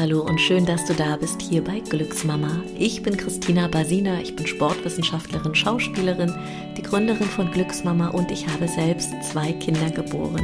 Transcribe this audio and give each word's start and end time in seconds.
Hallo 0.00 0.22
und 0.22 0.40
schön, 0.40 0.64
dass 0.64 0.86
du 0.86 0.94
da 0.94 1.16
bist 1.16 1.42
hier 1.42 1.62
bei 1.62 1.80
Glücksmama. 1.80 2.62
Ich 2.78 3.02
bin 3.02 3.18
Christina 3.18 3.68
Basina, 3.68 4.18
ich 4.18 4.34
bin 4.34 4.46
Sportwissenschaftlerin, 4.46 5.54
Schauspielerin, 5.54 6.34
die 6.74 6.82
Gründerin 6.82 7.26
von 7.26 7.50
Glücksmama 7.50 8.08
und 8.08 8.30
ich 8.30 8.48
habe 8.48 8.66
selbst 8.66 9.10
zwei 9.22 9.52
Kinder 9.52 9.90
geboren. 9.90 10.40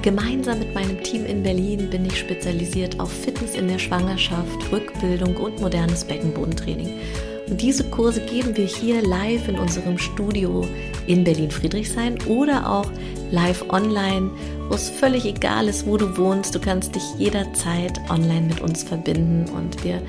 Gemeinsam 0.00 0.60
mit 0.60 0.74
meinem 0.74 1.02
Team 1.02 1.26
in 1.26 1.42
Berlin 1.42 1.90
bin 1.90 2.06
ich 2.06 2.18
spezialisiert 2.18 2.98
auf 2.98 3.12
Fitness 3.12 3.54
in 3.54 3.68
der 3.68 3.78
Schwangerschaft, 3.78 4.72
Rückbildung 4.72 5.36
und 5.36 5.60
modernes 5.60 6.02
Beckenbodentraining. 6.04 6.94
Diese 7.48 7.84
Kurse 7.84 8.20
geben 8.22 8.56
wir 8.56 8.66
hier 8.66 9.02
live 9.02 9.46
in 9.48 9.56
unserem 9.56 9.98
Studio 9.98 10.66
in 11.06 11.22
Berlin-Friedrichshain 11.22 12.18
oder 12.26 12.68
auch 12.68 12.90
live 13.30 13.64
online, 13.70 14.30
wo 14.68 14.74
es 14.74 14.90
völlig 14.90 15.24
egal 15.24 15.68
ist, 15.68 15.86
wo 15.86 15.96
du 15.96 16.16
wohnst. 16.16 16.56
Du 16.56 16.58
kannst 16.58 16.96
dich 16.96 17.04
jederzeit 17.18 18.00
online 18.10 18.48
mit 18.48 18.60
uns 18.60 18.82
verbinden 18.82 19.48
und 19.50 19.84
wir 19.84 20.02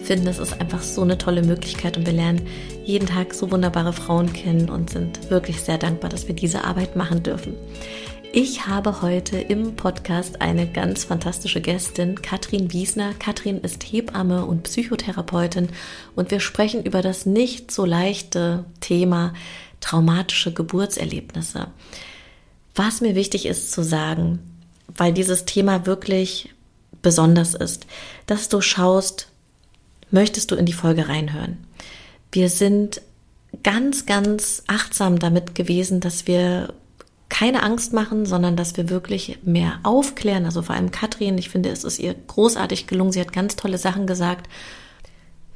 finden, 0.00 0.26
es 0.26 0.40
ist 0.40 0.60
einfach 0.60 0.82
so 0.82 1.02
eine 1.02 1.16
tolle 1.16 1.42
Möglichkeit 1.42 1.96
und 1.96 2.06
wir 2.06 2.12
lernen 2.12 2.42
jeden 2.84 3.06
Tag 3.06 3.34
so 3.34 3.52
wunderbare 3.52 3.92
Frauen 3.92 4.32
kennen 4.32 4.68
und 4.68 4.90
sind 4.90 5.30
wirklich 5.30 5.60
sehr 5.60 5.78
dankbar, 5.78 6.10
dass 6.10 6.26
wir 6.26 6.34
diese 6.34 6.64
Arbeit 6.64 6.96
machen 6.96 7.22
dürfen. 7.22 7.54
Ich 8.32 8.68
habe 8.68 9.02
heute 9.02 9.40
im 9.40 9.74
Podcast 9.74 10.40
eine 10.40 10.70
ganz 10.70 11.02
fantastische 11.02 11.60
Gästin, 11.60 12.22
Katrin 12.22 12.72
Wiesner. 12.72 13.12
Katrin 13.14 13.60
ist 13.60 13.82
Hebamme 13.82 14.46
und 14.46 14.62
Psychotherapeutin 14.62 15.68
und 16.14 16.30
wir 16.30 16.38
sprechen 16.38 16.84
über 16.84 17.02
das 17.02 17.26
nicht 17.26 17.72
so 17.72 17.84
leichte 17.84 18.64
Thema 18.78 19.34
traumatische 19.80 20.52
Geburtserlebnisse. 20.52 21.72
Was 22.76 23.00
mir 23.00 23.16
wichtig 23.16 23.46
ist 23.46 23.72
zu 23.72 23.82
sagen, 23.82 24.38
weil 24.86 25.12
dieses 25.12 25.44
Thema 25.44 25.86
wirklich 25.86 26.54
besonders 27.02 27.54
ist, 27.54 27.88
dass 28.26 28.48
du 28.48 28.60
schaust, 28.60 29.26
möchtest 30.12 30.52
du 30.52 30.54
in 30.54 30.66
die 30.66 30.72
Folge 30.72 31.08
reinhören. 31.08 31.58
Wir 32.30 32.48
sind 32.48 33.02
ganz, 33.64 34.06
ganz 34.06 34.62
achtsam 34.68 35.18
damit 35.18 35.56
gewesen, 35.56 35.98
dass 35.98 36.28
wir 36.28 36.74
keine 37.30 37.62
Angst 37.62 37.94
machen, 37.94 38.26
sondern 38.26 38.56
dass 38.56 38.76
wir 38.76 38.90
wirklich 38.90 39.38
mehr 39.42 39.78
aufklären. 39.82 40.44
Also 40.44 40.60
vor 40.60 40.74
allem 40.74 40.90
Katrin, 40.90 41.38
ich 41.38 41.48
finde, 41.48 41.70
es 41.70 41.84
ist 41.84 41.98
ihr 41.98 42.14
großartig 42.14 42.86
gelungen. 42.86 43.12
Sie 43.12 43.20
hat 43.20 43.32
ganz 43.32 43.56
tolle 43.56 43.78
Sachen 43.78 44.06
gesagt. 44.06 44.50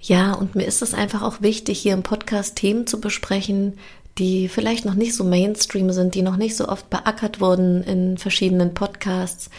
Ja, 0.01 0.33
und 0.33 0.55
mir 0.55 0.65
ist 0.65 0.81
es 0.81 0.95
einfach 0.95 1.23
auch 1.23 1.43
wichtig, 1.43 1.79
hier 1.81 1.95
im 1.95 2.03
Podcast 2.03 2.57
Themen 2.57 2.87
zu 2.87 3.01
besprechen, 3.01 3.75
die 4.19 4.49
vielleicht 4.49 4.85
noch 4.85 4.95
nicht 4.95 5.15
so 5.15 5.25
Mainstream 5.25 5.91
sind, 5.93 6.15
die 6.15 6.23
noch 6.23 6.37
nicht 6.37 6.57
so 6.57 6.69
oft 6.69 6.89
beackert 6.89 7.41
wurden 7.41 7.83
in 7.83 8.17
verschiedenen 8.17 8.75
Podcasts. 8.75 9.51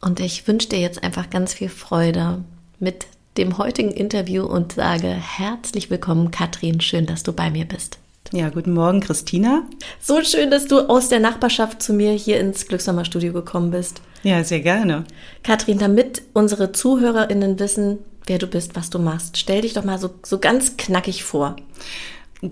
Und 0.00 0.20
ich 0.20 0.46
wünsche 0.46 0.68
dir 0.68 0.78
jetzt 0.78 1.02
einfach 1.02 1.30
ganz 1.30 1.54
viel 1.54 1.68
Freude 1.68 2.44
mit 2.78 3.06
dem 3.36 3.58
heutigen 3.58 3.90
Interview 3.90 4.44
und 4.44 4.72
sage 4.72 5.08
herzlich 5.08 5.90
willkommen, 5.90 6.30
Katrin. 6.30 6.80
Schön, 6.80 7.06
dass 7.06 7.22
du 7.22 7.32
bei 7.32 7.50
mir 7.50 7.64
bist. 7.64 7.98
Ja, 8.32 8.48
guten 8.48 8.72
Morgen, 8.72 9.00
Christina. 9.00 9.62
So 10.00 10.22
schön, 10.22 10.50
dass 10.50 10.66
du 10.66 10.88
aus 10.88 11.08
der 11.08 11.20
Nachbarschaft 11.20 11.80
zu 11.80 11.92
mir 11.92 12.12
hier 12.12 12.40
ins 12.40 12.66
Glückshammer-Studio 12.66 13.32
gekommen 13.32 13.70
bist. 13.70 14.00
Ja, 14.24 14.42
sehr 14.42 14.60
gerne. 14.60 15.04
Katrin, 15.44 15.78
damit 15.78 16.22
unsere 16.32 16.72
ZuhörerInnen 16.72 17.58
wissen, 17.60 17.98
wer 18.26 18.38
du 18.38 18.48
bist, 18.48 18.74
was 18.74 18.90
du 18.90 18.98
machst, 18.98 19.36
stell 19.36 19.60
dich 19.60 19.74
doch 19.74 19.84
mal 19.84 19.98
so, 19.98 20.10
so 20.24 20.38
ganz 20.38 20.76
knackig 20.76 21.22
vor. 21.22 21.56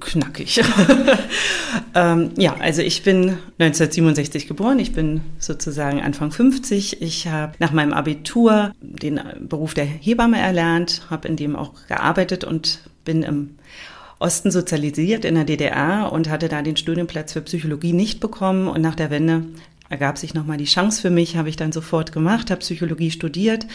Knackig. 0.01 0.63
ähm, 1.95 2.31
ja, 2.37 2.55
also 2.59 2.81
ich 2.81 3.03
bin 3.03 3.37
1967 3.59 4.47
geboren. 4.47 4.79
Ich 4.79 4.93
bin 4.93 5.21
sozusagen 5.39 6.01
Anfang 6.01 6.31
50. 6.31 7.03
Ich 7.03 7.27
habe 7.27 7.53
nach 7.59 7.73
meinem 7.73 7.93
Abitur 7.93 8.73
den 8.81 9.21
Beruf 9.41 9.75
der 9.75 9.85
Hebamme 9.85 10.39
erlernt, 10.39 11.03
habe 11.11 11.29
in 11.29 11.37
dem 11.37 11.55
auch 11.55 11.73
gearbeitet 11.87 12.45
und 12.45 12.81
bin 13.05 13.23
im 13.23 13.57
Osten 14.25 14.51
sozialisiert 14.51 15.27
in 15.27 15.35
der 15.35 15.45
DDR 15.45 16.11
und 16.11 16.31
hatte 16.31 16.49
da 16.49 16.63
den 16.63 16.79
Studienplatz 16.79 17.35
für 17.35 17.43
Psychologie 17.43 17.93
nicht 17.93 18.21
bekommen. 18.21 18.69
Und 18.69 18.81
nach 18.81 18.95
der 18.95 19.11
Wende 19.11 19.45
ergab 19.91 20.17
sich 20.17 20.33
nochmal 20.33 20.57
die 20.57 20.65
Chance 20.65 21.03
für 21.03 21.11
mich, 21.11 21.37
habe 21.37 21.51
ich 21.51 21.57
dann 21.57 21.73
sofort 21.73 22.11
gemacht, 22.11 22.51
habe 22.51 22.61
Psychologie 22.61 23.11
studiert 23.11 23.67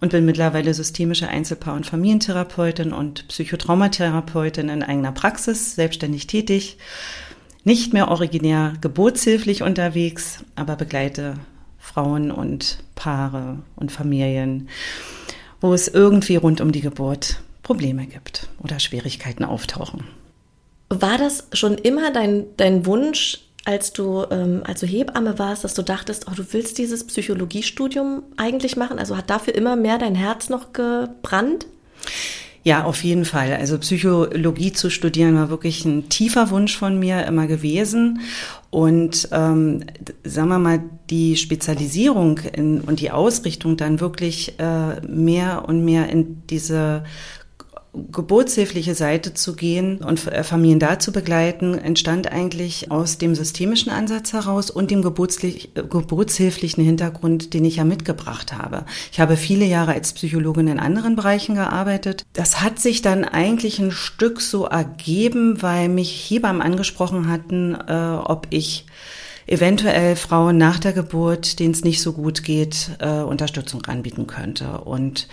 und 0.00 0.12
bin 0.12 0.24
mittlerweile 0.24 0.72
systemische 0.72 1.28
Einzelpaar- 1.28 1.76
und 1.76 1.84
Familientherapeutin 1.84 2.94
und 2.94 3.28
Psychotraumatherapeutin 3.28 4.70
in 4.70 4.82
eigener 4.82 5.12
Praxis, 5.12 5.74
selbstständig 5.74 6.26
tätig. 6.26 6.78
Nicht 7.64 7.92
mehr 7.92 8.08
originär 8.08 8.72
geburtshilflich 8.80 9.62
unterwegs, 9.62 10.46
aber 10.56 10.76
begleite 10.76 11.34
Frauen 11.78 12.30
und 12.30 12.82
Paare 12.94 13.58
und 13.76 13.92
Familien, 13.92 14.70
wo 15.60 15.74
es 15.74 15.88
irgendwie 15.88 16.36
rund 16.36 16.62
um 16.62 16.72
die 16.72 16.80
Geburt 16.80 17.42
Probleme 17.70 18.06
gibt 18.06 18.48
oder 18.60 18.80
Schwierigkeiten 18.80 19.44
auftauchen. 19.44 20.02
War 20.88 21.18
das 21.18 21.46
schon 21.52 21.78
immer 21.78 22.12
dein, 22.12 22.46
dein 22.56 22.84
Wunsch, 22.84 23.42
als 23.64 23.92
du, 23.92 24.24
ähm, 24.32 24.62
als 24.64 24.80
du 24.80 24.88
Hebamme 24.88 25.38
warst, 25.38 25.62
dass 25.62 25.74
du 25.74 25.82
dachtest, 25.82 26.26
oh, 26.28 26.34
du 26.34 26.42
willst 26.52 26.78
dieses 26.78 27.06
Psychologiestudium 27.06 28.24
eigentlich 28.36 28.76
machen? 28.76 28.98
Also 28.98 29.16
hat 29.16 29.30
dafür 29.30 29.54
immer 29.54 29.76
mehr 29.76 29.98
dein 29.98 30.16
Herz 30.16 30.48
noch 30.48 30.72
gebrannt? 30.72 31.66
Ja, 32.64 32.84
auf 32.84 33.04
jeden 33.04 33.24
Fall. 33.24 33.52
Also 33.54 33.78
Psychologie 33.78 34.72
zu 34.72 34.90
studieren 34.90 35.36
war 35.36 35.48
wirklich 35.48 35.84
ein 35.84 36.08
tiefer 36.08 36.50
Wunsch 36.50 36.76
von 36.76 36.98
mir 36.98 37.24
immer 37.24 37.46
gewesen. 37.46 38.20
Und 38.70 39.28
ähm, 39.30 39.84
sagen 40.24 40.48
wir 40.48 40.58
mal, 40.58 40.80
die 41.08 41.36
Spezialisierung 41.36 42.38
in, 42.38 42.80
und 42.80 42.98
die 43.00 43.12
Ausrichtung 43.12 43.76
dann 43.76 44.00
wirklich 44.00 44.58
äh, 44.58 45.00
mehr 45.06 45.64
und 45.68 45.84
mehr 45.84 46.10
in 46.10 46.42
diese 46.48 47.04
geburtshilfliche 47.92 48.94
Seite 48.94 49.34
zu 49.34 49.56
gehen 49.56 49.98
und 49.98 50.26
äh, 50.26 50.44
Familien 50.44 50.78
da 50.78 50.98
zu 50.98 51.12
begleiten, 51.12 51.76
entstand 51.76 52.30
eigentlich 52.30 52.90
aus 52.90 53.18
dem 53.18 53.34
systemischen 53.34 53.90
Ansatz 53.90 54.32
heraus 54.32 54.70
und 54.70 54.90
dem 54.90 55.00
äh, 55.00 55.82
geburtshilflichen 55.82 56.84
Hintergrund, 56.84 57.52
den 57.52 57.64
ich 57.64 57.76
ja 57.76 57.84
mitgebracht 57.84 58.52
habe. 58.52 58.84
Ich 59.10 59.18
habe 59.18 59.36
viele 59.36 59.64
Jahre 59.64 59.94
als 59.94 60.12
Psychologin 60.12 60.68
in 60.68 60.78
anderen 60.78 61.16
Bereichen 61.16 61.56
gearbeitet. 61.56 62.24
Das 62.32 62.60
hat 62.60 62.78
sich 62.78 63.02
dann 63.02 63.24
eigentlich 63.24 63.80
ein 63.80 63.90
Stück 63.90 64.40
so 64.40 64.66
ergeben, 64.66 65.60
weil 65.62 65.88
mich 65.88 66.30
Hebammen 66.30 66.62
angesprochen 66.62 67.28
hatten, 67.28 67.74
äh, 67.74 68.18
ob 68.24 68.46
ich 68.50 68.86
eventuell 69.46 70.14
Frauen 70.14 70.58
nach 70.58 70.78
der 70.78 70.92
Geburt, 70.92 71.58
denen 71.58 71.72
es 71.72 71.82
nicht 71.82 72.00
so 72.00 72.12
gut 72.12 72.44
geht, 72.44 72.90
äh, 73.00 73.22
Unterstützung 73.22 73.84
anbieten 73.86 74.28
könnte. 74.28 74.82
Und 74.82 75.26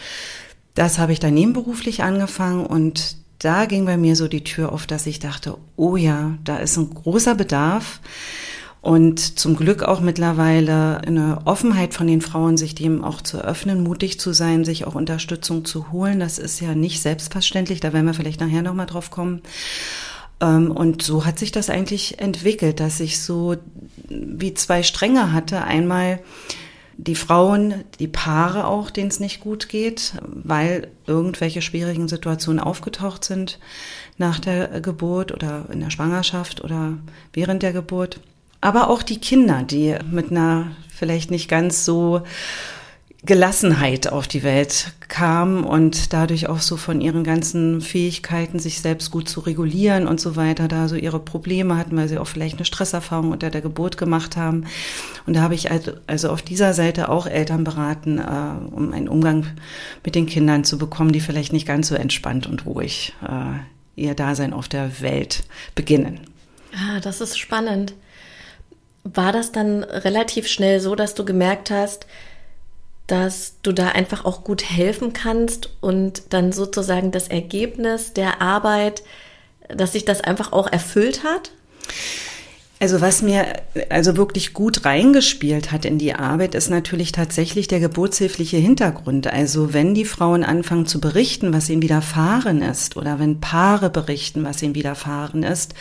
das 0.78 1.00
habe 1.00 1.12
ich 1.12 1.20
dann 1.20 1.34
nebenberuflich 1.34 2.04
angefangen 2.04 2.66
und 2.66 3.18
da 3.40 3.66
ging 3.66 3.86
bei 3.86 3.98
mir 3.98 4.16
so 4.16 4.28
die 4.28 4.44
Tür 4.44 4.72
auf, 4.72 4.86
dass 4.86 5.08
ich 5.08 5.20
dachte, 5.20 5.58
oh 5.76 5.96
ja, 5.96 6.38
da 6.44 6.58
ist 6.58 6.78
ein 6.78 6.94
großer 6.94 7.36
Bedarf. 7.36 8.00
Und 8.82 9.40
zum 9.40 9.56
Glück 9.56 9.84
auch 9.84 10.02
mittlerweile 10.02 11.02
eine 11.02 11.42
Offenheit 11.46 11.94
von 11.94 12.08
den 12.08 12.22
Frauen, 12.22 12.58
sich 12.58 12.74
dem 12.74 13.04
auch 13.04 13.22
zu 13.22 13.44
öffnen, 13.44 13.84
mutig 13.84 14.20
zu 14.20 14.34
sein, 14.34 14.64
sich 14.64 14.86
auch 14.86 14.96
Unterstützung 14.96 15.66
zu 15.66 15.92
holen. 15.92 16.20
Das 16.20 16.38
ist 16.38 16.62
ja 16.62 16.74
nicht 16.74 17.02
selbstverständlich. 17.02 17.80
Da 17.80 17.92
werden 17.92 18.06
wir 18.06 18.14
vielleicht 18.14 18.40
nachher 18.40 18.62
nochmal 18.62 18.86
drauf 18.86 19.12
kommen. 19.12 19.42
Ähm, 20.40 20.72
und 20.72 21.02
so 21.02 21.26
hat 21.26 21.38
sich 21.38 21.52
das 21.52 21.70
eigentlich 21.70 22.20
entwickelt, 22.20 22.80
dass 22.80 23.00
ich 23.00 23.20
so 23.20 23.58
wie 24.08 24.54
zwei 24.54 24.84
Stränge 24.84 25.34
hatte. 25.34 25.64
Einmal 25.64 26.20
die 26.98 27.16
Frauen, 27.16 27.84
die 28.00 28.08
Paare 28.08 28.66
auch, 28.66 28.90
denen 28.90 29.10
es 29.10 29.20
nicht 29.20 29.40
gut 29.40 29.70
geht, 29.70 30.14
weil 30.22 30.88
irgendwelche 31.06 31.62
schwierigen 31.62 32.08
Situationen 32.08 32.60
aufgetaucht 32.60 33.24
sind 33.24 33.60
nach 34.18 34.40
der 34.40 34.82
Geburt 34.82 35.32
oder 35.32 35.66
in 35.72 35.80
der 35.80 35.92
Schwangerschaft 35.92 36.64
oder 36.64 36.94
während 37.34 37.62
der 37.62 37.72
Geburt. 37.72 38.20
Aber 38.62 38.90
auch 38.90 39.04
die 39.04 39.20
Kinder, 39.20 39.62
die 39.64 39.96
mit 40.10 40.32
einer 40.32 40.72
vielleicht 40.90 41.30
nicht 41.30 41.48
ganz 41.48 41.86
so 41.86 42.24
Gelassenheit 43.24 44.12
auf 44.12 44.28
die 44.28 44.44
Welt 44.44 44.94
kam 45.08 45.66
und 45.66 46.14
dadurch 46.14 46.48
auch 46.48 46.60
so 46.60 46.78
von 46.78 47.02
ihren 47.02 47.24
ganzen 47.24 47.82
Fähigkeiten, 47.82 48.60
sich 48.60 48.80
selbst 48.80 49.10
gut 49.10 49.28
zu 49.28 49.40
regulieren 49.40 50.08
und 50.08 50.22
so 50.22 50.36
weiter, 50.36 50.68
da 50.68 50.88
so 50.88 50.96
ihre 50.96 51.20
Probleme 51.20 51.78
hatten, 51.78 51.98
weil 51.98 52.08
sie 52.08 52.20
auch 52.20 52.28
vielleicht 52.28 52.58
eine 52.58 52.66
Stresserfahrung 52.66 53.32
unter 53.32 53.50
der 53.50 53.62
Geburt 53.62 53.98
gemacht 53.98 54.38
haben. 54.38 54.66
Und 55.26 55.36
da 55.36 55.42
habe 55.42 55.56
ich 55.56 55.72
also, 55.72 55.94
also 56.06 56.30
auf 56.30 56.44
dieser 56.44 56.76
Seite 56.76 57.10
auch 57.10 57.26
Eltern 57.26 57.64
beraten, 57.64 58.20
äh, 58.20 58.76
um 58.76 58.94
einen 58.94 59.10
Umgang 59.10 59.48
mit 60.04 60.14
den 60.14 60.28
Kindern 60.28 60.64
zu 60.64 60.78
bekommen, 60.78 61.12
die 61.12 61.22
vielleicht 61.22 61.54
nicht 61.54 61.68
ganz 61.68 61.88
so 61.88 61.96
entspannt 61.96 62.46
und 62.46 62.68
ruhig 62.68 63.14
äh, 63.28 64.00
ihr 64.00 64.14
Dasein 64.14 64.54
auf 64.54 64.68
der 64.68 65.02
Welt 65.02 65.44
beginnen. 65.74 66.20
Ah, 66.76 67.00
das 67.00 67.20
ist 67.20 67.40
spannend. 67.40 67.96
War 69.04 69.32
das 69.32 69.52
dann 69.52 69.84
relativ 69.84 70.48
schnell 70.48 70.80
so, 70.80 70.94
dass 70.94 71.16
du 71.16 71.26
gemerkt 71.26 71.72
hast, 71.72 72.06
dass 73.08 73.56
du 73.64 73.72
da 73.72 73.90
einfach 73.90 74.26
auch 74.26 74.44
gut 74.44 74.70
helfen 74.70 75.14
kannst 75.14 75.70
und 75.80 76.34
dann 76.34 76.52
sozusagen 76.52 77.12
das 77.12 77.30
Ergebnis 77.30 78.14
der 78.14 78.42
Arbeit, 78.42 79.04
dass 79.70 79.94
sich 79.94 80.06
das 80.06 80.22
einfach 80.22 80.52
auch 80.52 80.72
erfüllt 80.72 81.24
hat? 81.24 81.52
Also 82.80 83.02
was 83.02 83.24
mir 83.24 83.62
also 83.90 84.18
wirklich 84.18 84.54
gut 84.54 84.86
reingespielt 84.86 85.72
hat 85.72 85.84
in 85.84 85.98
die 85.98 86.14
Arbeit, 86.14 86.54
ist 86.54 86.70
natürlich 86.70 87.12
tatsächlich 87.12 87.68
der 87.68 87.80
geburtshilfliche 87.80 88.58
Hintergrund. 88.58 89.26
Also 89.26 89.74
wenn 89.74 89.96
die 89.96 90.06
Frauen 90.06 90.44
anfangen 90.44 90.86
zu 90.86 91.00
berichten, 91.02 91.54
was 91.54 91.70
ihnen 91.70 91.82
widerfahren 91.82 92.62
ist, 92.62 92.96
oder 92.96 93.20
wenn 93.20 93.40
Paare 93.40 93.90
berichten, 93.90 94.44
was 94.44 94.62
ihnen 94.62 94.76
widerfahren 94.76 95.42
ist, 95.42 95.74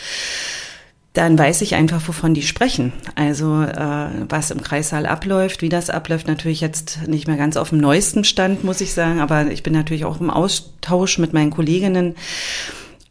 dann 1.17 1.37
weiß 1.37 1.61
ich 1.63 1.73
einfach, 1.73 2.07
wovon 2.07 2.35
die 2.35 2.43
sprechen. 2.43 2.93
Also 3.15 3.63
äh, 3.63 4.07
was 4.29 4.51
im 4.51 4.61
Kreissaal 4.61 5.07
abläuft, 5.07 5.63
wie 5.63 5.69
das 5.69 5.89
abläuft, 5.89 6.27
natürlich 6.27 6.61
jetzt 6.61 7.07
nicht 7.07 7.27
mehr 7.27 7.37
ganz 7.37 7.57
auf 7.57 7.69
dem 7.69 7.79
neuesten 7.79 8.23
Stand, 8.23 8.63
muss 8.63 8.81
ich 8.81 8.93
sagen, 8.93 9.19
aber 9.19 9.47
ich 9.47 9.63
bin 9.63 9.73
natürlich 9.73 10.05
auch 10.05 10.21
im 10.21 10.29
Austausch 10.29 11.17
mit 11.17 11.33
meinen 11.33 11.49
Kolleginnen. 11.49 12.15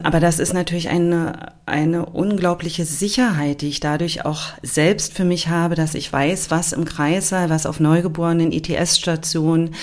Aber 0.02 0.20
das 0.20 0.38
ist 0.38 0.52
natürlich 0.52 0.88
eine, 0.88 1.52
eine 1.64 2.06
unglaubliche 2.06 2.84
Sicherheit, 2.84 3.62
die 3.62 3.68
ich 3.68 3.80
dadurch 3.80 4.24
auch 4.24 4.42
selbst 4.62 5.14
für 5.14 5.24
mich 5.24 5.48
habe, 5.48 5.74
dass 5.74 5.94
ich 5.94 6.12
weiß, 6.12 6.50
was 6.50 6.72
im 6.72 6.84
Kreissaal, 6.84 7.50
was 7.50 7.66
auf 7.66 7.80
neugeborenen 7.80 8.52
ITS-Stationen 8.52 9.74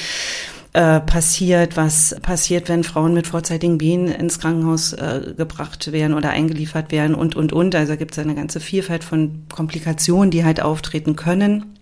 äh, 0.73 0.99
passiert, 0.99 1.77
was 1.77 2.15
passiert, 2.21 2.67
wenn 2.67 2.83
Frauen 2.83 3.13
mit 3.13 3.27
vorzeitigen 3.27 3.79
Wehen 3.79 4.07
ins 4.07 4.39
Krankenhaus 4.39 4.93
äh, 4.93 5.33
gebracht 5.37 5.91
werden 5.91 6.15
oder 6.15 6.31
eingeliefert 6.31 6.91
werden 6.91 7.15
und, 7.15 7.35
und, 7.35 7.53
und. 7.53 7.75
Also 7.75 7.95
gibt 7.95 8.13
es 8.13 8.19
eine 8.19 8.35
ganze 8.35 8.59
Vielfalt 8.59 9.03
von 9.03 9.45
Komplikationen, 9.53 10.31
die 10.31 10.43
halt 10.43 10.61
auftreten 10.61 11.15
können 11.15 11.77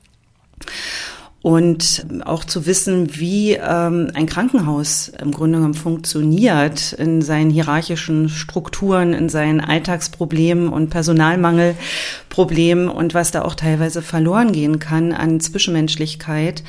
und 1.41 2.05
auch 2.25 2.43
zu 2.43 2.67
wissen, 2.67 3.17
wie 3.19 3.53
ähm, 3.53 4.11
ein 4.13 4.27
Krankenhaus 4.27 5.11
im 5.21 5.31
Grunde 5.31 5.57
genommen 5.57 5.73
funktioniert 5.73 6.93
in 6.93 7.23
seinen 7.23 7.49
hierarchischen 7.49 8.29
Strukturen, 8.29 9.13
in 9.13 9.27
seinen 9.27 9.59
Alltagsproblemen 9.59 10.67
und 10.69 10.91
Personalmangelproblemen 10.91 12.89
und 12.89 13.15
was 13.15 13.31
da 13.31 13.41
auch 13.41 13.55
teilweise 13.55 14.03
verloren 14.03 14.51
gehen 14.51 14.77
kann 14.77 15.13
an 15.13 15.39
Zwischenmenschlichkeit. 15.39 16.63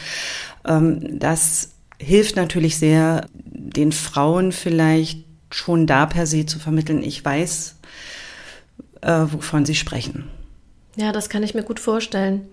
Ähm, 0.67 1.19
das 1.19 1.73
hilft 2.03 2.37
natürlich 2.37 2.77
sehr, 2.79 3.27
den 3.35 3.93
Frauen 3.93 4.53
vielleicht 4.53 5.25
schon 5.51 5.87
da 5.87 6.07
per 6.07 6.27
se 6.27 6.47
zu 6.47 6.59
vermitteln, 6.59 7.03
ich 7.03 7.25
weiß, 7.25 7.77
äh, 9.03 9.25
wovon 9.29 9.65
sie 9.65 9.75
sprechen. 9.75 10.29
Ja, 10.97 11.13
das 11.13 11.29
kann 11.29 11.43
ich 11.43 11.55
mir 11.55 11.63
gut 11.63 11.81
vorstellen. 11.81 12.49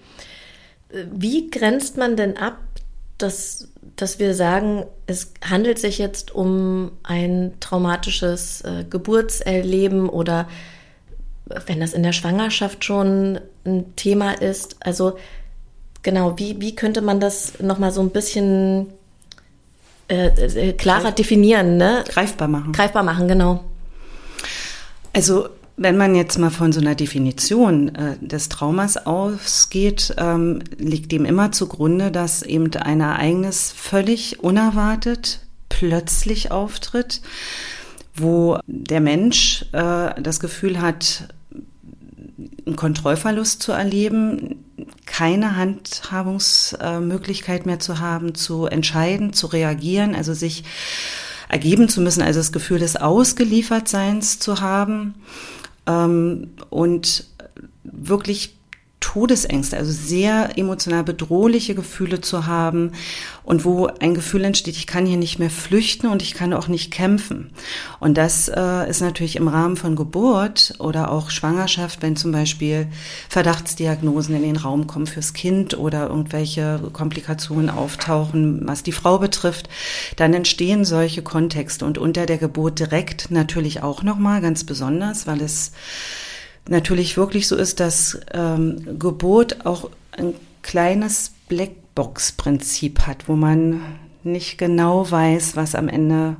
Wie 1.12 1.50
grenzt 1.50 1.98
man 1.98 2.16
denn 2.16 2.38
ab, 2.38 2.58
dass, 3.18 3.68
dass 3.96 4.18
wir 4.20 4.34
sagen, 4.34 4.86
es 5.08 5.34
handelt 5.48 5.78
sich 5.78 5.98
jetzt 5.98 6.34
um 6.34 6.92
ein 7.04 7.54
traumatisches 7.60 8.62
äh, 8.62 8.86
Geburtserleben 8.90 10.10
oder 10.10 10.48
wenn 11.66 11.80
das 11.80 11.94
in 11.94 12.04
der 12.04 12.14
Schwangerschaft 12.14 12.86
schon 12.86 13.40
ein 13.66 13.96
Thema 13.96 14.32
ist? 14.32 14.78
Also 14.80 15.18
genau, 16.02 16.40
wie, 16.40 16.62
wie 16.62 16.76
könnte 16.76 17.02
man 17.02 17.20
das 17.20 17.60
nochmal 17.60 17.92
so 17.92 18.02
ein 18.02 18.12
bisschen 18.12 18.88
äh, 20.10 20.28
äh, 20.28 20.74
klarer 20.74 21.12
definieren? 21.12 21.78
Ne? 21.78 22.04
Greifbar 22.08 22.48
machen. 22.48 22.74
Greifbar 22.74 23.04
machen, 23.04 23.28
genau. 23.28 23.64
Also 25.14 25.50
wenn 25.78 25.96
man 25.96 26.14
jetzt 26.14 26.38
mal 26.38 26.50
von 26.50 26.74
so 26.74 26.82
einer 26.82 26.96
Definition 26.96 27.96
äh, 27.96 28.18
des 28.20 28.50
Traumas 28.50 28.98
ausgeht, 29.06 30.14
ähm, 30.18 30.60
liegt 30.78 31.12
dem 31.12 31.24
immer 31.24 31.54
zugrunde, 31.54 32.12
dass 32.12 32.44
eben 32.44 32.74
ein 32.76 33.00
Ereignis 33.00 33.74
völlig 33.76 34.44
unerwartet, 34.44 35.40
plötzlich 35.70 36.52
auftritt, 36.52 37.22
wo 38.14 38.60
der 38.68 39.00
Mensch 39.00 39.66
äh, 39.72 40.22
das 40.22 40.42
Gefühl 40.42 40.82
hat, 40.82 41.30
einen 42.66 42.76
Kontrollverlust 42.76 43.62
zu 43.62 43.72
erleben, 43.72 44.59
keine 45.10 45.58
Handhabungsmöglichkeit 45.58 47.66
mehr 47.66 47.80
zu 47.80 48.00
haben, 48.00 48.36
zu 48.36 48.68
entscheiden, 48.68 49.34
zu 49.34 49.48
reagieren, 49.48 50.16
also 50.16 50.34
sich 50.34 50.64
ergeben 51.50 51.90
zu 51.90 52.00
müssen, 52.00 52.22
also 52.22 52.40
das 52.40 52.52
Gefühl 52.52 52.80
des 52.80 52.96
Ausgeliefertseins 52.96 54.40
zu 54.40 54.62
haben 54.62 55.16
ähm, 55.88 56.52
und 56.70 57.26
wirklich 57.84 58.59
Todesängste, 59.10 59.76
also 59.76 59.92
sehr 59.92 60.56
emotional 60.56 61.04
bedrohliche 61.04 61.74
Gefühle 61.74 62.22
zu 62.22 62.46
haben 62.46 62.92
und 63.44 63.66
wo 63.66 63.88
ein 63.88 64.14
Gefühl 64.14 64.44
entsteht, 64.44 64.78
ich 64.78 64.86
kann 64.86 65.08
hier 65.08 65.18
nicht 65.18 65.40
mehr 65.40 65.50
flüchten 65.50 66.06
und 66.06 66.22
ich 66.22 66.36
kann 66.36 66.54
auch 66.54 66.68
nicht 66.68 66.92
kämpfen. 66.92 67.50
Und 68.00 68.20
das 68.20 68.50
äh, 68.50 68.88
ist 68.88 69.02
natürlich 69.02 69.36
im 69.36 69.48
Rahmen 69.48 69.78
von 69.78 69.96
Geburt 69.96 70.76
oder 70.78 71.10
auch 71.10 71.32
Schwangerschaft, 71.32 72.04
wenn 72.04 72.18
zum 72.18 72.32
Beispiel 72.32 72.86
Verdachtsdiagnosen 73.30 74.36
in 74.36 74.44
den 74.44 74.58
Raum 74.58 74.86
kommen 74.86 75.08
fürs 75.08 75.34
Kind 75.34 75.76
oder 75.76 76.08
irgendwelche 76.10 76.80
Komplikationen 76.94 77.72
auftauchen, 77.72 78.62
was 78.68 78.84
die 78.84 78.92
Frau 78.92 79.18
betrifft, 79.18 79.70
dann 80.18 80.36
entstehen 80.36 80.86
solche 80.86 81.24
Kontexte 81.24 81.84
und 81.84 81.98
unter 81.98 82.28
der 82.28 82.38
Geburt 82.38 82.78
direkt 82.78 83.32
natürlich 83.32 83.82
auch 83.82 84.04
nochmal 84.04 84.40
ganz 84.42 84.66
besonders, 84.66 85.26
weil 85.26 85.42
es 85.42 85.72
natürlich 86.70 87.18
wirklich 87.18 87.48
so 87.48 87.56
ist, 87.56 87.80
dass 87.80 88.20
ähm, 88.34 89.00
Geburt 89.00 89.66
auch 89.66 89.90
ein 90.12 90.34
kleines 90.62 91.32
Blackbox-Prinzip 91.48 93.02
hat, 93.08 93.28
wo 93.28 93.36
man 93.36 93.82
nicht 94.24 94.58
genau 94.58 95.10
weiß, 95.10 95.56
was 95.56 95.76
am 95.76 95.88
Ende 95.88 96.38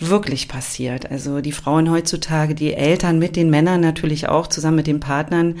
wirklich 0.00 0.48
passiert. 0.48 1.10
Also 1.10 1.40
die 1.40 1.52
Frauen 1.52 1.90
heutzutage, 1.90 2.54
die 2.54 2.74
Eltern 2.74 3.18
mit 3.18 3.36
den 3.36 3.50
Männern 3.50 3.80
natürlich 3.80 4.28
auch 4.28 4.46
zusammen 4.46 4.76
mit 4.76 4.86
den 4.86 5.00
Partnern 5.00 5.56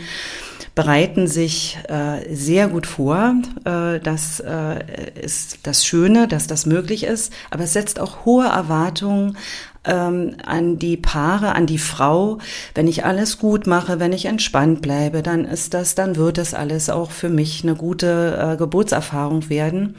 bereiten 0.74 1.26
sich 1.28 1.78
äh, 1.88 2.34
sehr 2.34 2.68
gut 2.68 2.86
vor. 2.86 3.34
Äh, 3.64 4.00
das 4.00 4.40
äh, 4.40 5.20
ist 5.20 5.58
das 5.64 5.84
Schöne, 5.84 6.28
dass 6.28 6.46
das 6.46 6.64
möglich 6.64 7.04
ist. 7.04 7.32
Aber 7.50 7.64
es 7.64 7.74
setzt 7.74 8.00
auch 8.00 8.24
hohe 8.24 8.46
Erwartungen 8.46 9.36
ähm, 9.84 10.36
an 10.44 10.78
die 10.78 10.96
Paare, 10.96 11.54
an 11.54 11.66
die 11.66 11.78
Frau. 11.78 12.38
Wenn 12.74 12.88
ich 12.88 13.04
alles 13.04 13.38
gut 13.38 13.66
mache, 13.66 14.00
wenn 14.00 14.12
ich 14.12 14.26
entspannt 14.26 14.82
bleibe, 14.82 15.22
dann 15.22 15.44
ist 15.44 15.74
das, 15.74 15.94
dann 15.94 16.16
wird 16.16 16.38
das 16.38 16.54
alles 16.54 16.90
auch 16.90 17.10
für 17.10 17.28
mich 17.28 17.62
eine 17.62 17.74
gute 17.74 18.52
äh, 18.52 18.56
Geburtserfahrung 18.56 19.48
werden. 19.48 19.96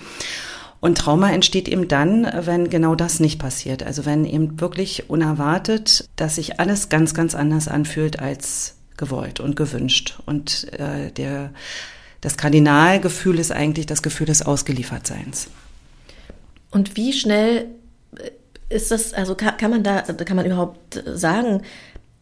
Und 0.79 0.97
Trauma 0.97 1.31
entsteht 1.31 1.69
eben 1.69 1.87
dann, 1.87 2.29
wenn 2.41 2.69
genau 2.69 2.93
das 2.93 3.21
nicht 3.21 3.39
passiert. 3.39 3.83
Also 3.83 4.05
wenn 4.05 4.25
eben 4.25 4.59
wirklich 4.59 5.09
unerwartet, 5.09 6.09
dass 6.17 6.35
sich 6.35 6.59
alles 6.59 6.89
ganz, 6.89 7.13
ganz 7.13 7.35
anders 7.35 7.69
anfühlt 7.69 8.19
als 8.19 8.75
gewollt 8.97 9.39
und 9.39 9.55
gewünscht. 9.55 10.19
Und 10.25 10.73
äh, 10.73 11.11
der, 11.11 11.51
das 12.19 12.35
Kardinalgefühl 12.35 13.39
ist 13.39 13.51
eigentlich 13.51 13.85
das 13.85 14.03
Gefühl 14.03 14.27
des 14.27 14.45
Ausgeliefertseins. 14.45 15.47
Und 16.69 16.97
wie 16.97 17.13
schnell 17.13 17.67
ist 18.73 18.91
das, 18.91 19.13
also 19.13 19.35
kann, 19.35 19.57
kann 19.57 19.71
man 19.71 19.83
da, 19.83 20.01
kann 20.01 20.35
man 20.35 20.45
überhaupt 20.45 21.01
sagen, 21.05 21.61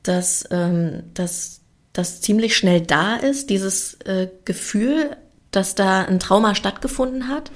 dass, 0.04 0.46
ähm, 0.52 1.04
dass 1.14 1.62
das 1.94 2.22
ziemlich 2.22 2.56
schnell 2.56 2.82
da 2.82 3.16
ist, 3.16 3.50
dieses 3.50 3.96
äh, 4.02 4.28
Gefühl, 4.46 5.18
dass 5.52 5.76
da 5.76 6.04
ein 6.04 6.20
Trauma 6.20 6.56
stattgefunden 6.56 7.28
hat? 7.28 7.52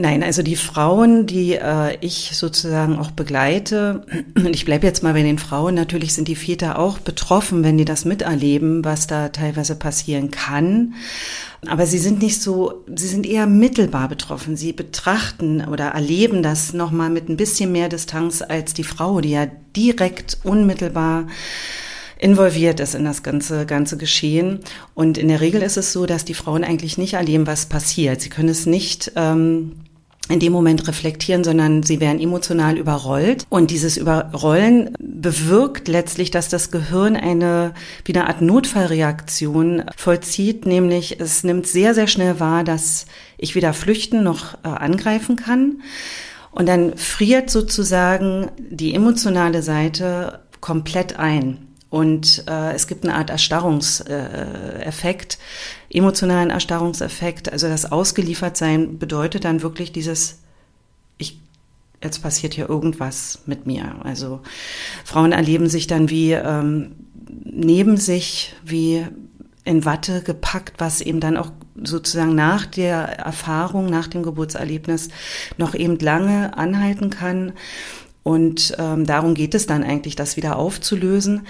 Nein, 0.00 0.22
also 0.22 0.42
die 0.42 0.56
Frauen, 0.56 1.26
die 1.26 1.56
äh, 1.56 1.98
ich 2.00 2.30
sozusagen 2.32 2.96
auch 2.98 3.10
begleite, 3.10 4.06
und 4.34 4.54
ich 4.54 4.64
bleibe 4.64 4.86
jetzt 4.86 5.02
mal 5.02 5.12
bei 5.12 5.22
den 5.22 5.38
Frauen, 5.38 5.74
natürlich 5.74 6.14
sind 6.14 6.26
die 6.26 6.36
Väter 6.36 6.78
auch 6.78 6.98
betroffen, 6.98 7.62
wenn 7.64 7.76
die 7.76 7.84
das 7.84 8.06
miterleben, 8.06 8.82
was 8.82 9.08
da 9.08 9.28
teilweise 9.28 9.74
passieren 9.74 10.30
kann. 10.30 10.94
Aber 11.66 11.84
sie 11.84 11.98
sind 11.98 12.22
nicht 12.22 12.40
so, 12.40 12.82
sie 12.96 13.08
sind 13.08 13.26
eher 13.26 13.46
mittelbar 13.46 14.08
betroffen. 14.08 14.56
Sie 14.56 14.72
betrachten 14.72 15.62
oder 15.70 15.88
erleben 15.88 16.42
das 16.42 16.72
nochmal 16.72 17.10
mit 17.10 17.28
ein 17.28 17.36
bisschen 17.36 17.70
mehr 17.70 17.90
Distanz 17.90 18.40
als 18.40 18.72
die 18.72 18.84
Frau, 18.84 19.20
die 19.20 19.32
ja 19.32 19.48
direkt 19.76 20.38
unmittelbar 20.44 21.26
involviert 22.16 22.80
ist 22.80 22.94
in 22.94 23.04
das 23.04 23.22
ganze, 23.22 23.66
ganze 23.66 23.98
Geschehen. 23.98 24.60
Und 24.94 25.18
in 25.18 25.28
der 25.28 25.42
Regel 25.42 25.60
ist 25.60 25.76
es 25.76 25.92
so, 25.92 26.06
dass 26.06 26.24
die 26.24 26.32
Frauen 26.32 26.64
eigentlich 26.64 26.96
nicht 26.96 27.12
erleben, 27.12 27.46
was 27.46 27.66
passiert. 27.66 28.22
Sie 28.22 28.30
können 28.30 28.48
es 28.48 28.64
nicht 28.64 29.12
ähm, 29.16 29.72
in 30.30 30.40
dem 30.40 30.52
Moment 30.52 30.86
reflektieren, 30.88 31.44
sondern 31.44 31.82
sie 31.82 32.00
werden 32.00 32.20
emotional 32.20 32.78
überrollt. 32.78 33.46
Und 33.48 33.70
dieses 33.70 33.96
Überrollen 33.96 34.94
bewirkt 34.98 35.88
letztlich, 35.88 36.30
dass 36.30 36.48
das 36.48 36.70
Gehirn 36.70 37.16
eine, 37.16 37.74
wie 38.04 38.14
eine 38.14 38.28
Art 38.28 38.40
Notfallreaktion 38.40 39.84
vollzieht, 39.96 40.66
nämlich 40.66 41.20
es 41.20 41.44
nimmt 41.44 41.66
sehr, 41.66 41.94
sehr 41.94 42.06
schnell 42.06 42.40
wahr, 42.40 42.64
dass 42.64 43.06
ich 43.38 43.54
weder 43.54 43.72
flüchten 43.72 44.22
noch 44.22 44.54
äh, 44.64 44.68
angreifen 44.68 45.36
kann. 45.36 45.82
Und 46.52 46.68
dann 46.68 46.96
friert 46.96 47.50
sozusagen 47.50 48.50
die 48.58 48.94
emotionale 48.94 49.62
Seite 49.62 50.40
komplett 50.60 51.18
ein. 51.18 51.69
Und 51.90 52.44
äh, 52.48 52.72
es 52.72 52.86
gibt 52.86 53.04
eine 53.04 53.16
Art 53.16 53.30
Erstarrungseffekt, 53.30 55.38
äh, 55.90 55.98
emotionalen 55.98 56.50
Erstarrungseffekt. 56.50 57.52
Also 57.52 57.68
das 57.68 57.90
Ausgeliefertsein 57.90 58.98
bedeutet 58.98 59.44
dann 59.44 59.62
wirklich 59.62 59.90
dieses, 59.90 60.38
ich, 61.18 61.40
jetzt 62.02 62.22
passiert 62.22 62.54
hier 62.54 62.68
irgendwas 62.68 63.40
mit 63.46 63.66
mir. 63.66 63.96
Also 64.04 64.40
Frauen 65.04 65.32
erleben 65.32 65.68
sich 65.68 65.88
dann 65.88 66.10
wie 66.10 66.32
ähm, 66.32 66.92
neben 67.44 67.96
sich, 67.96 68.54
wie 68.64 69.06
in 69.64 69.84
Watte 69.84 70.22
gepackt, 70.22 70.74
was 70.78 71.00
eben 71.00 71.20
dann 71.20 71.36
auch 71.36 71.50
sozusagen 71.82 72.34
nach 72.34 72.66
der 72.66 73.18
Erfahrung, 73.18 73.86
nach 73.86 74.06
dem 74.06 74.22
Geburtserlebnis 74.22 75.08
noch 75.58 75.74
eben 75.74 75.98
lange 75.98 76.56
anhalten 76.56 77.10
kann. 77.10 77.52
Und 78.22 78.74
ähm, 78.78 79.06
darum 79.06 79.34
geht 79.34 79.54
es 79.54 79.66
dann 79.66 79.82
eigentlich, 79.82 80.16
das 80.16 80.36
wieder 80.36 80.56
aufzulösen. 80.56 81.46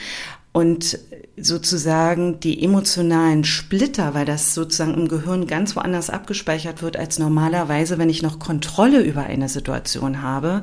Und 0.52 0.98
sozusagen 1.42 2.40
die 2.40 2.62
emotionalen 2.62 3.44
Splitter, 3.44 4.14
weil 4.14 4.26
das 4.26 4.54
sozusagen 4.54 4.94
im 4.94 5.08
Gehirn 5.08 5.46
ganz 5.46 5.74
woanders 5.74 6.10
abgespeichert 6.10 6.82
wird 6.82 6.96
als 6.96 7.18
normalerweise, 7.18 7.98
wenn 7.98 8.10
ich 8.10 8.22
noch 8.22 8.38
Kontrolle 8.38 9.00
über 9.00 9.22
eine 9.22 9.48
Situation 9.48 10.22
habe, 10.22 10.62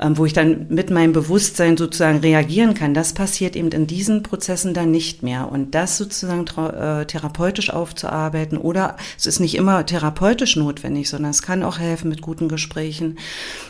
ähm, 0.00 0.18
wo 0.18 0.26
ich 0.26 0.32
dann 0.32 0.66
mit 0.68 0.90
meinem 0.90 1.12
Bewusstsein 1.12 1.76
sozusagen 1.76 2.18
reagieren 2.18 2.74
kann. 2.74 2.94
Das 2.94 3.12
passiert 3.12 3.54
eben 3.54 3.70
in 3.70 3.86
diesen 3.86 4.22
Prozessen 4.22 4.74
dann 4.74 4.90
nicht 4.90 5.22
mehr. 5.22 5.50
Und 5.50 5.74
das 5.74 5.96
sozusagen 5.96 6.46
äh, 6.58 7.06
therapeutisch 7.06 7.70
aufzuarbeiten 7.70 8.58
oder 8.58 8.96
es 9.16 9.26
ist 9.26 9.40
nicht 9.40 9.54
immer 9.54 9.86
therapeutisch 9.86 10.56
notwendig, 10.56 11.08
sondern 11.08 11.30
es 11.30 11.42
kann 11.42 11.62
auch 11.62 11.78
helfen 11.78 12.08
mit 12.08 12.20
guten 12.20 12.48
Gesprächen, 12.48 13.18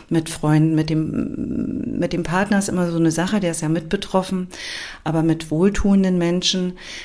mit 0.09 0.29
Freunden, 0.29 0.73
mit 0.75 0.89
dem, 0.89 1.99
mit 1.99 2.13
dem 2.13 2.23
Partner 2.23 2.57
ist 2.59 2.69
immer 2.69 2.89
so 2.91 2.97
eine 2.97 3.11
Sache, 3.11 3.39
der 3.39 3.51
ist 3.51 3.61
ja 3.61 3.69
mit 3.69 3.89
betroffen, 3.89 4.47
aber 5.03 5.21
mit 5.21 5.51
wohltuenden 5.51 6.17
Menschen 6.17 6.30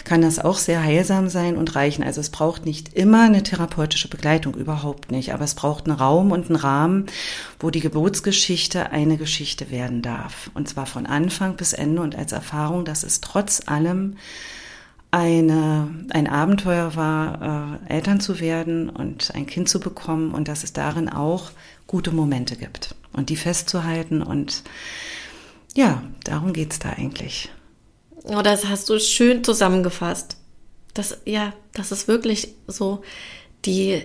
kann 0.05 0.23
das 0.23 0.39
auch 0.39 0.59
sehr 0.59 0.83
heilsam 0.83 1.29
sein 1.29 1.57
und 1.57 1.75
reichen. 1.75 2.05
Also 2.05 2.21
es 2.21 2.31
braucht 2.31 2.65
nicht 2.65 2.95
immer 2.95 3.23
eine 3.23 3.43
therapeutische 3.43 4.09
Begleitung, 4.09 4.55
überhaupt 4.55 5.11
nicht, 5.11 5.35
aber 5.35 5.45
es 5.45 5.55
braucht 5.55 5.87
einen 5.87 5.99
Raum 5.99 6.31
und 6.31 6.47
einen 6.47 6.57
Rahmen, 6.57 7.07
wo 7.59 7.71
die 7.71 7.81
Geburtsgeschichte 7.81 8.91
eine 8.93 9.17
Geschichte 9.17 9.71
werden 9.71 10.03
darf. 10.03 10.51
Und 10.55 10.69
zwar 10.69 10.87
von 10.87 11.07
Anfang 11.07 11.57
bis 11.57 11.73
Ende 11.73 12.03
und 12.03 12.15
als 12.17 12.33
Erfahrung, 12.33 12.85
dass 12.85 13.03
es 13.03 13.21
trotz 13.21 13.63
allem 13.67 14.17
eine, 15.11 15.89
ein 16.11 16.27
Abenteuer 16.27 16.95
war, 16.95 17.81
äh, 17.89 17.95
Eltern 17.95 18.21
zu 18.21 18.41
werden 18.41 18.89
und 18.91 19.35
ein 19.35 19.47
Kind 19.47 19.69
zu 19.69 19.81
bekommen 19.81 20.33
und 20.33 20.49
dass 20.49 20.65
es 20.65 20.73
darin 20.73 21.09
auch 21.09 21.51
gute 21.87 22.13
Momente 22.13 22.57
gibt 22.57 22.95
und 23.13 23.31
die 23.31 23.37
festzuhalten 23.37 24.23
und 24.23 24.63
ja, 25.75 26.03
darum 26.25 26.53
geht's 26.53 26.79
da 26.79 26.91
eigentlich. 26.91 27.51
Oh, 28.27 28.43
das 28.43 28.67
hast 28.67 28.89
du 28.89 28.99
schön 28.99 29.45
zusammengefasst. 29.45 30.37
Das, 30.95 31.19
ja, 31.25 31.53
das 31.75 31.93
ist 31.93 32.09
wirklich 32.09 32.55
so, 32.67 33.03
die, 33.65 34.03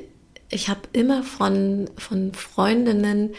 ich 0.49 0.69
habe 0.69 0.81
immer 0.93 1.23
von, 1.23 1.89
von 1.97 2.33
Freundinnen 2.33 3.33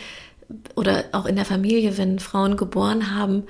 oder 0.74 1.04
auch 1.12 1.26
in 1.26 1.36
der 1.36 1.44
Familie, 1.44 1.98
wenn 1.98 2.18
Frauen 2.18 2.56
geboren 2.56 3.14
haben, 3.14 3.44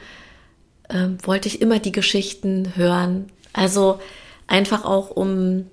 äh, 0.89 1.09
wollte 1.23 1.49
ich 1.49 1.63
immer 1.63 1.79
die 1.79 1.93
Geschichten 1.93 2.77
hören. 2.77 3.27
Also 3.53 3.99
einfach 4.47 4.85
auch 4.85 5.11
um, 5.11 5.67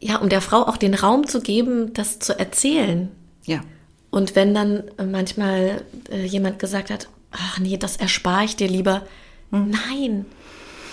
ja, 0.00 0.16
um 0.16 0.28
der 0.28 0.40
Frau 0.40 0.62
auch 0.66 0.76
den 0.76 0.94
Raum 0.94 1.26
zu 1.26 1.40
geben, 1.40 1.92
das 1.92 2.18
zu 2.18 2.38
erzählen. 2.38 3.10
Ja. 3.44 3.60
Und 4.10 4.34
wenn 4.34 4.54
dann 4.54 4.84
manchmal 4.96 5.82
äh, 6.10 6.24
jemand 6.24 6.58
gesagt 6.58 6.90
hat, 6.90 7.08
ach 7.30 7.58
nee, 7.58 7.76
das 7.76 7.96
erspare 7.96 8.44
ich 8.44 8.56
dir 8.56 8.68
lieber. 8.68 9.02
Hm. 9.50 9.70
Nein, 9.70 10.26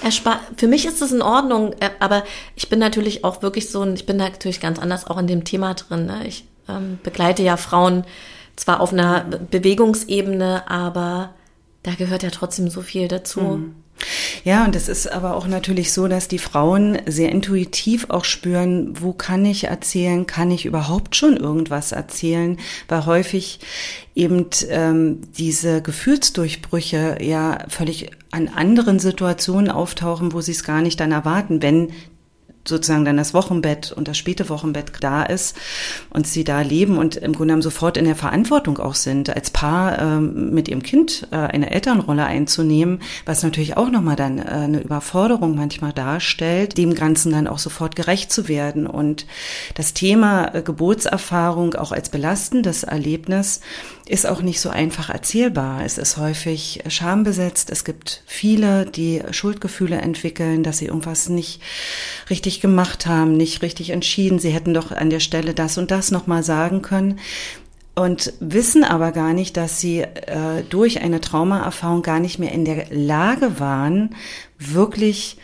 erspar 0.03 0.41
für 0.57 0.67
mich 0.67 0.85
ist 0.85 1.01
es 1.01 1.11
in 1.11 1.21
Ordnung, 1.21 1.73
äh, 1.79 1.89
aber 1.99 2.23
ich 2.55 2.69
bin 2.69 2.79
natürlich 2.79 3.23
auch 3.23 3.41
wirklich 3.41 3.69
so, 3.69 3.85
ich 3.93 4.05
bin 4.05 4.17
natürlich 4.17 4.59
ganz 4.59 4.79
anders 4.79 5.07
auch 5.07 5.17
in 5.17 5.27
dem 5.27 5.43
Thema 5.43 5.73
drin. 5.73 6.05
Ne? 6.05 6.27
Ich 6.27 6.45
ähm, 6.67 6.99
begleite 7.03 7.43
ja 7.43 7.57
Frauen 7.57 8.05
zwar 8.55 8.79
auf 8.79 8.93
einer 8.93 9.23
Bewegungsebene, 9.23 10.69
aber 10.69 11.33
da 11.83 11.93
gehört 11.93 12.23
ja 12.23 12.29
trotzdem 12.29 12.69
so 12.69 12.81
viel 12.81 13.07
dazu. 13.07 13.41
Mhm. 13.41 13.75
Ja, 14.43 14.65
und 14.65 14.75
es 14.75 14.89
ist 14.89 15.11
aber 15.11 15.35
auch 15.35 15.47
natürlich 15.47 15.91
so, 15.91 16.07
dass 16.07 16.27
die 16.27 16.37
Frauen 16.37 16.99
sehr 17.05 17.31
intuitiv 17.31 18.09
auch 18.09 18.25
spüren, 18.25 18.93
wo 19.01 19.13
kann 19.13 19.45
ich 19.45 19.65
erzählen, 19.65 20.27
kann 20.27 20.51
ich 20.51 20.65
überhaupt 20.65 21.15
schon 21.15 21.37
irgendwas 21.37 21.91
erzählen, 21.91 22.57
weil 22.87 23.05
häufig 23.05 23.59
eben 24.13 24.47
ähm, 24.69 25.21
diese 25.37 25.81
Gefühlsdurchbrüche 25.81 27.17
ja 27.21 27.65
völlig 27.69 28.11
an 28.31 28.49
anderen 28.49 28.99
Situationen 28.99 29.71
auftauchen, 29.71 30.33
wo 30.33 30.41
sie 30.41 30.51
es 30.51 30.63
gar 30.63 30.81
nicht 30.81 30.99
dann 30.99 31.11
erwarten, 31.11 31.61
wenn 31.61 31.91
sozusagen 32.67 33.05
dann 33.05 33.17
das 33.17 33.33
Wochenbett 33.33 33.91
und 33.91 34.07
das 34.07 34.17
späte 34.17 34.49
Wochenbett 34.49 34.91
da 34.99 35.23
ist 35.23 35.55
und 36.09 36.27
sie 36.27 36.43
da 36.43 36.61
leben 36.61 36.97
und 36.97 37.15
im 37.15 37.33
Grunde 37.33 37.47
genommen 37.47 37.61
sofort 37.61 37.97
in 37.97 38.05
der 38.05 38.15
Verantwortung 38.15 38.79
auch 38.79 38.95
sind, 38.95 39.29
als 39.29 39.49
Paar 39.49 39.99
ähm, 39.99 40.51
mit 40.51 40.67
ihrem 40.67 40.83
Kind 40.83 41.27
äh, 41.31 41.35
eine 41.35 41.71
Elternrolle 41.71 42.25
einzunehmen, 42.25 43.01
was 43.25 43.43
natürlich 43.43 43.77
auch 43.77 43.89
nochmal 43.89 44.15
dann 44.15 44.39
äh, 44.39 44.43
eine 44.43 44.79
Überforderung 44.79 45.55
manchmal 45.55 45.93
darstellt, 45.93 46.77
dem 46.77 46.95
Ganzen 46.95 47.31
dann 47.31 47.47
auch 47.47 47.59
sofort 47.59 47.95
gerecht 47.95 48.31
zu 48.31 48.47
werden. 48.47 48.87
Und 48.87 49.25
das 49.75 49.93
Thema 49.93 50.53
äh, 50.53 50.61
Geburtserfahrung 50.61 51.75
auch 51.75 51.91
als 51.91 52.09
belastendes 52.09 52.83
Erlebnis 52.83 53.61
ist 54.07 54.27
auch 54.27 54.41
nicht 54.41 54.61
so 54.61 54.69
einfach 54.69 55.09
erzählbar. 55.09 55.83
Es 55.83 55.97
ist 55.97 56.17
häufig 56.17 56.83
schambesetzt. 56.87 57.71
Es 57.71 57.83
gibt 57.83 58.23
viele, 58.27 58.85
die 58.85 59.23
Schuldgefühle 59.31 59.97
entwickeln, 59.97 60.61
dass 60.61 60.77
sie 60.77 60.85
irgendwas 60.85 61.27
nicht 61.27 61.61
richtig 62.29 62.54
gemacht 62.61 63.05
haben, 63.05 63.37
nicht 63.37 63.61
richtig 63.61 63.89
entschieden. 63.89 64.39
Sie 64.39 64.49
hätten 64.49 64.73
doch 64.73 64.91
an 64.91 65.09
der 65.09 65.19
Stelle 65.19 65.53
das 65.53 65.77
und 65.77 65.91
das 65.91 66.11
nochmal 66.11 66.43
sagen 66.43 66.81
können 66.81 67.19
und 67.95 68.33
wissen 68.41 68.83
aber 68.83 69.11
gar 69.11 69.33
nicht, 69.33 69.55
dass 69.57 69.79
sie 69.79 70.01
äh, 70.01 70.63
durch 70.69 71.01
eine 71.01 71.21
Traumaerfahrung 71.21 72.01
gar 72.01 72.19
nicht 72.19 72.39
mehr 72.39 72.51
in 72.51 72.65
der 72.65 72.87
Lage 72.91 73.59
waren, 73.59 74.15
wirklich 74.59 75.37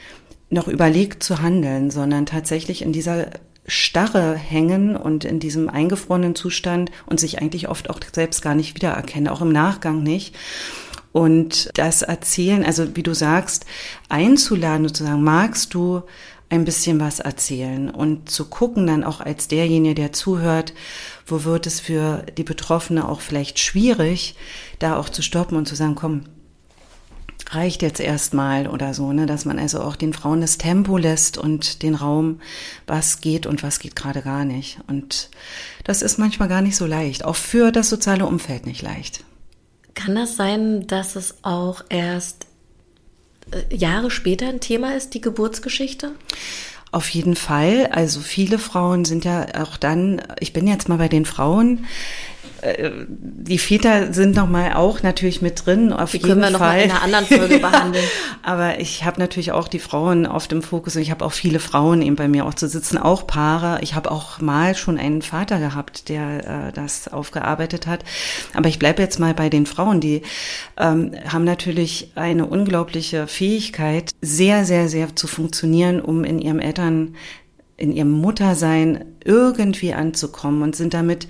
noch 0.49 0.67
überlegt 0.67 1.23
zu 1.23 1.41
handeln, 1.41 1.89
sondern 1.91 2.25
tatsächlich 2.25 2.81
in 2.81 2.91
dieser 2.91 3.27
Starre 3.65 4.35
hängen 4.35 4.97
und 4.97 5.23
in 5.23 5.39
diesem 5.39 5.69
eingefrorenen 5.69 6.35
Zustand 6.35 6.91
und 7.05 7.21
sich 7.21 7.41
eigentlich 7.41 7.69
oft 7.69 7.89
auch 7.89 7.99
selbst 8.13 8.41
gar 8.41 8.53
nicht 8.53 8.75
wiedererkennen, 8.75 9.29
auch 9.29 9.41
im 9.41 9.51
Nachgang 9.53 10.03
nicht. 10.03 10.35
Und 11.13 11.69
das 11.75 12.01
Erzählen, 12.01 12.65
also 12.65 12.95
wie 12.95 13.03
du 13.03 13.13
sagst, 13.13 13.65
einzuladen, 14.09 14.87
sozusagen, 14.87 15.23
magst 15.23 15.73
du 15.73 16.01
ein 16.51 16.65
bisschen 16.65 16.99
was 16.99 17.19
erzählen 17.19 17.89
und 17.89 18.29
zu 18.29 18.45
gucken 18.45 18.85
dann 18.85 19.05
auch 19.05 19.21
als 19.21 19.47
derjenige, 19.47 19.95
der 19.95 20.11
zuhört, 20.11 20.73
wo 21.25 21.45
wird 21.45 21.65
es 21.65 21.79
für 21.79 22.25
die 22.37 22.43
Betroffene 22.43 23.07
auch 23.07 23.21
vielleicht 23.21 23.57
schwierig, 23.57 24.35
da 24.77 24.97
auch 24.97 25.07
zu 25.07 25.21
stoppen 25.21 25.55
und 25.55 25.65
zu 25.65 25.75
sagen, 25.75 25.95
komm, 25.95 26.23
reicht 27.51 27.81
jetzt 27.81 28.01
erstmal 28.01 28.67
oder 28.67 28.93
so, 28.93 29.13
ne, 29.13 29.27
dass 29.27 29.45
man 29.45 29.59
also 29.59 29.81
auch 29.81 29.95
den 29.95 30.11
Frauen 30.11 30.41
das 30.41 30.57
Tempo 30.57 30.97
lässt 30.97 31.37
und 31.37 31.83
den 31.83 31.95
Raum, 31.95 32.41
was 32.85 33.21
geht 33.21 33.45
und 33.45 33.63
was 33.63 33.79
geht 33.79 33.95
gerade 33.95 34.21
gar 34.21 34.43
nicht. 34.43 34.79
Und 34.87 35.29
das 35.85 36.01
ist 36.01 36.19
manchmal 36.19 36.49
gar 36.49 36.61
nicht 36.61 36.75
so 36.75 36.85
leicht, 36.85 37.23
auch 37.23 37.37
für 37.37 37.71
das 37.71 37.89
soziale 37.89 38.25
Umfeld 38.25 38.65
nicht 38.65 38.81
leicht. 38.81 39.23
Kann 39.93 40.15
das 40.15 40.35
sein, 40.35 40.85
dass 40.87 41.15
es 41.15 41.35
auch 41.43 41.85
erst 41.87 42.47
Jahre 43.69 44.11
später 44.11 44.47
ein 44.47 44.59
Thema 44.59 44.95
ist, 44.95 45.13
die 45.13 45.21
Geburtsgeschichte? 45.21 46.11
Auf 46.91 47.09
jeden 47.09 47.35
Fall. 47.35 47.87
Also 47.91 48.19
viele 48.19 48.59
Frauen 48.59 49.05
sind 49.05 49.23
ja 49.23 49.45
auch 49.63 49.77
dann, 49.77 50.21
ich 50.39 50.51
bin 50.51 50.67
jetzt 50.67 50.89
mal 50.89 50.97
bei 50.97 51.07
den 51.07 51.25
Frauen, 51.25 51.85
äh, 52.40 52.40
die 52.63 53.57
Väter 53.57 54.13
sind 54.13 54.35
noch 54.35 54.47
mal 54.47 54.73
auch 54.73 55.01
natürlich 55.01 55.41
mit 55.41 55.65
drin. 55.65 55.91
Auf 55.91 56.11
die 56.11 56.17
jeden 56.17 56.29
können 56.29 56.41
wir 56.41 56.47
Fall. 56.47 56.51
noch 56.51 56.59
mal 56.59 56.79
in 56.79 56.91
einer 56.91 57.01
anderen 57.01 57.25
Folge 57.25 57.59
ja, 57.59 57.69
behandeln. 57.69 58.05
Aber 58.43 58.79
ich 58.79 59.03
habe 59.03 59.19
natürlich 59.19 59.51
auch 59.51 59.67
die 59.67 59.79
Frauen 59.79 60.27
oft 60.27 60.51
im 60.51 60.61
Fokus 60.61 60.95
und 60.95 61.01
ich 61.01 61.09
habe 61.09 61.25
auch 61.25 61.31
viele 61.31 61.59
Frauen 61.59 62.01
eben 62.03 62.15
bei 62.15 62.27
mir 62.27 62.45
auch 62.45 62.53
zu 62.53 62.67
sitzen, 62.67 62.97
auch 62.99 63.25
Paare. 63.25 63.79
Ich 63.81 63.95
habe 63.95 64.11
auch 64.11 64.39
mal 64.41 64.75
schon 64.75 64.99
einen 64.99 65.23
Vater 65.23 65.59
gehabt, 65.59 66.09
der 66.09 66.67
äh, 66.67 66.71
das 66.71 67.07
aufgearbeitet 67.07 67.87
hat. 67.87 68.03
Aber 68.53 68.69
ich 68.69 68.77
bleibe 68.77 69.01
jetzt 69.01 69.19
mal 69.19 69.33
bei 69.33 69.49
den 69.49 69.65
Frauen, 69.65 69.99
die 69.99 70.21
ähm, 70.77 71.13
haben 71.27 71.43
natürlich 71.43 72.11
eine 72.15 72.45
unglaubliche 72.45 73.25
Fähigkeit, 73.25 74.11
sehr, 74.21 74.65
sehr, 74.65 74.87
sehr 74.87 75.15
zu 75.15 75.25
funktionieren, 75.27 75.99
um 75.99 76.23
in 76.23 76.39
ihrem 76.39 76.59
Eltern, 76.59 77.15
in 77.77 77.91
ihrem 77.91 78.11
Muttersein 78.11 79.05
irgendwie 79.23 79.93
anzukommen 79.93 80.61
und 80.61 80.75
sind 80.75 80.93
damit 80.93 81.27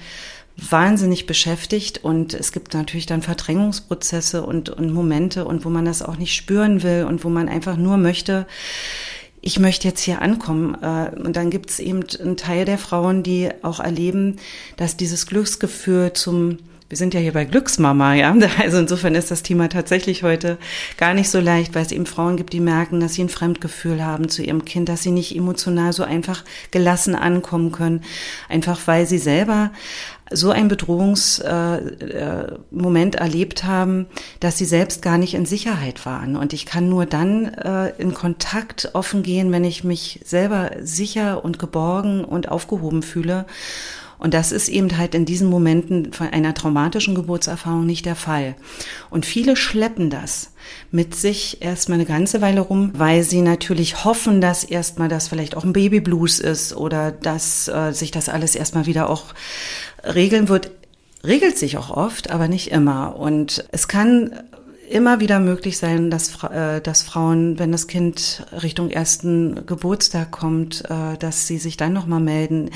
wahnsinnig 0.70 1.25
beschäftigt 1.25 2.03
und 2.03 2.34
es 2.34 2.51
gibt 2.51 2.74
natürlich 2.74 3.06
dann 3.06 3.22
Verdrängungsprozesse 3.22 4.46
und, 4.46 4.70
und 4.70 4.94
Momente 4.94 5.46
und 5.46 5.65
wo 5.65 5.70
man 5.70 5.86
das 5.86 6.01
auch 6.01 6.18
nicht 6.18 6.36
spüren 6.36 6.84
will 6.84 7.06
und 7.08 7.24
wo 7.24 7.30
man 7.30 7.50
einfach 7.50 7.77
nur 7.77 7.98
möchte, 7.98 8.46
ich 9.41 9.60
möchte 9.60 9.88
jetzt 9.88 10.01
hier 10.01 10.22
ankommen. 10.22 10.77
Äh, 10.82 11.20
und 11.20 11.36
dann 11.36 11.50
gibt 11.50 11.72
es 11.72 11.80
eben 11.80 12.03
einen 12.20 12.38
Teil 12.38 12.65
der 12.65 12.77
Frauen, 12.77 13.24
die 13.24 13.50
auch 13.63 13.80
erleben, 13.80 14.38
dass 14.77 14.98
dieses 14.98 15.25
Glücksgefühl 15.25 16.13
zum 16.13 16.60
wir 16.91 16.98
sind 16.98 17.13
ja 17.13 17.22
hier 17.22 17.32
bei 17.32 17.46
Glücksmama, 17.46 18.15
ja. 18.15 18.36
Also 18.60 18.77
insofern 18.77 19.15
ist 19.15 19.32
das 19.32 19.44
Thema 19.44 19.70
tatsächlich 19.70 20.24
heute 20.24 20.58
gar 20.98 21.13
nicht 21.13 21.30
so 21.30 21.39
leicht, 21.39 21.74
weil 21.74 21.86
es 21.86 21.94
eben 21.94 22.06
Frauen 22.06 22.36
gibt, 22.36 22.51
die 22.51 22.60
merken, 22.60 23.00
dass 23.00 23.13
sie 23.13 23.24
ein 23.24 23.30
Fremdgefühl 23.30 24.03
haben 24.03 24.27
zu 24.27 24.44
ihrem 24.44 24.65
Kind, 24.65 24.89
dass 24.89 25.01
sie 25.01 25.12
nicht 25.12 25.34
emotional 25.34 25.94
so 25.94 26.03
einfach 26.03 26.44
gelassen 26.72 27.15
ankommen 27.15 27.72
können, 27.72 28.03
einfach 28.50 28.77
weil 28.88 29.08
sie 29.08 29.20
selber 29.20 29.72
so 30.31 30.51
ein 30.51 30.67
Bedrohungsmoment 30.67 33.15
äh, 33.15 33.17
äh, 33.17 33.21
erlebt 33.21 33.63
haben, 33.63 34.07
dass 34.39 34.57
sie 34.57 34.65
selbst 34.65 35.01
gar 35.01 35.17
nicht 35.17 35.33
in 35.33 35.45
Sicherheit 35.45 36.05
waren. 36.05 36.35
Und 36.35 36.53
ich 36.53 36.65
kann 36.65 36.89
nur 36.89 37.05
dann 37.05 37.53
äh, 37.53 37.89
in 37.97 38.13
Kontakt 38.13 38.89
offen 38.93 39.23
gehen, 39.23 39.51
wenn 39.51 39.63
ich 39.63 39.83
mich 39.83 40.21
selber 40.23 40.71
sicher 40.81 41.43
und 41.43 41.59
geborgen 41.59 42.23
und 42.23 42.50
aufgehoben 42.50 43.03
fühle. 43.03 43.45
Und 44.22 44.36
das 44.36 44.51
ist 44.51 44.70
eben 44.70 45.00
halt 45.00 45.16
in 45.16 45.25
diesen 45.25 45.50
Momenten 45.50 46.13
von 46.13 46.28
einer 46.28 46.54
traumatischen 46.54 47.16
Geburtserfahrung 47.16 47.88
nicht 47.88 48.06
der 48.06 48.16
Fall. 48.16 48.56
Und 49.10 49.25
viele 49.25 49.56
schleppen 49.56 50.12
das 50.12 50.51
mit 50.92 51.16
sich 51.16 51.63
erstmal 51.63 51.96
eine 51.96 52.06
ganze 52.06 52.40
Weile 52.40 52.62
rum, 52.62 52.92
weil 52.94 53.24
sie 53.24 53.42
natürlich 53.42 54.06
hoffen, 54.06 54.40
dass 54.40 54.63
erstmal 54.63 55.10
das 55.10 55.28
vielleicht 55.28 55.58
auch 55.58 55.63
ein 55.63 55.74
Babyblues 55.74 56.40
ist 56.40 56.75
oder 56.75 57.12
dass 57.12 57.68
äh, 57.68 57.94
sich 57.94 58.12
das 58.12 58.30
alles 58.30 58.56
erstmal 58.56 58.86
wieder 58.86 59.10
auch 59.10 59.34
regeln 60.04 60.50
wird. 60.50 60.70
Regelt 61.24 61.58
sich 61.58 61.80
auch 61.80 61.90
oft, 61.90 62.30
aber 62.30 62.48
nicht 62.48 62.70
immer. 62.70 63.16
Und 63.16 63.66
es 63.72 63.88
kann 63.88 64.40
immer 64.91 65.19
wieder 65.19 65.39
möglich 65.39 65.77
sein, 65.77 66.12
dass, 66.12 66.43
äh, 66.43 66.81
dass 66.81 67.01
Frauen, 67.01 67.57
wenn 67.57 67.71
das 67.71 67.88
Kind 67.88 68.45
Richtung 68.62 68.89
ersten 68.89 69.65
Geburtstag 69.65 70.31
kommt, 70.31 70.83
äh, 70.89 71.17
dass 71.17 71.48
sie 71.48 71.57
sich 71.57 71.77
dann 71.77 71.93
nochmal 71.93 72.19
melden. 72.19 72.69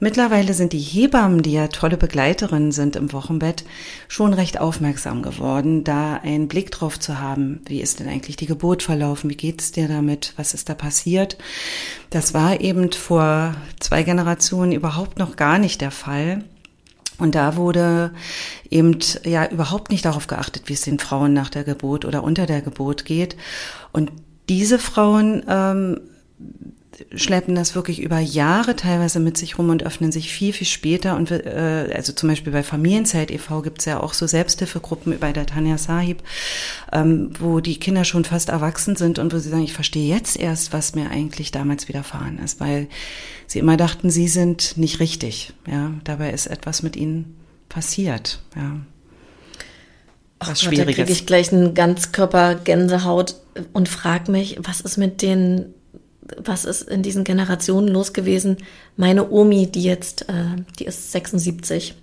Mittlerweile 0.00 0.54
sind 0.54 0.72
die 0.72 0.78
Hebammen, 0.78 1.42
die 1.42 1.52
ja 1.52 1.68
tolle 1.68 1.96
Begleiterinnen 1.96 2.70
sind 2.70 2.94
im 2.94 3.12
Wochenbett, 3.12 3.64
schon 4.06 4.32
recht 4.32 4.60
aufmerksam 4.60 5.22
geworden, 5.22 5.82
da 5.82 6.14
einen 6.14 6.48
Blick 6.48 6.70
drauf 6.70 7.00
zu 7.00 7.20
haben, 7.20 7.60
wie 7.66 7.80
ist 7.80 7.98
denn 7.98 8.08
eigentlich 8.08 8.36
die 8.36 8.46
Geburt 8.46 8.82
verlaufen, 8.82 9.28
wie 9.28 9.36
geht 9.36 9.60
es 9.60 9.72
dir 9.72 9.88
damit, 9.88 10.34
was 10.36 10.54
ist 10.54 10.68
da 10.68 10.74
passiert. 10.74 11.36
Das 12.10 12.32
war 12.32 12.60
eben 12.60 12.92
vor 12.92 13.54
zwei 13.80 14.04
Generationen 14.04 14.72
überhaupt 14.72 15.18
noch 15.18 15.36
gar 15.36 15.58
nicht 15.58 15.80
der 15.80 15.90
Fall. 15.90 16.44
Und 17.18 17.34
da 17.34 17.56
wurde 17.56 18.12
eben 18.70 18.98
ja 19.24 19.46
überhaupt 19.48 19.90
nicht 19.90 20.04
darauf 20.04 20.28
geachtet, 20.28 20.64
wie 20.66 20.74
es 20.74 20.82
den 20.82 20.98
Frauen 20.98 21.32
nach 21.32 21.50
der 21.50 21.64
Geburt 21.64 22.04
oder 22.04 22.22
unter 22.22 22.46
der 22.46 22.62
Geburt 22.62 23.04
geht. 23.04 23.36
Und 23.92 24.12
diese 24.48 24.78
Frauen 24.78 25.44
ähm, 25.48 26.00
schleppen 27.14 27.54
das 27.54 27.74
wirklich 27.74 28.00
über 28.00 28.18
Jahre 28.18 28.76
teilweise 28.76 29.20
mit 29.20 29.36
sich 29.36 29.58
rum 29.58 29.70
und 29.70 29.82
öffnen 29.82 30.12
sich 30.12 30.32
viel, 30.32 30.52
viel 30.52 30.66
später. 30.66 31.16
Und 31.16 31.30
äh, 31.30 31.92
also 31.94 32.12
zum 32.12 32.28
Beispiel 32.28 32.52
bei 32.52 32.62
Familienzeit 32.62 33.30
e.V. 33.30 33.62
gibt 33.62 33.80
es 33.80 33.84
ja 33.84 34.00
auch 34.00 34.14
so 34.14 34.26
Selbsthilfegruppen 34.26 35.18
bei 35.18 35.32
der 35.32 35.46
Tanja 35.46 35.78
Sahib, 35.78 36.22
ähm, 36.92 37.30
wo 37.38 37.60
die 37.60 37.78
Kinder 37.78 38.04
schon 38.04 38.24
fast 38.24 38.48
erwachsen 38.48 38.96
sind 38.96 39.18
und 39.18 39.32
wo 39.32 39.38
sie 39.38 39.50
sagen, 39.50 39.64
ich 39.64 39.72
verstehe 39.72 40.08
jetzt 40.12 40.38
erst, 40.38 40.72
was 40.72 40.94
mir 40.94 41.10
eigentlich 41.10 41.52
damals 41.52 41.88
widerfahren 41.88 42.38
ist, 42.38 42.60
weil 42.60 42.88
sie 43.46 43.58
immer 43.58 43.76
dachten, 43.76 44.10
sie 44.10 44.28
sind 44.28 44.76
nicht 44.76 45.00
richtig. 45.00 45.52
Ja, 45.66 45.92
dabei 46.04 46.30
ist 46.32 46.46
etwas 46.46 46.82
mit 46.82 46.96
ihnen 46.96 47.36
passiert. 47.68 48.40
Ja. 48.56 48.76
Was 50.40 50.62
Ach 50.62 50.70
Gott, 50.70 50.78
da 50.78 50.84
kriege 50.84 51.10
ich 51.10 51.26
gleich 51.26 51.52
einen 51.52 51.74
Ganzkörper-Gänsehaut 51.74 53.34
und 53.72 53.88
frag 53.88 54.28
mich, 54.28 54.58
was 54.62 54.80
ist 54.80 54.96
mit 54.96 55.20
den 55.20 55.74
was 56.36 56.64
ist 56.64 56.82
in 56.82 57.02
diesen 57.02 57.24
Generationen 57.24 57.88
los 57.88 58.12
gewesen? 58.12 58.58
Meine 58.96 59.30
Omi, 59.30 59.66
die 59.66 59.82
jetzt, 59.82 60.28
äh, 60.28 60.62
die 60.78 60.84
ist 60.84 61.12
76. 61.12 61.94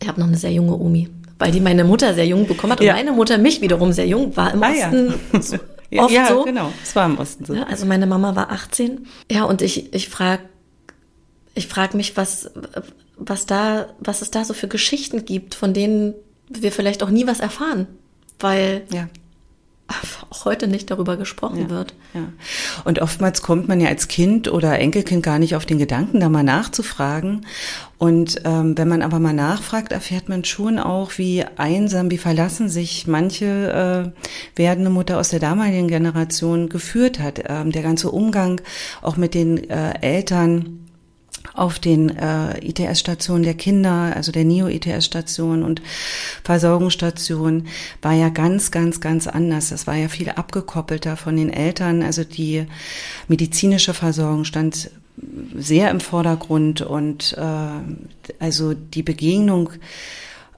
Ich 0.00 0.08
habe 0.08 0.20
noch 0.20 0.28
eine 0.28 0.36
sehr 0.36 0.52
junge 0.52 0.76
Omi, 0.76 1.08
weil 1.38 1.50
die 1.50 1.60
meine 1.60 1.84
Mutter 1.84 2.14
sehr 2.14 2.26
jung 2.26 2.46
bekommen 2.46 2.72
hat 2.72 2.80
und 2.80 2.86
ja. 2.86 2.94
meine 2.94 3.12
Mutter 3.12 3.38
mich 3.38 3.60
wiederum 3.60 3.92
sehr 3.92 4.06
jung 4.06 4.36
war 4.36 4.52
im 4.52 4.62
ah, 4.62 4.70
Osten. 4.70 5.14
Ja. 5.90 6.02
oft 6.02 6.12
ja, 6.12 6.28
so. 6.28 6.44
genau. 6.44 6.70
Es 6.82 6.94
war 6.94 7.06
im 7.06 7.16
Osten 7.16 7.46
so. 7.46 7.54
Ja, 7.54 7.62
also 7.62 7.86
meine 7.86 8.06
Mama 8.06 8.36
war 8.36 8.50
18. 8.50 9.06
Ja, 9.32 9.44
und 9.44 9.62
ich, 9.62 9.94
ich 9.94 10.10
frage 10.10 10.42
ich 11.54 11.66
frag 11.66 11.94
mich, 11.94 12.14
was, 12.14 12.50
was, 13.16 13.46
da, 13.46 13.86
was 13.98 14.20
es 14.20 14.30
da 14.30 14.44
so 14.44 14.52
für 14.52 14.68
Geschichten 14.68 15.24
gibt, 15.24 15.54
von 15.54 15.72
denen 15.72 16.12
wir 16.50 16.72
vielleicht 16.72 17.02
auch 17.02 17.08
nie 17.08 17.26
was 17.26 17.40
erfahren. 17.40 17.86
Weil 18.38 18.82
ja 18.92 19.08
auch 20.30 20.44
heute 20.44 20.68
nicht 20.68 20.90
darüber 20.90 21.16
gesprochen 21.16 21.62
ja, 21.62 21.70
wird. 21.70 21.94
Ja. 22.14 22.32
Und 22.84 23.00
oftmals 23.00 23.42
kommt 23.42 23.68
man 23.68 23.80
ja 23.80 23.88
als 23.88 24.08
Kind 24.08 24.48
oder 24.48 24.78
Enkelkind 24.78 25.22
gar 25.22 25.38
nicht 25.38 25.56
auf 25.56 25.66
den 25.66 25.78
Gedanken, 25.78 26.20
da 26.20 26.28
mal 26.28 26.42
nachzufragen. 26.42 27.46
Und 27.96 28.42
ähm, 28.44 28.78
wenn 28.78 28.88
man 28.88 29.02
aber 29.02 29.18
mal 29.18 29.32
nachfragt, 29.32 29.92
erfährt 29.92 30.28
man 30.28 30.44
schon 30.44 30.78
auch, 30.78 31.18
wie 31.18 31.44
einsam, 31.56 32.10
wie 32.10 32.18
verlassen 32.18 32.68
sich 32.68 33.06
manche 33.06 34.14
äh, 34.14 34.58
werdende 34.58 34.90
Mutter 34.90 35.18
aus 35.18 35.30
der 35.30 35.40
damaligen 35.40 35.88
Generation 35.88 36.68
geführt 36.68 37.18
hat. 37.18 37.42
Ähm, 37.46 37.72
der 37.72 37.82
ganze 37.82 38.10
Umgang 38.10 38.60
auch 39.02 39.16
mit 39.16 39.34
den 39.34 39.68
äh, 39.68 39.94
Eltern 40.00 40.87
auf 41.54 41.78
den 41.78 42.16
äh, 42.16 42.58
ITS-Stationen 42.64 43.42
der 43.42 43.54
Kinder, 43.54 44.12
also 44.14 44.32
der 44.32 44.44
Neo-ITS-Station 44.44 45.62
und 45.62 45.82
Versorgungsstation, 46.44 47.66
war 48.02 48.12
ja 48.12 48.28
ganz, 48.28 48.70
ganz, 48.70 49.00
ganz 49.00 49.26
anders. 49.26 49.70
Das 49.70 49.86
war 49.86 49.96
ja 49.96 50.08
viel 50.08 50.30
abgekoppelter 50.30 51.16
von 51.16 51.36
den 51.36 51.52
Eltern. 51.52 52.02
Also 52.02 52.24
die 52.24 52.66
medizinische 53.28 53.94
Versorgung 53.94 54.44
stand 54.44 54.90
sehr 55.56 55.90
im 55.90 56.00
Vordergrund 56.00 56.80
und 56.80 57.36
äh, 57.36 58.34
also 58.38 58.74
die 58.74 59.02
Begegnung 59.02 59.70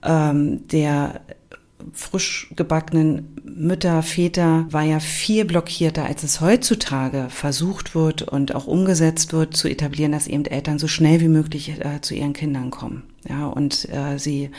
ähm, 0.02 0.66
der 0.68 1.20
frisch 1.92 2.52
gebackenen 2.56 3.36
Mütter, 3.44 4.02
Väter 4.02 4.66
war 4.70 4.82
ja 4.82 5.00
viel 5.00 5.44
blockierter, 5.44 6.04
als 6.06 6.22
es 6.22 6.40
heutzutage 6.40 7.26
versucht 7.28 7.94
wird 7.94 8.22
und 8.22 8.54
auch 8.54 8.66
umgesetzt 8.66 9.32
wird, 9.32 9.56
zu 9.56 9.68
etablieren, 9.68 10.12
dass 10.12 10.26
eben 10.26 10.44
Eltern 10.44 10.78
so 10.78 10.88
schnell 10.88 11.20
wie 11.20 11.28
möglich 11.28 11.80
äh, 11.80 12.00
zu 12.00 12.14
ihren 12.14 12.32
Kindern 12.32 12.70
kommen. 12.70 13.04
Ja, 13.28 13.46
und 13.46 13.88
äh, 13.90 14.18
sie 14.18 14.50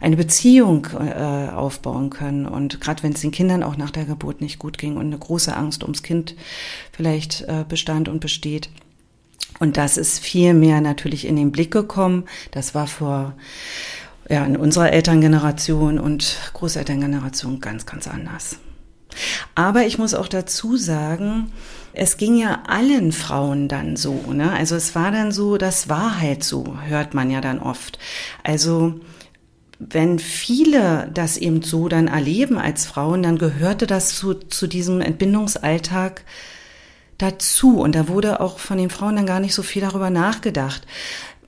eine 0.00 0.16
Beziehung 0.16 0.86
äh, 0.98 1.50
aufbauen 1.50 2.10
können. 2.10 2.46
Und 2.46 2.80
gerade 2.80 3.02
wenn 3.02 3.12
es 3.12 3.20
den 3.20 3.32
Kindern 3.32 3.62
auch 3.62 3.76
nach 3.76 3.90
der 3.90 4.06
Geburt 4.06 4.40
nicht 4.40 4.58
gut 4.58 4.78
ging 4.78 4.96
und 4.96 5.06
eine 5.06 5.18
große 5.18 5.54
Angst 5.54 5.82
ums 5.82 6.02
Kind 6.02 6.34
vielleicht 6.92 7.42
äh, 7.42 7.64
bestand 7.68 8.08
und 8.08 8.20
besteht. 8.20 8.70
Und 9.58 9.76
das 9.76 9.98
ist 9.98 10.20
viel 10.20 10.54
mehr 10.54 10.80
natürlich 10.80 11.26
in 11.26 11.36
den 11.36 11.52
Blick 11.52 11.70
gekommen. 11.70 12.24
Das 12.50 12.74
war 12.74 12.86
vor 12.86 13.34
ja, 14.30 14.44
in 14.44 14.56
unserer 14.56 14.92
Elterngeneration 14.92 15.98
und 15.98 16.36
Großelterngeneration 16.54 17.60
ganz, 17.60 17.84
ganz 17.84 18.06
anders. 18.06 18.58
Aber 19.56 19.84
ich 19.86 19.98
muss 19.98 20.14
auch 20.14 20.28
dazu 20.28 20.76
sagen, 20.76 21.50
es 21.92 22.16
ging 22.16 22.36
ja 22.36 22.62
allen 22.68 23.10
Frauen 23.10 23.66
dann 23.66 23.96
so, 23.96 24.32
ne? 24.32 24.52
Also 24.52 24.76
es 24.76 24.94
war 24.94 25.10
dann 25.10 25.32
so, 25.32 25.56
das 25.56 25.88
war 25.88 26.20
halt 26.20 26.44
so, 26.44 26.76
hört 26.86 27.12
man 27.12 27.28
ja 27.30 27.40
dann 27.40 27.58
oft. 27.58 27.98
Also 28.44 29.00
wenn 29.80 30.20
viele 30.20 31.10
das 31.12 31.36
eben 31.36 31.62
so 31.62 31.88
dann 31.88 32.06
erleben 32.06 32.56
als 32.56 32.86
Frauen, 32.86 33.24
dann 33.24 33.36
gehörte 33.36 33.88
das 33.88 34.14
zu, 34.14 34.34
zu 34.34 34.68
diesem 34.68 35.00
Entbindungsalltag 35.00 36.22
dazu. 37.18 37.80
Und 37.80 37.94
da 37.94 38.06
wurde 38.06 38.40
auch 38.40 38.58
von 38.58 38.78
den 38.78 38.90
Frauen 38.90 39.16
dann 39.16 39.26
gar 39.26 39.40
nicht 39.40 39.54
so 39.54 39.62
viel 39.62 39.82
darüber 39.82 40.10
nachgedacht. 40.10 40.86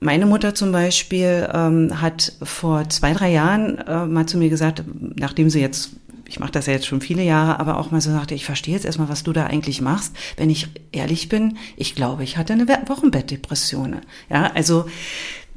Meine 0.02 0.26
Mutter 0.26 0.52
zum 0.54 0.72
Beispiel 0.72 1.48
ähm, 1.54 2.02
hat 2.02 2.32
vor 2.42 2.88
zwei, 2.88 3.12
drei 3.12 3.30
Jahren 3.30 3.78
äh, 3.78 4.04
mal 4.04 4.26
zu 4.26 4.36
mir 4.36 4.48
gesagt, 4.48 4.82
nachdem 5.16 5.48
sie 5.48 5.60
jetzt 5.60 5.90
ich 6.32 6.40
mache 6.40 6.52
das 6.52 6.64
ja 6.64 6.72
jetzt 6.72 6.86
schon 6.86 7.02
viele 7.02 7.22
Jahre, 7.22 7.60
aber 7.60 7.76
auch 7.76 7.90
mal 7.90 8.00
so 8.00 8.10
sagte, 8.10 8.34
ich 8.34 8.46
verstehe 8.46 8.72
jetzt 8.72 8.86
erstmal, 8.86 9.10
was 9.10 9.22
du 9.22 9.34
da 9.34 9.44
eigentlich 9.44 9.82
machst. 9.82 10.16
Wenn 10.38 10.48
ich 10.48 10.68
ehrlich 10.90 11.28
bin, 11.28 11.58
ich 11.76 11.94
glaube, 11.94 12.24
ich 12.24 12.38
hatte 12.38 12.54
eine 12.54 12.66
Wochenbettdepression. 12.66 13.98
Ja, 14.30 14.50
also 14.54 14.86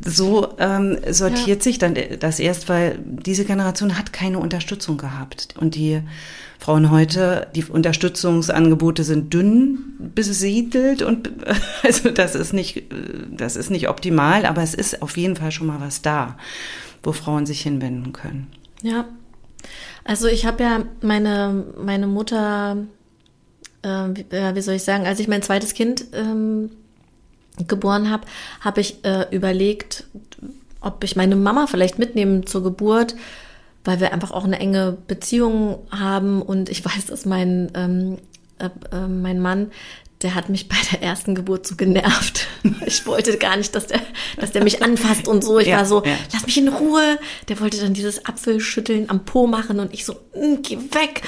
so 0.03 0.53
ähm, 0.59 0.97
sortiert 1.09 1.59
ja. 1.59 1.63
sich 1.63 1.79
dann 1.79 1.95
das 2.19 2.41
erst, 2.41 2.67
weil 2.67 2.99
diese 3.05 3.45
Generation 3.45 3.97
hat 3.97 4.11
keine 4.11 4.39
Unterstützung 4.39 4.97
gehabt. 4.97 5.55
Und 5.57 5.75
die 5.75 6.01
Frauen 6.65 6.89
heute, 6.89 7.45
die 7.53 7.63
Unterstützungsangebote 7.63 9.03
sind 9.03 9.31
dünn 9.31 10.11
besiedelt 10.15 11.03
und 11.03 11.29
also 11.83 12.09
das 12.09 12.33
ist 12.33 12.53
nicht, 12.53 12.85
das 13.29 13.55
ist 13.55 13.69
nicht 13.69 13.87
optimal, 13.87 14.47
aber 14.47 14.63
es 14.63 14.73
ist 14.73 15.03
auf 15.03 15.15
jeden 15.15 15.35
Fall 15.35 15.51
schon 15.51 15.67
mal 15.67 15.79
was 15.79 16.01
da, 16.01 16.37
wo 17.03 17.11
Frauen 17.11 17.45
sich 17.45 17.61
hinwenden 17.61 18.13
können. 18.13 18.47
Ja. 18.81 19.05
Also 20.05 20.27
ich 20.27 20.47
habe 20.47 20.63
ja 20.63 20.83
meine, 21.01 21.65
meine 21.77 22.07
Mutter, 22.07 22.77
äh, 23.83 23.87
wie, 23.87 24.25
wie, 24.31 24.61
soll 24.61 24.73
ich 24.73 24.83
sagen, 24.83 25.05
als 25.05 25.19
ich 25.19 25.27
mein 25.27 25.43
zweites 25.43 25.75
Kind 25.75 26.05
ähm, 26.13 26.71
geboren 27.67 28.09
habe, 28.09 28.25
habe 28.61 28.81
ich 28.81 29.05
äh, 29.05 29.27
überlegt, 29.29 30.05
ob 30.81 31.03
ich 31.03 31.15
meine 31.15 31.35
Mama 31.35 31.67
vielleicht 31.67 31.99
mitnehmen 31.99 32.47
zur 32.47 32.63
Geburt, 32.63 33.13
weil 33.85 33.99
wir 33.99 34.11
einfach 34.11 34.31
auch 34.31 34.43
eine 34.43 34.59
enge 34.59 34.97
Beziehung 35.07 35.79
haben 35.91 36.41
und 36.41 36.69
ich 36.69 36.83
weiß, 36.83 37.05
dass 37.05 37.25
mein, 37.25 37.71
ähm, 37.75 38.17
äh, 38.59 38.69
äh, 38.91 39.07
mein 39.07 39.39
Mann, 39.39 39.71
der 40.21 40.33
hat 40.33 40.49
mich 40.49 40.67
bei 40.67 40.77
der 40.91 41.03
ersten 41.03 41.35
Geburt 41.35 41.67
so 41.67 41.75
genervt. 41.75 42.47
Ich 42.87 43.05
wollte 43.05 43.37
gar 43.37 43.57
nicht, 43.57 43.75
dass 43.75 43.87
der, 43.87 43.99
dass 44.37 44.51
der 44.51 44.63
mich 44.63 44.81
anfasst 44.81 45.27
und 45.27 45.43
so. 45.43 45.59
Ich 45.59 45.67
ja, 45.67 45.77
war 45.77 45.85
so, 45.85 46.03
ja. 46.03 46.15
lass 46.33 46.45
mich 46.45 46.57
in 46.57 46.67
Ruhe. 46.67 47.19
Der 47.47 47.59
wollte 47.59 47.79
dann 47.79 47.93
dieses 47.93 48.25
Apfelschütteln 48.25 49.09
am 49.09 49.23
Po 49.23 49.45
machen 49.45 49.79
und 49.79 49.93
ich 49.93 50.03
so, 50.03 50.13
mm, 50.33 50.61
geh 50.63 50.77
weg. 50.77 51.21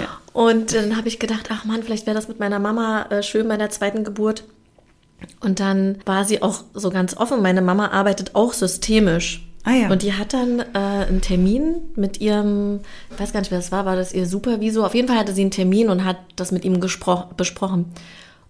Ja, 0.00 0.08
und 0.32 0.74
dann 0.74 0.96
habe 0.96 1.08
ich 1.08 1.18
gedacht, 1.18 1.48
ach 1.50 1.64
man, 1.64 1.82
vielleicht 1.82 2.06
wäre 2.06 2.16
das 2.16 2.28
mit 2.28 2.40
meiner 2.40 2.58
Mama 2.58 3.06
äh, 3.10 3.22
schön 3.22 3.48
bei 3.48 3.56
der 3.56 3.70
zweiten 3.70 4.02
Geburt. 4.02 4.44
Und 5.40 5.60
dann 5.60 5.98
war 6.06 6.24
sie 6.24 6.42
auch 6.42 6.64
so 6.74 6.90
ganz 6.90 7.16
offen. 7.16 7.42
Meine 7.42 7.62
Mama 7.62 7.88
arbeitet 7.88 8.34
auch 8.34 8.52
systemisch. 8.52 9.49
Ah, 9.64 9.74
ja. 9.74 9.90
Und 9.90 10.02
die 10.02 10.14
hat 10.14 10.32
dann 10.32 10.60
äh, 10.60 10.64
einen 10.74 11.20
Termin 11.20 11.76
mit 11.94 12.20
ihrem, 12.20 12.80
ich 13.10 13.20
weiß 13.20 13.32
gar 13.32 13.40
nicht, 13.40 13.50
wer 13.50 13.58
das 13.58 13.72
war, 13.72 13.84
war 13.84 13.96
das 13.96 14.12
ihr 14.12 14.26
Supervisor? 14.26 14.86
Auf 14.86 14.94
jeden 14.94 15.08
Fall 15.08 15.18
hatte 15.18 15.34
sie 15.34 15.42
einen 15.42 15.50
Termin 15.50 15.90
und 15.90 16.04
hat 16.04 16.18
das 16.36 16.50
mit 16.50 16.64
ihm 16.64 16.80
besprochen. 16.80 17.86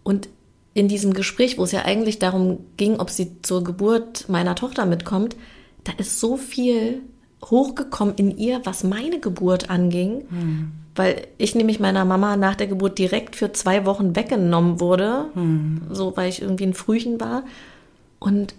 Und 0.04 0.28
in 0.72 0.86
diesem 0.86 1.12
Gespräch, 1.12 1.58
wo 1.58 1.64
es 1.64 1.72
ja 1.72 1.84
eigentlich 1.84 2.20
darum 2.20 2.60
ging, 2.76 3.00
ob 3.00 3.10
sie 3.10 3.42
zur 3.42 3.64
Geburt 3.64 4.28
meiner 4.28 4.54
Tochter 4.54 4.86
mitkommt, 4.86 5.36
da 5.82 5.92
ist 5.98 6.20
so 6.20 6.36
viel 6.36 7.02
hochgekommen 7.44 8.14
in 8.16 8.36
ihr, 8.36 8.60
was 8.64 8.84
meine 8.84 9.18
Geburt 9.18 9.68
anging. 9.68 10.26
Hm. 10.28 10.72
Weil 10.94 11.26
ich 11.38 11.54
nämlich 11.54 11.80
meiner 11.80 12.04
Mama 12.04 12.36
nach 12.36 12.54
der 12.54 12.66
Geburt 12.66 12.98
direkt 12.98 13.34
für 13.34 13.52
zwei 13.52 13.86
Wochen 13.86 14.14
weggenommen 14.14 14.80
wurde, 14.80 15.26
hm. 15.34 15.82
so 15.90 16.16
weil 16.16 16.28
ich 16.28 16.42
irgendwie 16.42 16.66
ein 16.66 16.74
Frühchen 16.74 17.20
war. 17.20 17.44
Und 18.18 18.54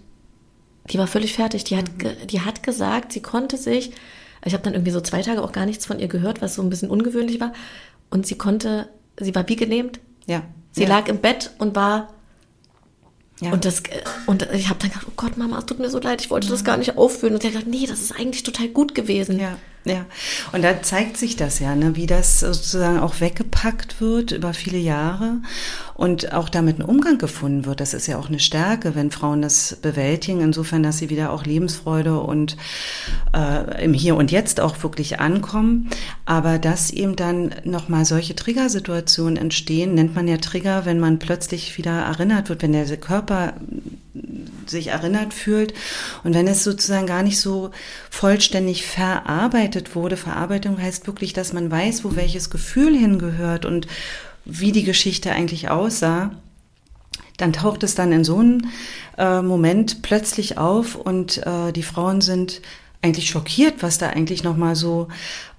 die 0.90 0.98
war 0.98 1.06
völlig 1.06 1.34
fertig. 1.34 1.64
Die 1.64 1.76
hat, 1.76 1.84
die 2.30 2.40
hat 2.40 2.62
gesagt, 2.62 3.12
sie 3.12 3.22
konnte 3.22 3.56
sich, 3.56 3.92
ich 4.44 4.52
habe 4.54 4.62
dann 4.62 4.74
irgendwie 4.74 4.90
so 4.90 5.00
zwei 5.00 5.22
Tage 5.22 5.42
auch 5.42 5.52
gar 5.52 5.66
nichts 5.66 5.86
von 5.86 5.98
ihr 5.98 6.08
gehört, 6.08 6.42
was 6.42 6.54
so 6.54 6.62
ein 6.62 6.70
bisschen 6.70 6.90
ungewöhnlich 6.90 7.40
war. 7.40 7.52
Und 8.10 8.26
sie 8.26 8.36
konnte, 8.36 8.88
sie 9.18 9.34
war 9.34 9.48
wie 9.48 9.56
gelähmt. 9.56 10.00
Ja. 10.26 10.42
Sie 10.72 10.82
ja. 10.82 10.88
lag 10.88 11.08
im 11.08 11.18
Bett 11.18 11.50
und 11.58 11.76
war 11.76 12.08
ja. 13.40 13.52
Und, 13.52 13.64
das, 13.64 13.82
und 14.26 14.48
ich 14.52 14.68
habe 14.68 14.78
dann 14.78 14.90
gedacht, 14.90 15.06
oh 15.08 15.14
Gott, 15.16 15.36
Mama, 15.36 15.58
es 15.58 15.66
tut 15.66 15.80
mir 15.80 15.90
so 15.90 15.98
leid, 15.98 16.20
ich 16.20 16.30
wollte 16.30 16.48
das 16.48 16.62
gar 16.62 16.76
nicht 16.76 16.96
aufführen. 16.96 17.34
Und 17.34 17.42
sie 17.42 17.48
hat 17.48 17.54
gesagt, 17.54 17.70
nee, 17.70 17.86
das 17.86 18.00
ist 18.00 18.12
eigentlich 18.12 18.44
total 18.44 18.68
gut 18.68 18.94
gewesen. 18.94 19.40
Ja. 19.40 19.58
Ja, 19.84 20.06
und 20.52 20.62
da 20.62 20.80
zeigt 20.80 21.16
sich 21.16 21.34
das 21.34 21.58
ja, 21.58 21.74
ne, 21.74 21.96
wie 21.96 22.06
das 22.06 22.38
sozusagen 22.38 23.00
auch 23.00 23.20
weggepackt 23.20 24.00
wird 24.00 24.30
über 24.30 24.54
viele 24.54 24.78
Jahre 24.78 25.38
und 25.94 26.32
auch 26.32 26.48
damit 26.48 26.78
ein 26.78 26.84
Umgang 26.84 27.18
gefunden 27.18 27.64
wird. 27.64 27.80
Das 27.80 27.92
ist 27.92 28.06
ja 28.06 28.16
auch 28.16 28.28
eine 28.28 28.38
Stärke, 28.38 28.94
wenn 28.94 29.10
Frauen 29.10 29.42
das 29.42 29.76
bewältigen, 29.82 30.40
insofern, 30.40 30.84
dass 30.84 30.98
sie 30.98 31.10
wieder 31.10 31.32
auch 31.32 31.44
Lebensfreude 31.44 32.20
und 32.20 32.56
äh, 33.34 33.84
im 33.84 33.92
Hier 33.92 34.14
und 34.14 34.30
Jetzt 34.30 34.60
auch 34.60 34.80
wirklich 34.84 35.18
ankommen. 35.18 35.90
Aber 36.26 36.58
dass 36.58 36.90
eben 36.90 37.16
dann 37.16 37.52
nochmal 37.64 38.04
solche 38.04 38.36
Triggersituationen 38.36 39.36
entstehen, 39.36 39.94
nennt 39.94 40.14
man 40.14 40.28
ja 40.28 40.36
Trigger, 40.36 40.84
wenn 40.84 41.00
man 41.00 41.18
plötzlich 41.18 41.76
wieder 41.76 42.02
erinnert 42.02 42.48
wird, 42.50 42.62
wenn 42.62 42.72
der 42.72 42.86
Körper 42.96 43.54
sich 44.66 44.88
erinnert 44.88 45.34
fühlt. 45.34 45.74
Und 46.24 46.34
wenn 46.34 46.46
es 46.46 46.64
sozusagen 46.64 47.06
gar 47.06 47.22
nicht 47.22 47.40
so 47.40 47.70
vollständig 48.10 48.86
verarbeitet 48.86 49.94
wurde, 49.94 50.16
Verarbeitung 50.16 50.80
heißt 50.80 51.06
wirklich, 51.06 51.32
dass 51.32 51.52
man 51.52 51.70
weiß, 51.70 52.04
wo 52.04 52.16
welches 52.16 52.50
Gefühl 52.50 52.96
hingehört 52.96 53.64
und 53.64 53.86
wie 54.44 54.72
die 54.72 54.84
Geschichte 54.84 55.32
eigentlich 55.32 55.68
aussah, 55.68 56.32
dann 57.36 57.52
taucht 57.52 57.82
es 57.82 57.94
dann 57.94 58.12
in 58.12 58.24
so 58.24 58.38
einem 58.38 58.66
äh, 59.18 59.42
Moment 59.42 60.02
plötzlich 60.02 60.58
auf 60.58 60.96
und 60.96 61.44
äh, 61.46 61.72
die 61.72 61.82
Frauen 61.82 62.20
sind 62.20 62.60
eigentlich 63.02 63.28
schockiert, 63.30 63.82
was 63.82 63.98
da 63.98 64.10
eigentlich 64.10 64.44
nochmal 64.44 64.76
so 64.76 65.08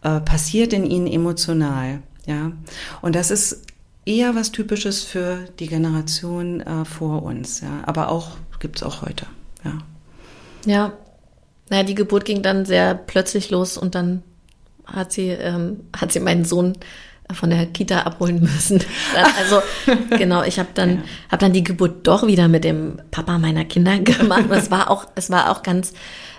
äh, 0.01 0.19
passiert 0.21 0.73
in 0.73 0.85
ihnen 0.85 1.07
emotional. 1.07 2.01
Ja, 2.25 2.53
und 3.01 3.15
das 3.15 3.31
ist 3.31 3.61
eher 4.05 4.33
was 4.35 4.51
Typisches 4.51 5.03
für 5.03 5.39
die 5.59 5.67
Generation 5.67 6.61
äh, 6.61 6.85
vor 6.85 7.23
uns, 7.23 7.61
ja, 7.61 7.81
aber 7.85 8.09
auch 8.09 8.37
gibt 8.63 8.77
es 8.77 8.83
auch 8.83 9.01
heute. 9.01 9.25
Ja. 9.65 9.77
Ja. 10.65 10.93
Naja, 11.69 11.83
die 11.83 11.95
Geburt 11.95 12.23
ging 12.23 12.41
dann 12.41 12.65
sehr 12.65 12.95
plötzlich 12.95 13.51
los 13.51 13.77
und 13.77 13.93
dann 13.93 14.23
hat 14.85 15.11
sie, 15.11 15.27
ähm, 15.29 15.81
hat 15.95 16.13
sie 16.13 16.21
meinen 16.21 16.45
Sohn 16.45 16.73
von 17.31 17.49
der 17.49 17.65
Kita 17.65 18.01
abholen 18.01 18.39
müssen. 18.41 18.81
Also 19.37 19.61
genau, 20.17 20.43
ich 20.43 20.59
habe 20.59 20.69
dann 20.73 20.97
ja. 20.97 21.03
habe 21.31 21.39
dann 21.39 21.53
die 21.53 21.63
Geburt 21.63 22.07
doch 22.07 22.25
wieder 22.25 22.47
mit 22.47 22.63
dem 22.63 23.01
Papa 23.11 23.37
meiner 23.37 23.65
Kinder 23.65 23.99
gemacht. 23.99 24.45
es 24.51 24.71
war 24.71 24.89
auch 24.89 25.07
es 25.15 25.29
war 25.29 25.51
auch 25.51 25.61
ganz 25.61 25.93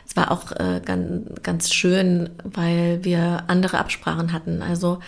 es 0.07 0.17
war 0.17 0.31
auch 0.31 0.51
äh, 0.53 0.81
ganz 0.83 1.43
ganz 1.43 1.75
schön, 1.75 2.31
weil 2.43 3.05
wir 3.05 3.45
andere 3.49 3.79
Absprachen 3.79 4.33
hatten. 4.33 4.63
Also 4.63 5.01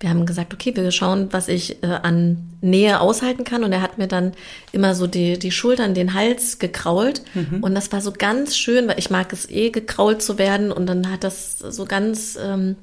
wir 0.00 0.10
haben 0.10 0.26
gesagt, 0.26 0.52
okay, 0.52 0.74
wir 0.74 0.90
schauen, 0.90 1.28
was 1.32 1.48
ich 1.48 1.82
äh, 1.82 1.86
an 1.86 2.56
Nähe 2.60 3.00
aushalten 3.00 3.44
kann. 3.44 3.64
Und 3.64 3.72
er 3.72 3.80
hat 3.80 3.98
mir 3.98 4.08
dann 4.08 4.32
immer 4.72 4.94
so 4.94 5.06
die, 5.06 5.38
die 5.38 5.50
Schultern, 5.50 5.94
den 5.94 6.14
Hals 6.14 6.58
gekrault. 6.58 7.22
Mhm. 7.34 7.62
Und 7.62 7.74
das 7.74 7.92
war 7.92 8.00
so 8.00 8.12
ganz 8.12 8.56
schön, 8.56 8.88
weil 8.88 8.98
ich 8.98 9.10
mag 9.10 9.32
es 9.32 9.48
eh, 9.48 9.70
gekrault 9.70 10.22
zu 10.22 10.38
werden. 10.38 10.72
Und 10.72 10.86
dann 10.86 11.10
hat 11.10 11.24
das 11.24 11.58
so 11.58 11.84
ganz 11.84 12.38
ähm, 12.42 12.76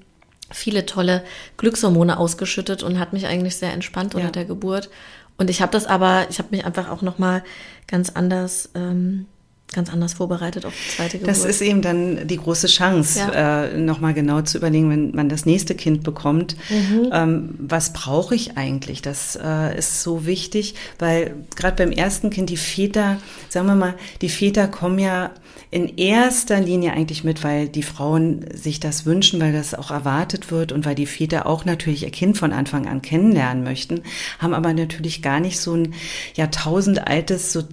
viele 0.49 0.85
tolle 0.85 1.23
Glückshormone 1.57 2.17
ausgeschüttet 2.17 2.83
und 2.83 2.99
hat 2.99 3.13
mich 3.13 3.27
eigentlich 3.27 3.55
sehr 3.55 3.73
entspannt 3.73 4.15
unter 4.15 4.27
ja. 4.27 4.31
der 4.31 4.45
Geburt. 4.45 4.89
Und 5.37 5.49
ich 5.49 5.61
habe 5.61 5.71
das 5.71 5.85
aber, 5.85 6.27
ich 6.29 6.39
habe 6.39 6.49
mich 6.51 6.65
einfach 6.65 6.89
auch 6.89 7.01
noch 7.01 7.17
mal 7.17 7.43
ganz 7.87 8.09
anders 8.11 8.69
ähm, 8.75 9.25
ganz 9.73 9.89
anders 9.89 10.13
vorbereitet 10.13 10.65
auf 10.65 10.73
die 10.73 10.95
zweite 10.95 11.17
Geburt. 11.17 11.29
Das 11.29 11.45
ist 11.45 11.61
eben 11.61 11.81
dann 11.81 12.27
die 12.27 12.37
große 12.37 12.67
Chance, 12.67 13.19
ja. 13.19 13.63
äh, 13.65 13.77
nochmal 13.77 14.13
genau 14.13 14.41
zu 14.41 14.57
überlegen, 14.57 14.89
wenn 14.89 15.11
man 15.11 15.29
das 15.29 15.45
nächste 15.45 15.75
Kind 15.75 16.03
bekommt, 16.03 16.57
mhm. 16.69 17.09
ähm, 17.13 17.55
was 17.57 17.93
brauche 17.93 18.35
ich 18.35 18.57
eigentlich? 18.57 19.01
Das 19.01 19.39
äh, 19.41 19.77
ist 19.77 20.03
so 20.03 20.25
wichtig, 20.25 20.75
weil 20.99 21.35
gerade 21.55 21.77
beim 21.77 21.91
ersten 21.91 22.29
Kind 22.29 22.49
die 22.49 22.57
Väter, 22.57 23.17
sagen 23.47 23.67
wir 23.67 23.75
mal, 23.75 23.95
die 24.21 24.29
Väter 24.29 24.67
kommen 24.67 24.99
ja 24.99 25.31
in 25.69 25.87
erster 25.97 26.59
Linie 26.59 26.91
eigentlich 26.91 27.23
mit, 27.23 27.45
weil 27.45 27.69
die 27.69 27.83
Frauen 27.83 28.45
sich 28.53 28.81
das 28.81 29.05
wünschen, 29.05 29.39
weil 29.39 29.53
das 29.53 29.73
auch 29.73 29.89
erwartet 29.89 30.51
wird 30.51 30.73
und 30.73 30.85
weil 30.85 30.95
die 30.95 31.05
Väter 31.05 31.45
auch 31.45 31.63
natürlich 31.63 32.03
ihr 32.03 32.11
Kind 32.11 32.37
von 32.37 32.51
Anfang 32.51 32.87
an 32.87 33.01
kennenlernen 33.01 33.63
möchten, 33.63 34.01
haben 34.39 34.53
aber 34.53 34.73
natürlich 34.73 35.21
gar 35.21 35.39
nicht 35.39 35.61
so 35.61 35.75
ein 35.75 35.93
jahrtausendaltes 36.35 37.53
so 37.53 37.63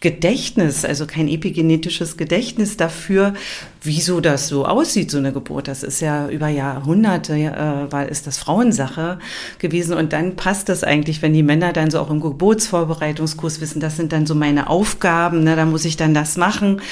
Gedächtnis, 0.00 0.84
also 0.84 1.06
kein 1.06 1.28
epigenetisches 1.28 2.16
Gedächtnis 2.16 2.76
dafür, 2.76 3.34
wieso 3.82 4.20
das 4.20 4.48
so 4.48 4.66
aussieht, 4.66 5.10
so 5.10 5.18
eine 5.18 5.32
Geburt. 5.32 5.68
Das 5.68 5.82
ist 5.82 6.00
ja 6.00 6.28
über 6.28 6.48
Jahrhunderte, 6.48 7.34
äh, 7.34 7.92
war, 7.92 8.08
ist 8.08 8.26
das 8.26 8.38
Frauensache 8.38 9.18
gewesen. 9.58 9.96
Und 9.96 10.12
dann 10.12 10.36
passt 10.36 10.68
das 10.68 10.84
eigentlich, 10.84 11.22
wenn 11.22 11.32
die 11.32 11.42
Männer 11.42 11.72
dann 11.72 11.90
so 11.90 12.00
auch 12.00 12.10
im 12.10 12.20
Geburtsvorbereitungskurs 12.20 13.60
wissen, 13.60 13.80
das 13.80 13.96
sind 13.96 14.12
dann 14.12 14.26
so 14.26 14.34
meine 14.34 14.68
Aufgaben, 14.68 15.44
ne, 15.44 15.56
da 15.56 15.64
muss 15.64 15.84
ich 15.84 15.96
dann 15.96 16.14
das 16.14 16.36
machen. 16.36 16.82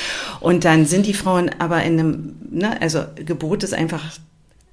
Und 0.40 0.64
dann 0.64 0.86
sind 0.86 1.06
die 1.06 1.14
Frauen 1.14 1.50
aber 1.58 1.82
in 1.82 1.98
einem, 1.98 2.36
ne, 2.50 2.80
also 2.80 3.04
Geburt 3.16 3.64
ist 3.64 3.74
einfach 3.74 4.04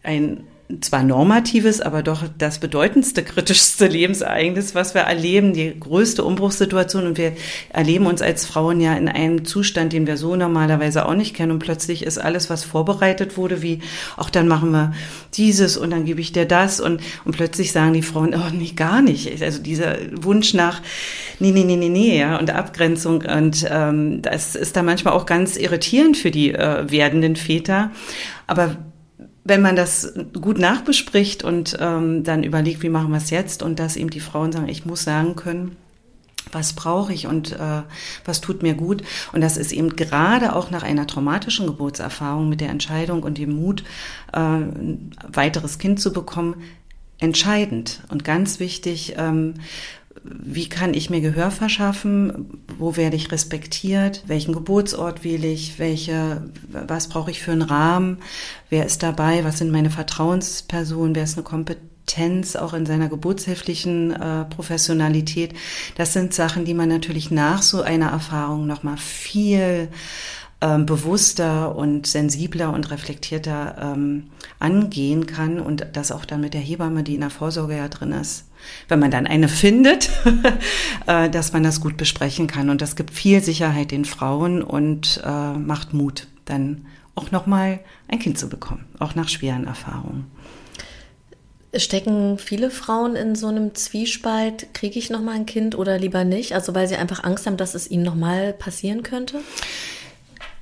ein 0.03 0.43
zwar 0.81 1.01
normatives, 1.01 1.79
aber 1.79 2.03
doch 2.03 2.23
das 2.37 2.59
bedeutendste, 2.59 3.23
kritischste 3.23 3.87
Lebensereignis, 3.87 4.75
was 4.75 4.93
wir 4.93 5.01
erleben, 5.01 5.53
die 5.53 5.79
größte 5.79 6.25
Umbruchssituation. 6.25 7.07
Und 7.07 7.17
wir 7.17 7.33
erleben 7.69 8.05
uns 8.05 8.21
als 8.21 8.45
Frauen 8.45 8.81
ja 8.81 8.93
in 8.95 9.07
einem 9.07 9.45
Zustand, 9.45 9.93
den 9.93 10.07
wir 10.07 10.17
so 10.17 10.35
normalerweise 10.35 11.05
auch 11.05 11.13
nicht 11.13 11.33
kennen. 11.33 11.53
Und 11.53 11.59
plötzlich 11.59 12.03
ist 12.03 12.17
alles, 12.17 12.49
was 12.49 12.65
vorbereitet 12.65 13.37
wurde, 13.37 13.61
wie, 13.61 13.79
auch 14.17 14.29
dann 14.29 14.49
machen 14.49 14.71
wir 14.71 14.93
dieses 15.35 15.77
und 15.77 15.89
dann 15.89 16.03
gebe 16.03 16.19
ich 16.19 16.33
dir 16.33 16.45
das. 16.45 16.81
Und, 16.81 17.01
und 17.23 17.37
plötzlich 17.37 17.71
sagen 17.71 17.93
die 17.93 18.01
Frauen, 18.01 18.35
oh 18.35 18.53
nee, 18.53 18.73
gar 18.75 19.01
nicht. 19.01 19.41
Also 19.41 19.61
dieser 19.61 19.95
Wunsch 20.21 20.53
nach, 20.53 20.81
nee, 21.39 21.51
nee, 21.51 21.63
nee, 21.63 21.77
nee, 21.77 21.87
nee, 21.87 22.19
ja, 22.19 22.37
und 22.37 22.49
Abgrenzung. 22.49 23.21
Und 23.21 23.65
ähm, 23.69 24.21
das 24.21 24.55
ist 24.55 24.75
da 24.75 24.83
manchmal 24.83 25.13
auch 25.13 25.25
ganz 25.25 25.55
irritierend 25.55 26.17
für 26.17 26.31
die 26.31 26.53
äh, 26.53 26.91
werdenden 26.91 27.37
Väter. 27.37 27.91
Aber 28.47 28.75
wenn 29.47 29.61
man 29.61 29.75
das 29.75 30.13
gut 30.39 30.59
nachbespricht 30.59 31.43
und 31.43 31.77
ähm, 31.79 32.23
dann 32.23 32.43
überlegt, 32.43 32.83
wie 32.83 32.89
machen 32.89 33.11
wir 33.11 33.17
es 33.17 33.29
jetzt 33.29 33.63
und 33.63 33.79
dass 33.79 33.95
eben 33.95 34.09
die 34.09 34.19
Frauen 34.19 34.51
sagen, 34.51 34.67
ich 34.67 34.85
muss 34.85 35.03
sagen 35.03 35.35
können, 35.35 35.77
was 36.51 36.73
brauche 36.73 37.13
ich 37.13 37.27
und 37.27 37.53
äh, 37.53 37.83
was 38.25 38.41
tut 38.41 38.63
mir 38.63 38.73
gut. 38.73 39.03
Und 39.33 39.41
das 39.41 39.57
ist 39.57 39.71
eben 39.71 39.95
gerade 39.95 40.55
auch 40.55 40.71
nach 40.71 40.83
einer 40.83 41.07
traumatischen 41.07 41.67
Geburtserfahrung 41.67 42.49
mit 42.49 42.61
der 42.61 42.69
Entscheidung 42.69 43.23
und 43.23 43.37
dem 43.37 43.55
Mut, 43.55 43.83
äh, 44.33 44.39
ein 44.39 45.11
weiteres 45.27 45.77
Kind 45.77 45.99
zu 45.99 46.13
bekommen, 46.13 46.63
entscheidend 47.19 48.03
und 48.09 48.23
ganz 48.23 48.59
wichtig, 48.59 49.15
ähm, 49.17 49.55
wie 50.29 50.69
kann 50.69 50.93
ich 50.93 51.09
mir 51.09 51.21
Gehör 51.21 51.51
verschaffen, 51.51 52.61
wo 52.77 52.95
werde 52.95 53.15
ich 53.15 53.31
respektiert, 53.31 54.23
welchen 54.27 54.53
Geburtsort 54.53 55.23
wähle 55.23 55.47
ich, 55.47 55.79
welche, 55.79 56.43
was 56.69 57.09
brauche 57.09 57.31
ich 57.31 57.41
für 57.41 57.51
einen 57.51 57.61
Rahmen, 57.61 58.17
wer 58.69 58.85
ist 58.85 59.03
dabei, 59.03 59.43
was 59.43 59.59
sind 59.59 59.71
meine 59.71 59.89
Vertrauenspersonen, 59.89 61.15
wer 61.15 61.23
ist 61.23 61.37
eine 61.37 61.43
Kompetenz 61.43 62.55
auch 62.55 62.73
in 62.73 62.85
seiner 62.85 63.09
geburtshilflichen 63.09 64.11
äh, 64.11 64.45
Professionalität. 64.45 65.53
Das 65.95 66.13
sind 66.13 66.33
Sachen, 66.33 66.65
die 66.65 66.73
man 66.73 66.89
natürlich 66.89 67.31
nach 67.31 67.61
so 67.61 67.81
einer 67.81 68.11
Erfahrung 68.11 68.65
nochmal 68.65 68.97
viel 68.97 69.89
ähm, 70.59 70.87
bewusster 70.87 71.75
und 71.75 72.07
sensibler 72.07 72.73
und 72.73 72.89
reflektierter 72.89 73.75
ähm, 73.79 74.23
angehen 74.57 75.27
kann 75.27 75.59
und 75.59 75.85
das 75.93 76.11
auch 76.11 76.25
dann 76.25 76.41
mit 76.41 76.55
der 76.55 76.61
Hebamme, 76.61 77.03
die 77.03 77.13
in 77.13 77.21
der 77.21 77.29
Vorsorge 77.29 77.77
ja 77.77 77.87
drin 77.87 78.11
ist, 78.11 78.45
wenn 78.87 78.97
man 78.97 79.11
dann 79.11 79.27
eine 79.27 79.47
findet, 79.49 80.09
äh, 81.05 81.29
dass 81.29 81.53
man 81.53 81.61
das 81.61 81.79
gut 81.79 81.95
besprechen 81.95 82.47
kann. 82.47 82.71
Und 82.71 82.81
das 82.81 82.95
gibt 82.95 83.11
viel 83.11 83.43
Sicherheit 83.43 83.91
den 83.91 84.03
Frauen 84.03 84.63
und 84.63 85.21
äh, 85.23 85.53
macht 85.53 85.93
Mut, 85.93 86.27
dann 86.45 86.87
auch 87.13 87.29
nochmal 87.29 87.79
ein 88.07 88.17
Kind 88.17 88.39
zu 88.39 88.49
bekommen, 88.49 88.85
auch 88.97 89.13
nach 89.13 89.29
schweren 89.29 89.67
Erfahrungen. 89.67 90.25
Stecken 91.75 92.39
viele 92.39 92.71
Frauen 92.71 93.15
in 93.15 93.35
so 93.35 93.45
einem 93.45 93.75
Zwiespalt, 93.75 94.73
kriege 94.73 94.97
ich 94.97 95.11
nochmal 95.11 95.35
ein 95.35 95.45
Kind 95.45 95.77
oder 95.77 95.99
lieber 95.99 96.23
nicht? 96.23 96.53
Also 96.53 96.73
weil 96.73 96.87
sie 96.87 96.95
einfach 96.95 97.23
Angst 97.23 97.45
haben, 97.45 97.57
dass 97.57 97.75
es 97.75 97.91
ihnen 97.91 98.03
nochmal 98.03 98.53
passieren 98.53 99.03
könnte? 99.03 99.41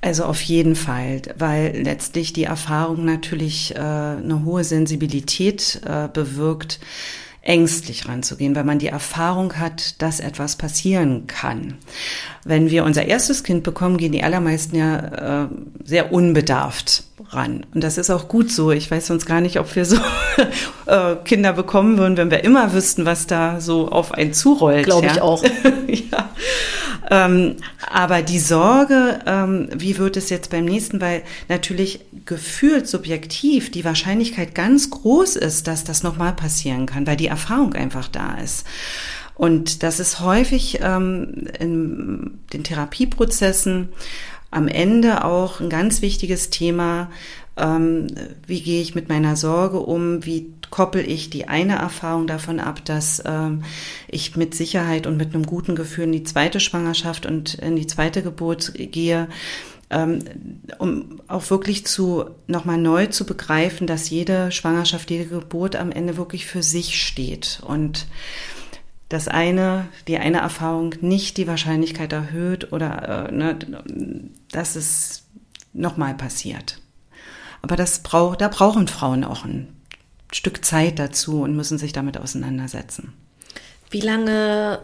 Also 0.05 0.25
auf 0.25 0.43
jeden 0.43 0.75
Fall, 0.75 1.23
weil 1.35 1.81
letztlich 1.81 2.31
die 2.31 2.43
Erfahrung 2.43 3.05
natürlich 3.05 3.73
äh, 3.73 3.79
eine 3.79 4.43
hohe 4.45 4.63
Sensibilität 4.63 5.81
äh, 5.83 6.07
bewirkt 6.13 6.79
ängstlich 7.41 8.07
ranzugehen, 8.07 8.55
weil 8.55 8.65
man 8.65 8.77
die 8.77 8.87
Erfahrung 8.87 9.57
hat, 9.57 9.99
dass 10.03 10.19
etwas 10.19 10.57
passieren 10.57 11.25
kann. 11.25 11.79
Wenn 12.43 12.69
wir 12.69 12.83
unser 12.83 13.05
erstes 13.05 13.43
Kind 13.43 13.63
bekommen, 13.63 13.97
gehen 13.97 14.11
die 14.11 14.21
allermeisten 14.21 14.75
ja 14.75 15.45
äh, 15.45 15.47
sehr 15.83 16.13
unbedarft 16.13 17.03
ran. 17.29 17.65
Und 17.73 17.83
das 17.83 17.97
ist 17.97 18.11
auch 18.11 18.27
gut 18.27 18.51
so. 18.51 18.71
Ich 18.71 18.91
weiß 18.91 19.07
sonst 19.07 19.25
gar 19.25 19.41
nicht, 19.41 19.59
ob 19.59 19.75
wir 19.75 19.85
so 19.85 19.97
äh, 20.85 21.15
Kinder 21.23 21.53
bekommen 21.53 21.97
würden, 21.97 22.17
wenn 22.17 22.29
wir 22.29 22.43
immer 22.43 22.73
wüssten, 22.73 23.05
was 23.05 23.25
da 23.25 23.59
so 23.59 23.89
auf 23.89 24.11
einen 24.11 24.33
zurollt. 24.33 24.85
Glaube 24.85 25.07
ja. 25.07 25.13
ich 25.13 25.21
auch. 25.21 25.43
ja. 25.87 26.29
Ähm, 27.09 27.57
aber 27.91 28.21
die 28.21 28.39
Sorge, 28.39 29.19
ähm, 29.25 29.69
wie 29.75 29.97
wird 29.97 30.17
es 30.17 30.29
jetzt 30.29 30.49
beim 30.49 30.65
nächsten, 30.65 31.01
weil 31.01 31.23
natürlich 31.49 32.01
gefühlt 32.25 32.87
subjektiv 32.87 33.71
die 33.71 33.85
Wahrscheinlichkeit 33.85 34.55
ganz 34.55 34.89
groß 34.89 35.35
ist, 35.35 35.67
dass 35.67 35.83
das 35.83 36.03
nochmal 36.03 36.33
passieren 36.33 36.85
kann, 36.85 37.05
weil 37.05 37.17
die 37.17 37.27
Erfahrung 37.27 37.73
einfach 37.73 38.07
da 38.07 38.37
ist. 38.43 38.65
Und 39.35 39.83
das 39.83 39.99
ist 39.99 40.21
häufig 40.21 40.79
ähm, 40.81 41.47
in 41.59 42.39
den 42.53 42.63
Therapieprozessen 42.63 43.89
am 44.49 44.67
Ende 44.69 45.25
auch 45.25 45.59
ein 45.59 45.69
ganz 45.69 46.01
wichtiges 46.01 46.49
Thema, 46.49 47.09
ähm, 47.57 48.07
wie 48.47 48.61
gehe 48.61 48.81
ich 48.81 48.95
mit 48.95 49.09
meiner 49.09 49.35
Sorge 49.35 49.79
um, 49.79 50.25
wie 50.25 50.53
koppel 50.69 51.09
ich 51.09 51.29
die 51.29 51.47
eine 51.47 51.75
Erfahrung 51.75 52.27
davon 52.27 52.59
ab, 52.59 52.83
dass 52.85 53.21
ähm, 53.25 53.63
ich 54.07 54.35
mit 54.35 54.55
Sicherheit 54.55 55.07
und 55.07 55.17
mit 55.17 55.33
einem 55.33 55.45
guten 55.45 55.75
Gefühl 55.75 56.05
in 56.05 56.11
die 56.11 56.23
zweite 56.23 56.59
Schwangerschaft 56.59 57.25
und 57.25 57.55
in 57.55 57.75
die 57.75 57.87
zweite 57.87 58.23
Geburt 58.23 58.73
gehe, 58.75 59.27
ähm, 59.89 60.19
um 60.79 61.21
auch 61.27 61.49
wirklich 61.49 61.85
zu 61.85 62.25
nochmal 62.47 62.77
neu 62.77 63.07
zu 63.07 63.25
begreifen, 63.25 63.87
dass 63.87 64.09
jede 64.09 64.51
Schwangerschaft, 64.51 65.11
jede 65.11 65.25
Geburt 65.25 65.75
am 65.75 65.91
Ende 65.91 66.17
wirklich 66.17 66.45
für 66.45 66.63
sich 66.63 67.01
steht 67.01 67.61
und 67.65 68.07
das 69.09 69.27
eine, 69.27 69.87
die 70.07 70.17
eine 70.17 70.39
Erfahrung 70.39 70.95
nicht 71.01 71.37
die 71.37 71.47
Wahrscheinlichkeit 71.47 72.11
erhöht 72.11 72.73
oder 72.73 73.29
äh, 73.29 73.31
ne, 73.31 73.57
dass 74.51 74.75
es 74.75 75.23
nochmal 75.73 76.15
passiert. 76.15 76.81
Aber 77.61 77.75
das 77.75 77.99
braucht, 77.99 78.41
da 78.41 78.47
brauchen 78.47 78.87
Frauen 78.87 79.23
auch 79.23 79.45
ein 79.45 79.67
Stück 80.31 80.65
Zeit 80.65 80.99
dazu 80.99 81.41
und 81.41 81.55
müssen 81.55 81.77
sich 81.77 81.93
damit 81.93 82.17
auseinandersetzen. 82.17 83.13
Wie 83.91 84.01
lange 84.01 84.79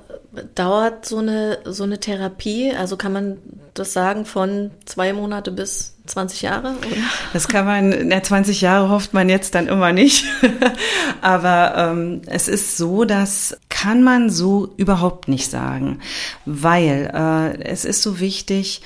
dauert 0.56 1.06
so 1.06 1.18
eine, 1.18 1.60
so 1.66 1.84
eine 1.84 2.00
Therapie? 2.00 2.72
Also 2.72 2.98
kann 2.98 3.12
man 3.12 3.38
das 3.74 3.94
sagen 3.94 4.26
von 4.26 4.72
zwei 4.86 5.12
Monate 5.12 5.52
bis 5.52 5.96
20 6.06 6.44
Jahre? 6.44 6.76
Oder? 6.78 7.02
Das 7.34 7.48
kann 7.48 7.66
man, 7.66 8.08
na, 8.08 8.22
20 8.22 8.62
Jahre 8.62 8.90
hofft 8.90 9.14
man 9.14 9.28
jetzt 9.28 9.56
dann 9.56 9.68
immer 9.68 9.92
nicht. 9.92 10.26
Aber 11.22 11.74
ähm, 11.76 12.22
es 12.28 12.48
ist 12.48 12.78
so, 12.78 13.04
das 13.04 13.58
kann 13.70 14.04
man 14.04 14.30
so 14.30 14.74
überhaupt 14.78 15.28
nicht 15.28 15.50
sagen, 15.50 16.00
weil 16.46 17.12
äh, 17.14 17.64
es 17.64 17.86
ist 17.86 18.04
so 18.04 18.20
wichtig 18.20 18.82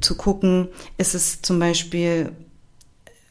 zu 0.00 0.16
gucken, 0.16 0.68
ist 0.98 1.14
es 1.14 1.42
zum 1.42 1.58
Beispiel 1.58 2.32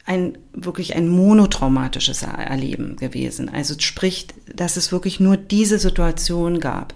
ein 0.05 0.37
wirklich 0.53 0.95
ein 0.95 1.07
monotraumatisches 1.07 2.21
Erleben 2.21 2.95
gewesen. 2.95 3.49
Also 3.49 3.73
sprich, 3.79 4.27
dass 4.55 4.77
es 4.77 4.91
wirklich 4.91 5.19
nur 5.19 5.35
diese 5.35 5.79
Situation 5.79 6.59
gab. 6.59 6.93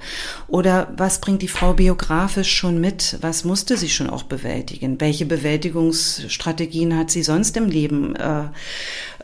Oder 0.48 0.94
was 0.96 1.20
bringt 1.20 1.42
die 1.42 1.48
Frau 1.48 1.74
biografisch 1.74 2.56
schon 2.56 2.80
mit? 2.80 3.18
Was 3.22 3.44
musste 3.46 3.78
sie 3.78 3.90
schon 3.90 4.12
auch 4.12 4.24
bewältigen? 4.24 5.02
Welche 5.02 5.26
Bewältigungsstrategien 5.26 6.96
hat 6.96 7.10
sie 7.10 7.24
sonst 7.24 7.58
im 7.58 7.68
Leben 7.68 8.16
äh, 8.16 8.44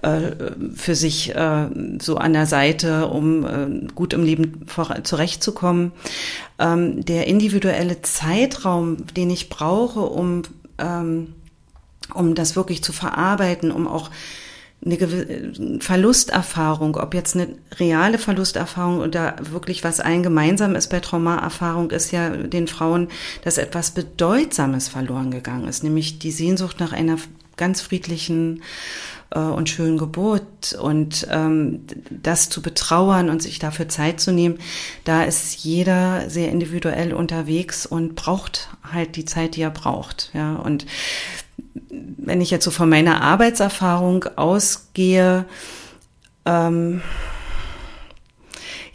äh, 0.02 0.32
für 0.74 0.96
sich 0.96 1.36
äh, 1.36 1.68
so 2.02 2.18
an 2.18 2.34
der 2.34 2.48
Seite, 2.48 3.08
um 3.08 3.46
äh, 3.46 3.88
gut 3.94 4.14
im 4.14 4.24
Leben 4.24 4.66
zurechtzukommen? 5.04 5.92
Ähm, 6.58 7.06
der 7.06 7.28
individuelle 7.28 8.02
Zeitraum, 8.02 8.98
den 9.16 9.30
ich 9.30 9.50
brauche, 9.50 10.00
um 10.00 10.42
ähm, 10.80 11.36
um 12.14 12.36
das 12.36 12.56
wirklich 12.56 12.84
zu 12.84 12.94
verarbeiten, 12.94 13.72
um 13.72 13.88
auch 13.88 14.12
eine 14.86 15.80
Verlusterfahrung, 15.80 16.96
ob 16.98 17.14
jetzt 17.14 17.36
eine 17.36 17.48
reale 17.80 18.20
Verlusterfahrung 18.20 19.00
oder 19.00 19.36
wirklich 19.40 19.84
was 19.84 20.00
ein 20.00 20.22
gemeinsam 20.22 20.76
ist 20.76 20.90
bei 20.90 21.00
Traumaerfahrung, 21.00 21.90
ist 21.92 22.12
ja 22.12 22.30
den 22.30 22.68
Frauen, 22.68 23.08
dass 23.44 23.58
etwas 23.58 23.92
Bedeutsames 23.92 24.88
verloren 24.88 25.32
gegangen 25.32 25.68
ist, 25.68 25.84
nämlich 25.84 26.20
die 26.20 26.32
Sehnsucht 26.32 26.80
nach 26.80 26.92
einer 26.92 27.18
ganz 27.58 27.82
friedlichen 27.82 28.62
äh, 29.32 29.40
und 29.40 29.70
schönen 29.70 29.98
Geburt 29.98 30.74
und 30.80 31.28
ähm, 31.32 31.82
das 32.10 32.50
zu 32.50 32.62
betrauern 32.62 33.30
und 33.30 33.42
sich 33.42 33.60
dafür 33.60 33.90
Zeit 33.90 34.20
zu 34.20 34.32
nehmen, 34.32 34.60
da 35.04 35.24
ist 35.24 35.64
jeder 35.64 36.30
sehr 36.30 36.50
individuell 36.50 37.14
unterwegs 37.14 37.86
und 37.86 38.16
braucht 38.16 38.70
halt 38.84 39.16
die 39.16 39.26
Zeit, 39.26 39.56
die 39.56 39.62
er 39.62 39.72
braucht, 39.72 40.30
ja. 40.34 40.56
Und 40.56 40.86
wenn 41.90 42.42
ich 42.42 42.52
jetzt 42.52 42.66
so 42.66 42.72
von 42.72 42.90
meiner 42.90 43.22
Arbeitserfahrung 43.22 44.26
ausgehe, 44.36 45.46
ähm, 46.46 47.02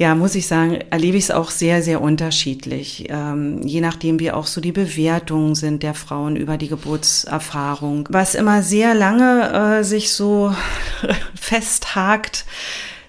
ja, 0.00 0.14
muss 0.14 0.34
ich 0.34 0.46
sagen, 0.46 0.78
erlebe 0.88 1.18
ich 1.18 1.24
es 1.24 1.30
auch 1.30 1.50
sehr, 1.50 1.82
sehr 1.82 2.00
unterschiedlich. 2.00 3.04
Ähm, 3.10 3.60
je 3.66 3.82
nachdem, 3.82 4.18
wie 4.18 4.30
auch 4.30 4.46
so 4.46 4.62
die 4.62 4.72
Bewertungen 4.72 5.54
sind 5.54 5.82
der 5.82 5.92
Frauen 5.92 6.36
über 6.36 6.56
die 6.56 6.68
Geburtserfahrung. 6.68 8.08
Was 8.10 8.34
immer 8.34 8.62
sehr 8.62 8.94
lange 8.94 9.80
äh, 9.80 9.84
sich 9.84 10.12
so 10.12 10.54
festhakt, 11.34 12.46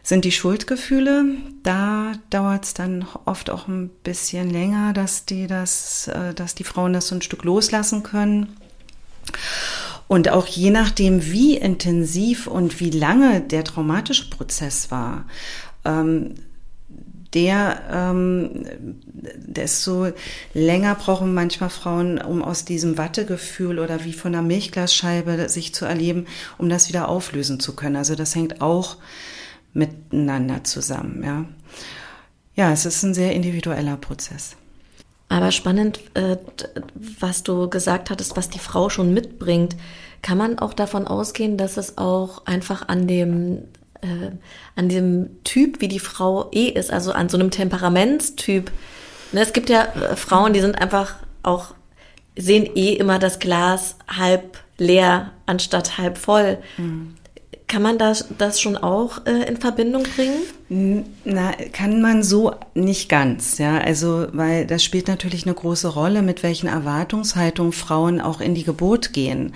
sind 0.03 0.25
die 0.25 0.33
Schuldgefühle. 0.33 1.23
Da 1.63 2.11
dauert 2.29 2.65
es 2.65 2.73
dann 2.73 3.05
oft 3.23 3.49
auch 3.49 3.69
ein 3.69 3.89
bisschen 4.03 4.49
länger, 4.49 4.91
dass 4.91 5.23
die 5.25 5.47
das, 5.47 6.09
äh, 6.09 6.33
dass 6.33 6.55
die 6.55 6.65
Frauen 6.65 6.91
das 6.91 7.07
so 7.07 7.15
ein 7.15 7.21
Stück 7.21 7.45
loslassen 7.45 8.03
können. 8.03 8.57
Und 10.07 10.29
auch 10.29 10.45
je 10.45 10.71
nachdem, 10.71 11.25
wie 11.31 11.55
intensiv 11.55 12.47
und 12.47 12.79
wie 12.79 12.89
lange 12.89 13.41
der 13.41 13.63
traumatische 13.63 14.29
Prozess 14.29 14.91
war, 14.91 15.25
ähm, 15.85 16.35
der, 17.33 17.81
ähm, 17.89 18.65
desto 19.13 20.09
länger 20.53 20.95
brauchen 20.95 21.33
manchmal 21.33 21.69
Frauen, 21.69 22.17
um 22.17 22.43
aus 22.43 22.65
diesem 22.65 22.97
Wattegefühl 22.97 23.79
oder 23.79 24.03
wie 24.03 24.13
von 24.13 24.35
einer 24.35 24.43
Milchglasscheibe 24.45 25.47
sich 25.47 25.73
zu 25.73 25.85
erleben, 25.85 26.25
um 26.57 26.67
das 26.67 26.89
wieder 26.89 27.07
auflösen 27.07 27.59
zu 27.59 27.73
können. 27.75 27.95
Also 27.95 28.15
das 28.15 28.35
hängt 28.35 28.61
auch 28.61 28.97
miteinander 29.73 30.63
zusammen, 30.63 31.23
ja. 31.23 31.45
Ja, 32.53 32.73
es 32.73 32.85
ist 32.85 33.01
ein 33.03 33.13
sehr 33.13 33.33
individueller 33.33 33.95
Prozess. 33.95 34.57
Aber 35.31 35.51
spannend, 35.51 36.01
äh, 36.13 36.35
was 37.21 37.43
du 37.43 37.69
gesagt 37.69 38.09
hattest, 38.09 38.35
was 38.35 38.49
die 38.49 38.59
Frau 38.59 38.89
schon 38.89 39.13
mitbringt. 39.13 39.77
Kann 40.21 40.37
man 40.37 40.59
auch 40.59 40.73
davon 40.73 41.07
ausgehen, 41.07 41.55
dass 41.55 41.77
es 41.77 41.97
auch 41.97 42.45
einfach 42.45 42.89
an 42.89 43.07
dem 43.07 43.59
äh, 44.01 44.31
an 44.75 44.89
dem 44.89 45.41
Typ, 45.45 45.79
wie 45.79 45.87
die 45.87 45.99
Frau 45.99 46.49
eh 46.51 46.67
ist, 46.67 46.91
also 46.91 47.13
an 47.13 47.29
so 47.29 47.37
einem 47.37 47.49
Temperamentstyp. 47.49 48.71
Ne, 49.31 49.39
es 49.39 49.53
gibt 49.53 49.69
ja 49.69 49.85
äh, 49.85 50.17
Frauen, 50.17 50.51
die 50.51 50.59
sind 50.59 50.75
einfach 50.81 51.15
auch 51.43 51.75
sehen 52.35 52.69
eh 52.75 52.93
immer 52.93 53.17
das 53.17 53.39
Glas 53.39 53.95
halb 54.09 54.57
leer 54.77 55.31
anstatt 55.45 55.97
halb 55.97 56.17
voll. 56.17 56.57
Mhm. 56.77 57.15
Kann 57.71 57.83
man 57.83 57.97
das, 57.97 58.25
das 58.37 58.59
schon 58.59 58.75
auch 58.75 59.25
äh, 59.25 59.47
in 59.47 59.55
Verbindung 59.55 60.03
bringen? 60.03 61.05
Na, 61.23 61.53
kann 61.71 62.01
man 62.01 62.21
so 62.21 62.53
nicht 62.73 63.07
ganz, 63.07 63.59
ja. 63.59 63.77
Also, 63.77 64.27
weil 64.33 64.67
das 64.67 64.83
spielt 64.83 65.07
natürlich 65.07 65.45
eine 65.45 65.55
große 65.55 65.87
Rolle, 65.87 66.21
mit 66.21 66.43
welchen 66.43 66.67
Erwartungshaltungen 66.67 67.71
Frauen 67.71 68.19
auch 68.19 68.41
in 68.41 68.55
die 68.55 68.65
Geburt 68.65 69.13
gehen. 69.13 69.53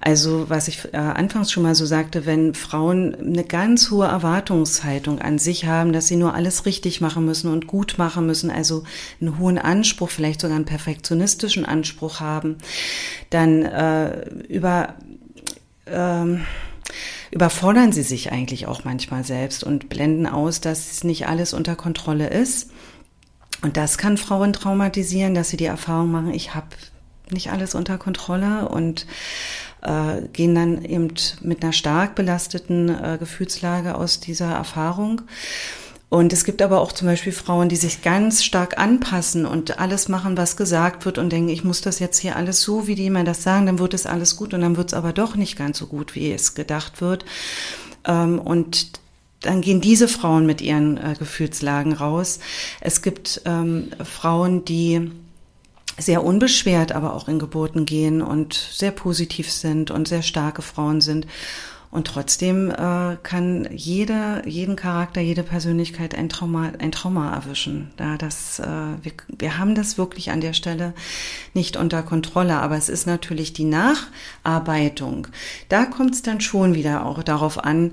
Also, 0.00 0.48
was 0.48 0.68
ich 0.68 0.94
äh, 0.94 0.96
anfangs 0.96 1.52
schon 1.52 1.62
mal 1.62 1.74
so 1.74 1.84
sagte, 1.84 2.24
wenn 2.24 2.54
Frauen 2.54 3.14
eine 3.14 3.44
ganz 3.44 3.90
hohe 3.90 4.06
Erwartungshaltung 4.06 5.18
an 5.18 5.38
sich 5.38 5.66
haben, 5.66 5.92
dass 5.92 6.08
sie 6.08 6.16
nur 6.16 6.32
alles 6.32 6.64
richtig 6.64 7.02
machen 7.02 7.26
müssen 7.26 7.52
und 7.52 7.66
gut 7.66 7.98
machen 7.98 8.24
müssen, 8.24 8.50
also 8.50 8.84
einen 9.20 9.38
hohen 9.38 9.58
Anspruch, 9.58 10.08
vielleicht 10.08 10.40
sogar 10.40 10.56
einen 10.56 10.64
perfektionistischen 10.64 11.66
Anspruch 11.66 12.20
haben, 12.20 12.56
dann 13.28 13.66
äh, 13.66 14.30
über 14.48 14.94
ähm, 15.84 16.46
überfordern 17.30 17.92
sie 17.92 18.02
sich 18.02 18.32
eigentlich 18.32 18.66
auch 18.66 18.84
manchmal 18.84 19.24
selbst 19.24 19.64
und 19.64 19.88
blenden 19.88 20.26
aus, 20.26 20.60
dass 20.60 21.04
nicht 21.04 21.28
alles 21.28 21.52
unter 21.52 21.76
Kontrolle 21.76 22.28
ist. 22.28 22.70
Und 23.62 23.76
das 23.76 23.98
kann 23.98 24.16
Frauen 24.16 24.52
traumatisieren, 24.52 25.34
dass 25.34 25.50
sie 25.50 25.56
die 25.56 25.66
Erfahrung 25.66 26.10
machen, 26.10 26.34
ich 26.34 26.54
habe 26.54 26.68
nicht 27.30 27.52
alles 27.52 27.74
unter 27.74 27.98
Kontrolle 27.98 28.68
und 28.68 29.06
äh, 29.82 30.22
gehen 30.32 30.54
dann 30.54 30.84
eben 30.84 31.14
mit 31.40 31.62
einer 31.62 31.72
stark 31.72 32.14
belasteten 32.14 32.88
äh, 32.88 33.16
Gefühlslage 33.18 33.94
aus 33.94 34.20
dieser 34.20 34.50
Erfahrung. 34.52 35.22
Und 36.10 36.32
es 36.32 36.44
gibt 36.44 36.60
aber 36.60 36.80
auch 36.80 36.90
zum 36.90 37.06
Beispiel 37.06 37.32
Frauen, 37.32 37.68
die 37.68 37.76
sich 37.76 38.02
ganz 38.02 38.42
stark 38.42 38.78
anpassen 38.78 39.46
und 39.46 39.78
alles 39.78 40.08
machen, 40.08 40.36
was 40.36 40.56
gesagt 40.56 41.04
wird 41.06 41.18
und 41.18 41.30
denken, 41.30 41.50
ich 41.50 41.62
muss 41.62 41.82
das 41.82 42.00
jetzt 42.00 42.18
hier 42.18 42.34
alles 42.34 42.60
so, 42.60 42.88
wie 42.88 42.96
die 42.96 43.06
immer 43.06 43.22
das 43.22 43.44
sagen, 43.44 43.66
dann 43.66 43.78
wird 43.78 43.94
es 43.94 44.06
alles 44.06 44.36
gut 44.36 44.52
und 44.52 44.60
dann 44.60 44.76
wird 44.76 44.88
es 44.88 44.94
aber 44.94 45.12
doch 45.12 45.36
nicht 45.36 45.56
ganz 45.56 45.78
so 45.78 45.86
gut, 45.86 46.16
wie 46.16 46.32
es 46.32 46.56
gedacht 46.56 47.00
wird. 47.00 47.24
Ähm, 48.04 48.40
und 48.40 48.90
dann 49.42 49.60
gehen 49.60 49.80
diese 49.80 50.08
Frauen 50.08 50.46
mit 50.46 50.60
ihren 50.60 50.98
äh, 50.98 51.14
Gefühlslagen 51.16 51.92
raus. 51.92 52.40
Es 52.80 53.02
gibt 53.02 53.42
ähm, 53.44 53.90
Frauen, 54.04 54.64
die 54.64 55.12
sehr 55.96 56.24
unbeschwert 56.24 56.92
aber 56.92 57.14
auch 57.14 57.28
in 57.28 57.38
Geburten 57.38 57.86
gehen 57.86 58.22
und 58.22 58.54
sehr 58.54 58.90
positiv 58.90 59.50
sind 59.50 59.90
und 59.90 60.08
sehr 60.08 60.22
starke 60.22 60.62
Frauen 60.62 61.00
sind. 61.00 61.26
Und 61.92 62.06
trotzdem 62.06 62.70
äh, 62.70 63.16
kann 63.24 63.68
jeder, 63.72 64.46
jeden 64.46 64.76
Charakter, 64.76 65.20
jede 65.20 65.42
Persönlichkeit 65.42 66.14
ein 66.14 66.28
Trauma, 66.28 66.70
ein 66.78 66.92
Trauma 66.92 67.34
erwischen. 67.34 67.90
Da 67.96 68.16
das, 68.16 68.60
äh, 68.60 68.64
wir, 69.02 69.12
wir 69.36 69.58
haben 69.58 69.74
das 69.74 69.98
wirklich 69.98 70.30
an 70.30 70.40
der 70.40 70.52
Stelle 70.52 70.94
nicht 71.52 71.76
unter 71.76 72.04
Kontrolle. 72.04 72.58
Aber 72.58 72.76
es 72.76 72.88
ist 72.88 73.08
natürlich 73.08 73.54
die 73.54 73.64
Nacharbeitung. 73.64 75.26
Da 75.68 75.84
kommt 75.84 76.14
es 76.14 76.22
dann 76.22 76.40
schon 76.40 76.76
wieder 76.76 77.04
auch 77.04 77.24
darauf 77.24 77.58
an, 77.58 77.90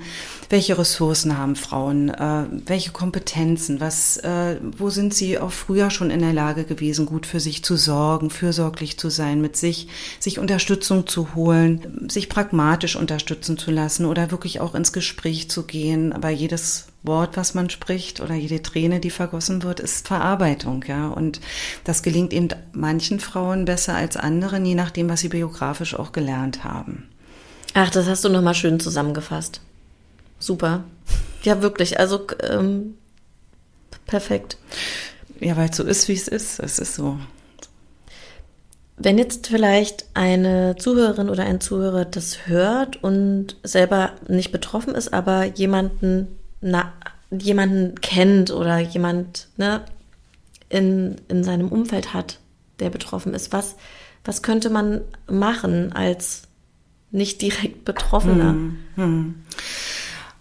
welche 0.49 0.77
Ressourcen 0.77 1.36
haben 1.36 1.55
Frauen, 1.55 2.10
äh, 2.10 2.43
welche 2.67 2.91
Kompetenzen, 2.91 3.79
was, 3.79 4.17
äh, 4.17 4.57
wo 4.77 4.91
sind 4.91 5.15
sie 5.15 5.39
auch 5.39 5.51
früher 5.51 5.89
schon 5.89 6.12
in 6.12 6.19
der 6.19 6.33
Lage 6.33 6.65
gewesen, 6.65 7.07
gut 7.07 7.25
für 7.25 7.39
sich 7.39 7.63
zu 7.63 7.75
sorgen, 7.75 8.29
fürsorglich 8.29 8.99
zu 8.99 9.10
sein, 9.10 9.41
mit 9.41 9.57
sich, 9.57 9.88
sich 10.19 10.38
Unterstützung 10.38 11.07
zu 11.07 11.33
holen, 11.33 12.07
sich 12.12 12.29
pragmatisch 12.29 12.95
unterstützen 12.95 13.57
zu 13.57 13.71
lassen 13.71 13.87
lassen 13.88 14.06
oder 14.06 14.32
wirklich 14.32 14.60
auch 14.60 14.76
ins 14.76 14.91
Gespräch 14.91 15.50
zu 15.50 15.63
gehen. 15.63 16.12
Aber 16.12 16.30
jedes 16.30 16.88
Wort, 17.04 17.38
was 17.38 17.54
man 17.54 17.69
spricht 17.69 18.19
oder 18.19 18.36
jede 18.36 18.62
Träne, 18.62 19.00
die 19.00 19.10
vergossen 19.10 19.63
wird, 19.63 19.80
ist 19.80 20.08
Verarbeitung, 20.08 20.84
ja. 20.88 21.08
Und 21.08 21.39
das 21.86 22.04
gelingt 22.04 22.34
eben 22.34 22.50
manchen 22.73 23.21
Frauen 23.21 23.63
besser 23.63 23.95
als 23.95 24.17
anderen, 24.17 24.65
je 24.65 24.76
nachdem, 24.76 25.08
was 25.08 25.21
sie 25.21 25.30
biografisch 25.30 25.95
auch 25.95 26.12
gelernt 26.12 26.65
haben. 26.65 27.08
Ach, 27.73 27.89
das 27.89 28.08
hast 28.08 28.26
du 28.26 28.30
nochmal 28.30 28.56
schön 28.56 28.80
zusammengefasst. 28.80 29.62
Super. 30.38 30.84
Ja, 31.43 31.62
wirklich. 31.62 31.97
Also 31.97 32.28
ähm, 32.43 32.95
perfekt. 34.06 34.58
Ja, 35.39 35.56
weil 35.56 35.69
es 35.69 35.78
so 35.78 35.84
ist, 35.84 36.10
wie 36.10 36.13
es 36.13 36.28
ist. 36.28 36.60
Es 36.60 36.78
ist 36.78 36.95
so. 36.95 37.17
Wenn 38.97 39.19
jetzt 39.19 39.47
vielleicht 39.47 40.07
eine 40.15 40.75
Zuhörerin 40.75 41.29
oder 41.29 41.43
ein 41.43 41.62
Zuhörer 41.62 42.03
das 42.03 42.47
hört 42.47 43.03
und 43.03 43.55
selber 43.63 44.13
nicht 44.27 44.51
betroffen 44.51 44.95
ist, 44.95 45.13
aber 45.13 45.45
jemanden, 45.45 46.39
na, 46.62 46.93
jemanden 47.29 48.01
kennt 48.01 48.51
oder 48.51 48.79
jemand 48.79 49.49
ne, 49.57 49.81
in, 50.69 51.17
in 51.27 51.43
seinem 51.43 51.69
Umfeld 51.69 52.13
hat, 52.15 52.39
der 52.79 52.89
betroffen 52.89 53.36
ist, 53.36 53.53
was, 53.53 53.75
was 54.25 54.41
könnte 54.41 54.71
man 54.71 55.01
machen 55.29 55.93
als 55.93 56.43
nicht 57.12 57.41
direkt 57.41 57.86
Betroffener? 57.86 58.49
Hm, 58.49 58.77
hm. 58.95 59.36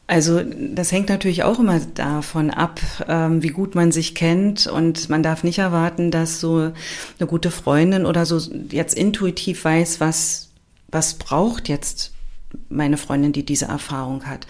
Also 0.09 0.41
das 0.43 0.93
hängt 0.93 1.09
natürlich 1.09 1.43
auch 1.43 1.59
immer 1.59 1.81
davon 1.81 2.51
ab, 2.51 2.81
ähm, 3.09 3.43
wie 3.43 3.49
gut 3.49 3.75
man 3.75 3.91
sich 3.91 4.15
kennt 4.15 4.69
und 4.69 5.09
man 5.09 5.25
darf 5.25 5.43
nicht 5.43 5.59
erwarten, 5.59 6.13
dass 6.13 6.41
so 6.41 6.71
eine 7.19 7.27
gute 7.27 7.51
Freundin 7.51 8.07
oder 8.07 8.25
so 8.25 8.39
jetzt 8.71 8.95
intuitiv 8.95 9.65
weiß, 9.65 9.99
was 9.99 10.47
was 10.89 11.15
braucht 11.15 11.69
jetzt 11.69 12.13
meine 12.69 12.97
Freundin, 12.97 13.33
die 13.33 13.45
diese 13.45 13.67
Erfahrung 13.67 14.27
hat. 14.27 14.47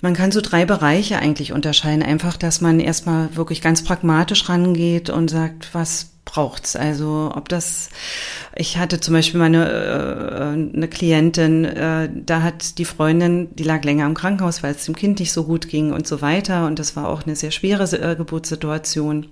Man 0.00 0.14
kann 0.14 0.30
so 0.30 0.40
drei 0.40 0.66
Bereiche 0.66 1.18
eigentlich 1.18 1.52
unterscheiden. 1.52 2.02
Einfach, 2.02 2.36
dass 2.36 2.60
man 2.60 2.80
erstmal 2.80 3.34
wirklich 3.34 3.62
ganz 3.62 3.82
pragmatisch 3.82 4.48
rangeht 4.48 5.08
und 5.10 5.28
sagt, 5.28 5.70
was 5.72 6.10
braucht's. 6.26 6.76
Also 6.76 7.32
ob 7.34 7.48
das, 7.48 7.88
ich 8.54 8.76
hatte 8.76 9.00
zum 9.00 9.14
Beispiel 9.14 9.40
meine 9.40 9.66
äh, 9.70 10.76
eine 10.76 10.88
Klientin, 10.88 11.64
äh, 11.64 12.10
da 12.12 12.42
hat 12.42 12.76
die 12.76 12.84
Freundin, 12.84 13.48
die 13.56 13.62
lag 13.62 13.82
länger 13.82 14.04
im 14.04 14.12
Krankenhaus, 14.12 14.62
weil 14.62 14.74
es 14.74 14.84
dem 14.84 14.94
Kind 14.94 15.20
nicht 15.20 15.32
so 15.32 15.44
gut 15.44 15.68
ging 15.68 15.94
und 15.94 16.06
so 16.06 16.20
weiter. 16.20 16.66
Und 16.66 16.78
das 16.78 16.94
war 16.96 17.08
auch 17.08 17.22
eine 17.24 17.36
sehr 17.36 17.50
schwere 17.50 17.84
äh, 17.98 18.14
Geburtssituation. 18.14 19.26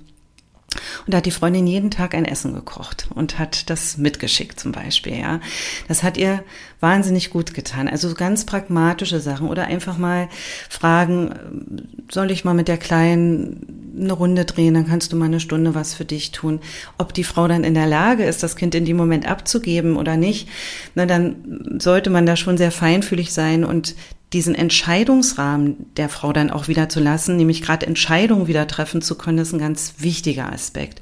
Und 1.07 1.13
da 1.13 1.19
hat 1.19 1.27
die 1.27 1.31
Freundin 1.31 1.67
jeden 1.67 1.91
Tag 1.91 2.15
ein 2.15 2.25
Essen 2.25 2.55
gekocht 2.55 3.09
und 3.15 3.39
hat 3.39 3.71
das 3.71 3.99
mitgeschickt 3.99 4.59
zum 4.59 4.73
Beispiel, 4.73 5.19
ja. 5.19 5.41
Das 5.89 6.03
hat 6.03 6.17
ihr 6.17 6.43
wahnsinnig 6.81 7.31
gut 7.31 7.55
getan. 7.55 7.89
Also 7.89 8.13
ganz 8.15 8.45
pragmatische 8.45 9.21
Sachen 9.21 9.49
oder 9.49 9.65
einfach 9.65 9.97
mal 9.97 10.29
fragen, 10.69 11.89
soll 12.11 12.31
ich 12.31 12.45
mal 12.45 12.55
mit 12.55 12.69
der 12.69 12.77
Kleinen 12.77 13.85
eine 13.99 14.13
Runde 14.13 14.45
drehen, 14.45 14.75
dann 14.75 14.87
kannst 14.87 15.13
du 15.13 15.17
mal 15.17 15.27
eine 15.27 15.41
Stunde 15.41 15.75
was 15.75 15.95
für 15.95 16.05
dich 16.05 16.33
tun. 16.33 16.61
Ob 16.99 17.15
die 17.15 17.25
Frau 17.25 17.49
dann 17.49 17.65
in 17.65 17.75
der 17.75 17.87
Lage 17.87 18.25
ist, 18.25 18.43
das 18.43 18.57
Kind 18.57 18.75
in 18.75 18.85
dem 18.85 18.97
Moment 18.97 19.27
abzugeben 19.27 19.97
oder 19.97 20.17
nicht, 20.17 20.49
na, 20.95 21.07
dann 21.07 21.79
sollte 21.79 22.11
man 22.11 22.27
da 22.27 22.37
schon 22.37 22.59
sehr 22.59 22.73
feinfühlig 22.73 23.33
sein 23.33 23.65
und 23.65 23.95
diesen 24.35 24.55
Entscheidungsrahmen 24.55 25.87
der 25.97 26.09
Frau 26.09 26.33
dann 26.33 26.51
auch 26.51 26.69
wieder 26.69 26.89
zu 26.89 27.01
lassen, 27.01 27.37
nämlich 27.37 27.63
gerade 27.63 27.87
Entscheidungen 27.87 28.49
wieder 28.49 28.67
treffen 28.67 29.01
zu 29.01 29.15
können, 29.17 29.39
ist 29.39 29.53
ein 29.53 29.61
ganz 29.61 29.95
wichtiger 29.99 30.53
Aspekt. 30.53 31.01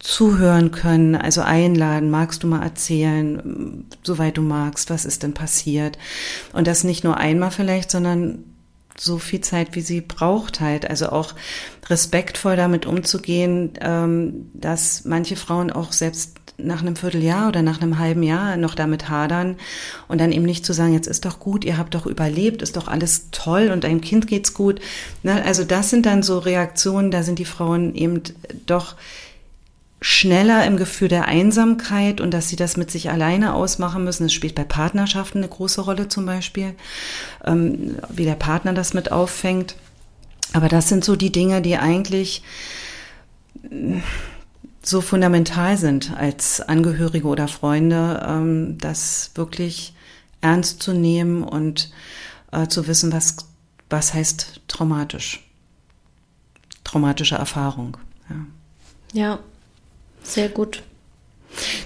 Zuhören 0.00 0.70
können, 0.70 1.14
also 1.14 1.40
einladen, 1.40 2.10
magst 2.10 2.42
du 2.42 2.46
mal 2.46 2.62
erzählen, 2.62 3.86
soweit 4.02 4.36
du 4.36 4.42
magst, 4.42 4.90
was 4.90 5.06
ist 5.06 5.22
denn 5.22 5.32
passiert? 5.32 5.96
Und 6.52 6.66
das 6.66 6.84
nicht 6.84 7.04
nur 7.04 7.16
einmal 7.16 7.50
vielleicht, 7.50 7.90
sondern 7.90 8.44
so 8.96 9.18
viel 9.18 9.40
Zeit, 9.40 9.74
wie 9.74 9.80
sie 9.80 10.00
braucht 10.00 10.60
halt. 10.60 10.88
Also 10.88 11.08
auch 11.08 11.34
respektvoll 11.88 12.56
damit 12.56 12.86
umzugehen, 12.86 13.72
ähm, 13.80 14.50
dass 14.54 15.04
manche 15.04 15.36
Frauen 15.36 15.70
auch 15.70 15.92
selbst 15.92 16.38
nach 16.56 16.82
einem 16.82 16.94
Vierteljahr 16.94 17.48
oder 17.48 17.62
nach 17.62 17.80
einem 17.80 17.98
halben 17.98 18.22
Jahr 18.22 18.56
noch 18.56 18.74
damit 18.74 19.08
hadern 19.08 19.56
und 20.06 20.20
dann 20.20 20.30
eben 20.30 20.44
nicht 20.44 20.64
zu 20.64 20.72
sagen, 20.72 20.94
jetzt 20.94 21.08
ist 21.08 21.24
doch 21.24 21.40
gut, 21.40 21.64
ihr 21.64 21.78
habt 21.78 21.94
doch 21.94 22.06
überlebt, 22.06 22.62
ist 22.62 22.76
doch 22.76 22.86
alles 22.86 23.30
toll 23.32 23.70
und 23.72 23.82
deinem 23.84 24.00
Kind 24.00 24.28
geht's 24.28 24.54
gut. 24.54 24.80
Ne? 25.24 25.42
Also 25.44 25.64
das 25.64 25.90
sind 25.90 26.06
dann 26.06 26.22
so 26.22 26.38
Reaktionen, 26.38 27.10
da 27.10 27.24
sind 27.24 27.40
die 27.40 27.44
Frauen 27.44 27.94
eben 27.94 28.22
doch 28.66 28.94
schneller 30.00 30.66
im 30.66 30.76
Gefühl 30.76 31.08
der 31.08 31.26
Einsamkeit 31.26 32.20
und 32.20 32.32
dass 32.32 32.48
sie 32.48 32.56
das 32.56 32.76
mit 32.76 32.90
sich 32.90 33.10
alleine 33.10 33.54
ausmachen 33.54 34.04
müssen. 34.04 34.24
Das 34.24 34.32
spielt 34.32 34.54
bei 34.54 34.64
Partnerschaften 34.64 35.38
eine 35.38 35.48
große 35.48 35.80
Rolle 35.80 36.08
zum 36.08 36.26
Beispiel, 36.26 36.74
ähm, 37.44 37.96
wie 38.10 38.24
der 38.24 38.34
Partner 38.34 38.74
das 38.74 38.92
mit 38.92 39.10
auffängt. 39.12 39.76
Aber 40.52 40.68
das 40.68 40.88
sind 40.88 41.04
so 41.04 41.16
die 41.16 41.32
Dinge, 41.32 41.62
die 41.62 41.76
eigentlich 41.78 42.42
so 44.82 45.00
fundamental 45.00 45.78
sind 45.78 46.14
als 46.16 46.60
Angehörige 46.60 47.26
oder 47.26 47.48
Freunde, 47.48 48.24
ähm, 48.28 48.76
das 48.78 49.30
wirklich 49.34 49.94
ernst 50.42 50.82
zu 50.82 50.92
nehmen 50.92 51.42
und 51.42 51.90
äh, 52.52 52.66
zu 52.68 52.86
wissen, 52.86 53.12
was, 53.12 53.36
was 53.88 54.12
heißt 54.12 54.60
traumatisch. 54.68 55.48
Traumatische 56.84 57.36
Erfahrung. 57.36 57.96
Ja, 58.28 58.36
ja 59.12 59.38
sehr 60.24 60.48
gut. 60.48 60.82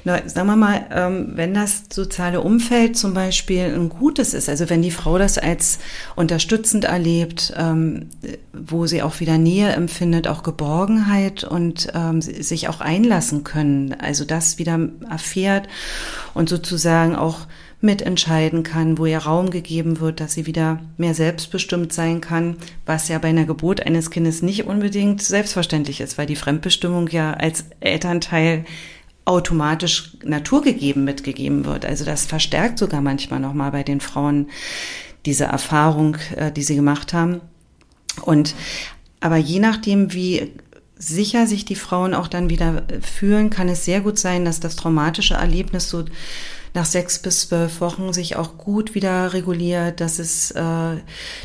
Na, 0.05 0.27
sagen 0.27 0.48
wir 0.48 0.57
mal, 0.57 0.87
ähm, 0.90 1.33
wenn 1.35 1.53
das 1.53 1.85
soziale 1.92 2.40
Umfeld 2.40 2.96
zum 2.96 3.14
Beispiel 3.14 3.64
ein 3.64 3.90
gutes 3.90 4.33
ist, 4.33 4.48
also 4.48 4.70
wenn 4.70 4.81
die 4.81 4.90
Frau 4.90 5.18
das 5.18 5.37
als 5.37 5.79
unterstützend 6.16 6.85
erlebt, 6.85 7.53
ähm, 7.57 8.09
wo 8.53 8.87
sie 8.87 9.03
auch 9.03 9.20
wieder 9.20 9.37
Nähe 9.37 9.70
empfindet, 9.72 10.27
auch 10.27 10.42
Geborgenheit 10.42 11.44
und 11.44 11.88
ähm, 11.94 12.22
sich 12.22 12.68
auch 12.68 12.81
einlassen 12.81 13.44
können, 13.44 13.94
also 13.98 14.24
das 14.24 14.59
wieder 14.59 14.88
erfährt 15.11 15.68
und 16.33 16.48
sozusagen 16.48 17.14
auch 17.14 17.46
mitentscheiden 17.81 18.64
kann, 18.64 18.99
wo 18.99 19.07
ihr 19.07 19.19
Raum 19.19 19.51
gegeben 19.51 20.01
wird, 20.01 20.21
dass 20.21 20.35
sie 20.35 20.47
wieder 20.47 20.81
mehr 20.97 21.14
selbstbestimmt 21.14 21.93
sein 21.93 22.21
kann, 22.21 22.57
was 22.87 23.09
ja 23.09 23.19
bei 23.19 23.29
einer 23.29 23.45
Geburt 23.45 23.87
eines 23.87 24.11
Kindes 24.11 24.43
nicht 24.43 24.64
unbedingt 24.64 25.23
selbstverständlich 25.23 26.01
ist, 26.01 26.19
weil 26.19 26.27
die 26.27 26.37
Fremdbestimmung 26.37 27.09
ja 27.09 27.35
als 27.35 27.67
Elternteil 27.81 28.64
automatisch 29.25 30.17
naturgegeben 30.25 31.05
mitgegeben 31.05 31.67
wird. 31.67 31.85
Also 31.85 32.05
das 32.05 32.27
verstärkt 32.27 32.79
sogar 32.79 33.01
manchmal 33.01 33.41
nochmal 33.41 33.71
bei 33.71 33.83
den 33.83 34.01
Frauen 34.01 34.49
diese 35.26 35.45
Erfahrung, 35.45 36.16
äh, 36.35 36.51
die 36.51 36.62
sie 36.62 36.74
gemacht 36.74 37.12
haben. 37.12 37.43
Und 38.22 38.55
aber 39.20 39.37
je 39.37 39.59
nachdem, 39.59 40.12
wie 40.14 40.53
sicher 40.97 41.47
sich 41.47 41.64
die 41.64 41.76
Frauen 41.76 42.14
auch 42.14 42.26
dann 42.26 42.51
wieder 42.51 42.85
fühlen, 43.01 43.51
kann 43.51 43.68
es 43.68 43.85
sehr 43.85 44.01
gut 44.01 44.18
sein, 44.18 44.45
dass 44.45 44.61
das 44.61 44.76
traumatische 44.76 45.35
Erlebnis 45.35 45.89
so 45.89 46.05
nach 46.75 46.85
sechs 46.85 47.19
bis 47.19 47.49
zwölf 47.49 47.81
Wochen 47.81 48.12
sich 48.12 48.37
auch 48.37 48.59
gut 48.59 48.95
wieder 48.95 49.33
reguliert, 49.33 50.01
dass 50.01 50.19
es 50.19 50.51
äh, 50.51 50.97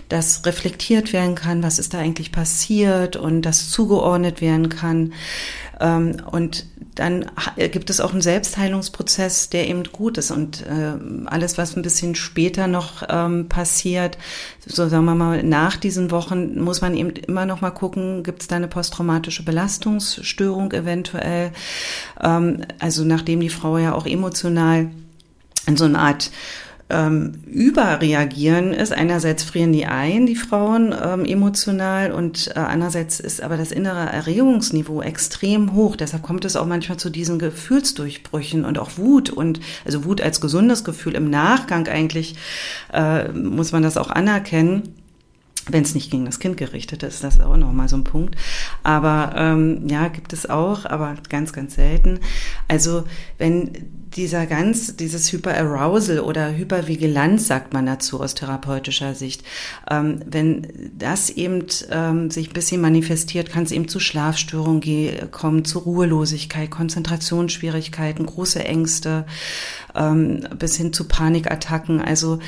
das 0.09 0.45
reflektiert 0.45 1.13
werden 1.13 1.35
kann, 1.35 1.63
was 1.63 1.79
ist 1.79 1.93
da 1.93 1.99
eigentlich 1.99 2.31
passiert 2.31 3.15
und 3.15 3.41
das 3.43 3.69
zugeordnet 3.69 4.41
werden 4.41 4.69
kann. 4.69 5.13
Ähm, 5.79 6.17
und 6.31 6.65
dann 6.95 7.25
gibt 7.71 7.89
es 7.89 7.99
auch 7.99 8.11
einen 8.11 8.21
Selbstheilungsprozess, 8.21 9.49
der 9.49 9.67
eben 9.67 9.83
gut 9.83 10.17
ist. 10.17 10.31
Und 10.31 10.65
äh, 10.65 10.93
alles, 11.25 11.57
was 11.57 11.75
ein 11.75 11.81
bisschen 11.81 12.15
später 12.15 12.67
noch 12.67 13.03
ähm, 13.09 13.49
passiert, 13.49 14.17
so 14.65 14.87
sagen 14.87 15.05
wir 15.05 15.15
mal, 15.15 15.43
nach 15.43 15.75
diesen 15.75 16.11
Wochen, 16.11 16.59
muss 16.61 16.81
man 16.81 16.95
eben 16.95 17.09
immer 17.11 17.45
noch 17.45 17.61
mal 17.61 17.71
gucken, 17.71 18.23
gibt 18.23 18.41
es 18.41 18.47
da 18.47 18.57
eine 18.57 18.67
posttraumatische 18.67 19.43
Belastungsstörung 19.43 20.71
eventuell. 20.71 21.51
Ähm, 22.21 22.65
also 22.79 23.03
nachdem 23.03 23.39
die 23.39 23.49
Frau 23.49 23.77
ja 23.77 23.93
auch 23.93 24.05
emotional 24.05 24.91
in 25.65 25.77
so 25.77 25.85
eine 25.85 25.99
Art 25.99 26.31
ähm, 26.93 27.33
überreagieren 27.47 28.71
ist. 28.71 28.93
Einerseits 28.93 29.43
frieren 29.43 29.73
die 29.73 29.85
ein, 29.85 30.25
die 30.25 30.35
Frauen, 30.35 30.93
ähm, 31.03 31.25
emotional 31.25 32.11
und 32.11 32.51
äh, 32.55 32.59
andererseits 32.59 33.19
ist 33.19 33.41
aber 33.41 33.57
das 33.57 33.71
innere 33.71 34.11
Erregungsniveau 34.11 35.01
extrem 35.01 35.73
hoch. 35.73 35.95
Deshalb 35.95 36.21
kommt 36.23 36.45
es 36.45 36.55
auch 36.55 36.67
manchmal 36.67 36.97
zu 36.97 37.09
diesen 37.09 37.39
Gefühlsdurchbrüchen 37.39 38.63
und 38.63 38.77
auch 38.77 38.97
Wut 38.97 39.31
und 39.31 39.59
also 39.85 40.05
Wut 40.05 40.21
als 40.21 40.39
gesundes 40.39 40.83
Gefühl 40.83 41.15
im 41.15 41.29
Nachgang 41.29 41.87
eigentlich 41.87 42.35
äh, 42.93 43.29
muss 43.29 43.71
man 43.71 43.81
das 43.81 43.97
auch 43.97 44.09
anerkennen 44.09 44.93
wenn 45.69 45.83
es 45.83 45.95
nicht 45.95 46.11
gegen 46.11 46.25
das 46.25 46.39
Kind 46.39 46.57
gerichtet 46.57 47.03
ist, 47.03 47.23
das 47.23 47.35
ist 47.35 47.41
auch 47.41 47.57
nochmal 47.57 47.87
so 47.89 47.95
ein 47.95 48.03
Punkt. 48.03 48.35
Aber 48.83 49.33
ähm, 49.37 49.87
ja, 49.87 50.07
gibt 50.09 50.33
es 50.33 50.49
auch, 50.49 50.85
aber 50.85 51.15
ganz, 51.29 51.53
ganz 51.53 51.75
selten. 51.75 52.19
Also 52.67 53.05
wenn 53.37 53.71
dieser 54.15 54.45
ganz, 54.45 54.95
dieses 54.95 55.31
Hyperarousal 55.31 56.19
oder 56.19 56.55
Hypervigilanz, 56.55 57.47
sagt 57.47 57.73
man 57.73 57.85
dazu 57.85 58.21
aus 58.21 58.35
therapeutischer 58.35 59.15
Sicht, 59.15 59.43
ähm, 59.89 60.21
wenn 60.25 60.91
das 60.97 61.29
eben 61.29 61.65
ähm, 61.89 62.29
sich 62.29 62.49
ein 62.49 62.53
bisschen 62.53 62.81
manifestiert, 62.81 63.49
kann 63.49 63.63
es 63.63 63.71
eben 63.71 63.87
zu 63.87 63.99
Schlafstörungen 63.99 65.31
kommen, 65.31 65.65
zu 65.65 65.79
Ruhelosigkeit, 65.79 66.69
Konzentrationsschwierigkeiten, 66.69 68.25
große 68.25 68.63
Ängste, 68.63 69.25
ähm, 69.95 70.41
bis 70.57 70.75
hin 70.75 70.93
zu 70.93 71.07
Panikattacken. 71.07 72.01
Also 72.01 72.39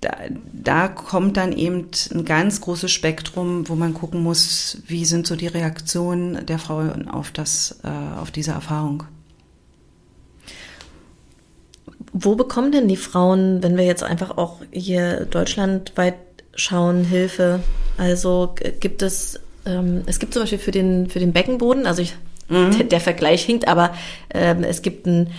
da, 0.00 0.16
da 0.52 0.88
kommt 0.88 1.36
dann 1.36 1.52
eben 1.52 1.88
ein 2.12 2.24
ganz 2.24 2.60
großes 2.60 2.90
Spektrum, 2.90 3.68
wo 3.68 3.74
man 3.74 3.94
gucken 3.94 4.22
muss, 4.22 4.78
wie 4.86 5.04
sind 5.04 5.26
so 5.26 5.34
die 5.34 5.48
Reaktionen 5.48 6.46
der 6.46 6.58
Frau 6.58 6.82
auf 7.10 7.32
das, 7.32 7.80
äh, 7.82 8.20
auf 8.20 8.30
diese 8.30 8.52
Erfahrung. 8.52 9.04
Wo 12.12 12.36
bekommen 12.36 12.72
denn 12.72 12.88
die 12.88 12.96
Frauen, 12.96 13.62
wenn 13.62 13.76
wir 13.76 13.84
jetzt 13.84 14.02
einfach 14.02 14.38
auch 14.38 14.60
hier 14.70 15.26
deutschlandweit 15.26 16.14
schauen, 16.54 17.04
Hilfe? 17.04 17.60
Also 17.96 18.54
gibt 18.80 19.02
es, 19.02 19.40
ähm, 19.66 20.02
es 20.06 20.18
gibt 20.18 20.32
zum 20.32 20.42
Beispiel 20.42 20.58
für 20.58 20.70
den, 20.70 21.10
für 21.10 21.18
den 21.18 21.32
Beckenboden, 21.32 21.86
also 21.86 22.02
ich, 22.02 22.14
mhm. 22.48 22.70
der, 22.76 22.84
der, 22.86 23.00
Vergleich 23.00 23.44
hinkt, 23.44 23.66
aber 23.66 23.94
ähm, 24.32 24.62
es 24.62 24.82
gibt 24.82 25.06
ein, 25.06 25.30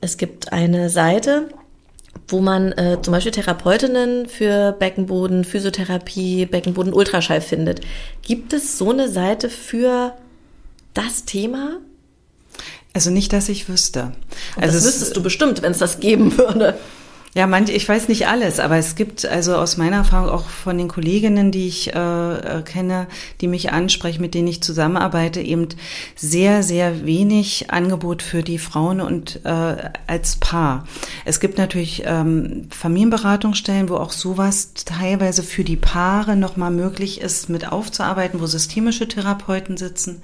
es 0.00 0.16
gibt 0.16 0.52
eine 0.52 0.90
Seite, 0.90 1.48
wo 2.28 2.40
man 2.40 2.72
äh, 2.72 2.98
zum 3.02 3.12
Beispiel 3.12 3.32
Therapeutinnen 3.32 4.28
für 4.28 4.72
Beckenboden, 4.72 5.44
Physiotherapie, 5.44 6.46
Beckenboden, 6.46 6.92
Ultraschall 6.92 7.40
findet. 7.40 7.80
Gibt 8.22 8.52
es 8.52 8.78
so 8.78 8.90
eine 8.90 9.08
Seite 9.08 9.50
für 9.50 10.14
das 10.94 11.24
Thema? 11.24 11.80
Also 12.92 13.10
nicht, 13.10 13.32
dass 13.32 13.48
ich 13.48 13.68
wüsste. 13.68 14.12
also 14.56 14.74
das 14.74 14.84
wüsstest 14.84 15.16
du 15.16 15.22
bestimmt, 15.22 15.62
wenn 15.62 15.72
es 15.72 15.78
das 15.78 15.98
geben 16.00 16.38
würde. 16.38 16.78
Ja, 17.36 17.48
manch, 17.48 17.68
ich 17.70 17.88
weiß 17.88 18.06
nicht 18.06 18.28
alles, 18.28 18.60
aber 18.60 18.76
es 18.76 18.94
gibt 18.94 19.26
also 19.26 19.56
aus 19.56 19.76
meiner 19.76 19.96
Erfahrung 19.96 20.28
auch 20.30 20.48
von 20.48 20.78
den 20.78 20.86
Kolleginnen, 20.86 21.50
die 21.50 21.66
ich 21.66 21.92
äh, 21.92 22.58
äh, 22.58 22.62
kenne, 22.62 23.08
die 23.40 23.48
mich 23.48 23.72
ansprechen, 23.72 24.22
mit 24.22 24.34
denen 24.34 24.46
ich 24.46 24.62
zusammenarbeite, 24.62 25.40
eben 25.40 25.66
sehr, 26.14 26.62
sehr 26.62 27.04
wenig 27.04 27.72
Angebot 27.72 28.22
für 28.22 28.44
die 28.44 28.58
Frauen 28.58 29.00
und 29.00 29.40
äh, 29.44 29.76
als 30.06 30.36
Paar. 30.36 30.86
Es 31.24 31.40
gibt 31.40 31.58
natürlich 31.58 32.04
ähm, 32.06 32.68
Familienberatungsstellen, 32.70 33.88
wo 33.88 33.96
auch 33.96 34.12
sowas 34.12 34.72
teilweise 34.84 35.42
für 35.42 35.64
die 35.64 35.76
Paare 35.76 36.36
nochmal 36.36 36.70
möglich 36.70 37.20
ist, 37.20 37.50
mit 37.50 37.72
aufzuarbeiten, 37.72 38.40
wo 38.40 38.46
systemische 38.46 39.08
Therapeuten 39.08 39.76
sitzen. 39.76 40.22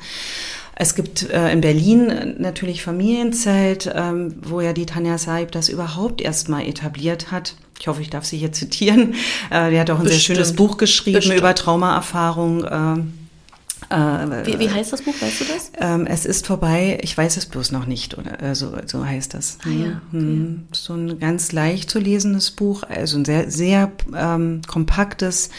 Es 0.81 0.95
gibt 0.95 1.28
äh, 1.28 1.53
in 1.53 1.61
Berlin 1.61 2.37
natürlich 2.39 2.83
Familienzelt, 2.83 3.93
ähm, 3.95 4.35
wo 4.41 4.62
ja 4.62 4.72
die 4.72 4.87
Tanja 4.87 5.18
Saib 5.18 5.53
das 5.53 5.68
überhaupt 5.68 6.22
erstmal 6.22 6.66
etabliert 6.66 7.31
hat. 7.31 7.55
Ich 7.78 7.87
hoffe, 7.87 8.01
ich 8.01 8.09
darf 8.09 8.24
sie 8.24 8.39
hier 8.39 8.51
zitieren. 8.53 9.14
Äh, 9.51 9.72
die 9.72 9.78
hat 9.78 9.91
auch 9.91 9.99
ein 9.99 10.05
Bestimmt. 10.05 10.22
sehr 10.22 10.35
schönes 10.37 10.55
Buch 10.55 10.78
geschrieben 10.78 11.16
Bestimmt. 11.16 11.39
über 11.39 11.55
Traumaerfahrung. 11.55 12.64
Äh, 12.64 13.95
äh, 13.95 14.47
wie, 14.47 14.59
wie 14.59 14.70
heißt 14.70 14.91
das 14.91 15.03
Buch? 15.03 15.12
Weißt 15.20 15.43
du 15.43 15.45
das? 15.45 15.72
Ähm, 15.78 16.07
es 16.07 16.24
ist 16.24 16.47
vorbei. 16.47 16.99
Ich 17.03 17.14
weiß 17.18 17.37
es 17.37 17.45
bloß 17.45 17.72
noch 17.72 17.85
nicht. 17.85 18.16
Oder 18.16 18.43
äh, 18.43 18.55
so, 18.55 18.72
so 18.87 19.05
heißt 19.05 19.35
das. 19.35 19.59
Ah, 19.64 19.68
ja, 19.68 20.01
okay. 20.14 20.55
So 20.72 20.95
ein 20.95 21.18
ganz 21.18 21.53
leicht 21.53 21.91
zu 21.91 21.99
lesendes 21.99 22.53
Buch. 22.53 22.85
Also 22.85 23.18
ein 23.18 23.26
sehr, 23.26 23.51
sehr 23.51 23.93
ähm, 24.16 24.62
kompaktes 24.66 25.51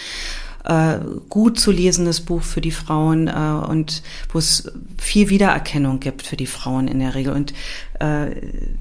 äh, 0.63 0.99
gut 1.29 1.59
zu 1.59 1.71
lesendes 1.71 2.21
Buch 2.21 2.43
für 2.43 2.61
die 2.61 2.71
Frauen 2.71 3.27
äh, 3.27 3.31
und 3.31 4.03
wo 4.31 4.39
es 4.39 4.71
viel 4.97 5.29
Wiedererkennung 5.29 5.99
gibt 5.99 6.21
für 6.21 6.37
die 6.37 6.47
Frauen 6.47 6.87
in 6.87 6.99
der 6.99 7.15
Regel. 7.15 7.33
Und 7.33 7.53
äh, 7.99 8.31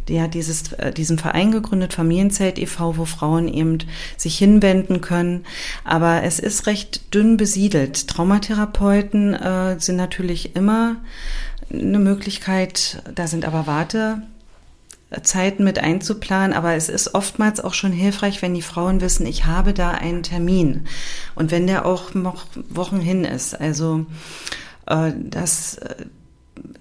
ja, 0.09 0.29
dieses, 0.29 0.73
äh, 0.75 0.93
diesen 0.93 1.19
Verein 1.19 1.53
gegründet, 1.53 1.95
Familienzelt 1.95 2.59
e.V., 2.59 2.97
wo 2.97 3.05
Frauen 3.05 3.49
eben 3.49 3.79
sich 4.17 4.37
hinwenden 4.39 5.01
können. 5.01 5.45
Aber 5.85 6.23
es 6.23 6.39
ist 6.39 6.67
recht 6.67 7.15
dünn 7.15 7.37
besiedelt. 7.37 8.09
Traumatherapeuten 8.09 9.35
äh, 9.35 9.81
sind 9.81 9.97
natürlich 9.97 10.57
immer 10.57 10.97
eine 11.73 11.99
Möglichkeit, 11.99 13.03
da 13.15 13.27
sind 13.27 13.45
aber 13.45 13.67
Warte 13.67 14.23
Zeiten 15.23 15.65
mit 15.65 15.79
einzuplanen, 15.79 16.57
aber 16.57 16.75
es 16.75 16.89
ist 16.89 17.15
oftmals 17.15 17.61
auch 17.61 17.75
schon 17.75 17.93
hilfreich, 17.93 18.43
wenn 18.43 18.55
die 18.55 18.63
Frauen 18.63 19.01
wissen, 19.01 19.27
ich 19.27 19.45
habe 19.45 19.75
da 19.75 19.91
einen 19.91 20.23
Termin 20.23 20.87
und 21.35 21.51
wenn 21.51 21.67
der 21.67 21.85
auch 21.85 22.15
noch 22.15 22.47
Wochen 22.69 23.01
hin 23.01 23.25
ist. 23.25 23.61
Also 23.61 24.07
äh, 24.87 25.13
das 25.17 25.79
äh, 25.79 26.07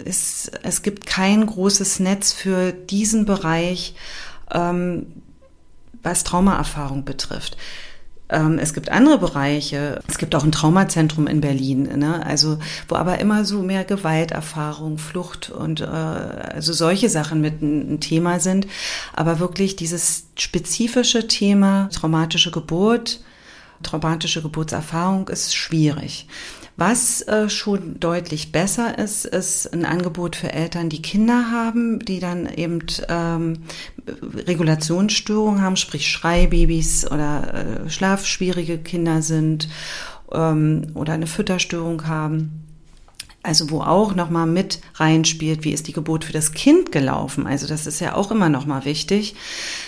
ist, 0.03 0.51
es 0.63 0.83
gibt 0.83 1.05
kein 1.05 1.45
großes 1.45 1.99
Netz 1.99 2.31
für 2.31 2.71
diesen 2.71 3.25
Bereich, 3.25 3.95
ähm, 4.51 5.07
was 6.03 6.23
Traumaerfahrung 6.23 7.05
betrifft. 7.05 7.57
Ähm, 8.29 8.59
es 8.59 8.73
gibt 8.73 8.89
andere 8.89 9.17
Bereiche. 9.17 10.01
Es 10.07 10.17
gibt 10.17 10.35
auch 10.35 10.43
ein 10.43 10.51
Traumazentrum 10.51 11.27
in 11.27 11.41
Berlin, 11.41 11.83
ne? 11.97 12.25
also 12.25 12.59
wo 12.87 12.95
aber 12.95 13.19
immer 13.19 13.43
so 13.43 13.61
mehr 13.61 13.83
Gewalterfahrung, 13.83 14.97
Flucht 14.97 15.49
und 15.49 15.81
äh, 15.81 15.85
also 15.85 16.73
solche 16.73 17.09
Sachen 17.09 17.41
mit 17.41 17.61
ein, 17.61 17.95
ein 17.95 17.99
Thema 17.99 18.39
sind. 18.39 18.67
Aber 19.13 19.39
wirklich 19.39 19.75
dieses 19.75 20.27
spezifische 20.37 21.27
Thema 21.27 21.89
traumatische 21.91 22.51
Geburt, 22.51 23.21
traumatische 23.81 24.41
Geburtserfahrung 24.41 25.27
ist 25.29 25.55
schwierig. 25.55 26.27
Was 26.79 27.19
äh, 27.27 27.49
schon 27.49 27.99
deutlich 27.99 28.53
besser 28.53 28.97
ist, 28.97 29.25
ist 29.25 29.73
ein 29.73 29.83
Angebot 29.83 30.37
für 30.37 30.53
Eltern, 30.53 30.87
die 30.87 31.01
Kinder 31.01 31.51
haben, 31.51 31.99
die 31.99 32.21
dann 32.21 32.47
eben 32.47 32.79
ähm, 33.09 33.63
Regulationsstörungen 34.47 35.61
haben, 35.61 35.75
sprich 35.75 36.07
Schreibabys 36.07 37.05
oder 37.11 37.83
äh, 37.83 37.89
schlafschwierige 37.89 38.77
Kinder 38.77 39.21
sind 39.21 39.67
ähm, 40.31 40.87
oder 40.93 41.11
eine 41.11 41.27
Fütterstörung 41.27 42.07
haben. 42.07 42.68
Also 43.41 43.69
wo 43.69 43.79
auch 43.79 44.15
nochmal 44.15 44.47
mit 44.47 44.79
reinspielt, 44.95 45.63
wie 45.63 45.71
ist 45.71 45.87
die 45.87 45.93
Geburt 45.93 46.25
für 46.25 46.33
das 46.33 46.51
Kind 46.51 46.91
gelaufen. 46.91 47.47
Also 47.47 47.67
das 47.67 47.87
ist 47.87 48.01
ja 48.01 48.15
auch 48.15 48.31
immer 48.31 48.49
nochmal 48.49 48.83
wichtig, 48.83 49.35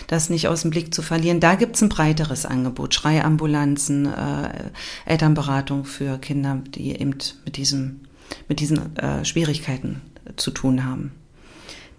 das 0.08 0.30
nicht 0.30 0.48
aus 0.48 0.62
dem 0.62 0.72
Blick 0.72 0.94
zu 0.94 1.02
verlieren. 1.02 1.42
Da 1.42 1.56
gibt's 1.56 1.82
ein 1.82 1.90
breiteres 1.90 2.46
Angebot, 2.46 2.94
Schreiambulanzen, 2.94 4.06
äh, 4.06 4.72
Elternberatung 5.06 5.84
für 5.84 6.18
Kinder, 6.18 6.62
die 6.76 6.92
eben 6.92 7.18
mit, 7.44 7.58
diesem, 7.58 8.02
mit 8.48 8.62
diesen 8.62 8.96
äh, 8.96 9.26
Schwierigkeiten 9.26 10.02
zu 10.38 10.52
tun 10.52 10.86
haben. 10.86 11.12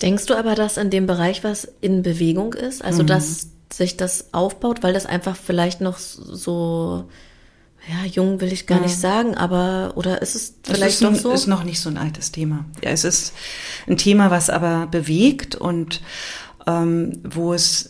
Denkst 0.00 0.26
du 0.26 0.34
aber, 0.34 0.54
dass 0.54 0.78
in 0.78 0.90
dem 0.90 1.06
Bereich 1.06 1.44
was 1.44 1.68
in 1.80 2.02
Bewegung 2.02 2.54
ist? 2.54 2.82
Also 2.82 3.02
mhm. 3.02 3.08
dass 3.08 3.48
sich 3.72 3.96
das 3.96 4.32
aufbaut, 4.32 4.82
weil 4.82 4.92
das 4.92 5.06
einfach 5.06 5.36
vielleicht 5.36 5.80
noch 5.80 5.98
so 5.98 7.08
ja, 7.88 8.06
jung 8.06 8.40
will 8.40 8.52
ich 8.52 8.66
gar 8.66 8.78
ja. 8.78 8.84
nicht 8.84 8.96
sagen, 8.96 9.36
aber 9.36 9.92
oder 9.96 10.22
ist 10.22 10.36
es 10.36 10.54
vielleicht 10.62 10.94
es 10.94 11.00
ist 11.00 11.02
doch 11.02 11.14
so? 11.14 11.32
ist 11.32 11.46
noch 11.48 11.64
nicht 11.64 11.80
so 11.80 11.88
ein 11.88 11.98
altes 11.98 12.30
Thema. 12.30 12.64
Ja, 12.82 12.90
es 12.90 13.04
ist 13.04 13.32
ein 13.88 13.96
Thema, 13.96 14.30
was 14.30 14.50
aber 14.50 14.86
bewegt 14.86 15.56
und 15.56 16.00
ähm, 16.66 17.12
wo 17.24 17.52
es, 17.54 17.88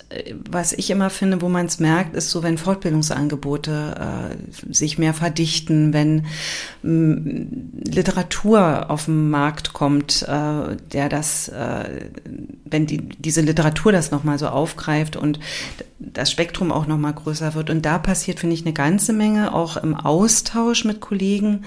was 0.51 0.73
ich 0.73 0.91
immer 0.91 1.11
finde, 1.11 1.43
wo 1.43 1.49
man 1.49 1.67
es 1.67 1.79
merkt, 1.79 2.17
ist 2.17 2.31
so, 2.31 2.43
wenn 2.43 2.57
Fortbildungsangebote 2.57 4.31
äh, 4.31 4.73
sich 4.73 4.99
mehr 4.99 5.15
verdichten, 5.15 5.93
wenn 5.93 6.27
mh, 6.83 7.47
Literatur 7.85 8.91
auf 8.91 9.07
den 9.07 9.31
Markt 9.31 9.73
kommt, 9.73 10.23
äh, 10.23 10.77
der 10.93 11.09
das, 11.09 11.49
äh, 11.49 12.09
wenn 12.65 12.87
die, 12.87 12.99
diese 12.99 13.43
Literatur 13.43 13.93
das 13.93 14.11
nochmal 14.11 14.39
so 14.39 14.49
aufgreift 14.49 15.17
und 15.17 15.39
das 15.99 16.31
Spektrum 16.31 16.73
auch 16.73 16.87
nochmal 16.87 17.13
größer 17.13 17.55
wird. 17.55 17.69
Und 17.69 17.85
da 17.85 17.99
passiert, 17.99 18.41
finde 18.41 18.55
ich, 18.55 18.63
eine 18.63 18.73
ganze 18.73 19.13
Menge, 19.13 19.55
auch 19.55 19.77
im 19.77 19.95
Austausch 19.95 20.85
mit 20.85 21.01
Kollegen, 21.01 21.65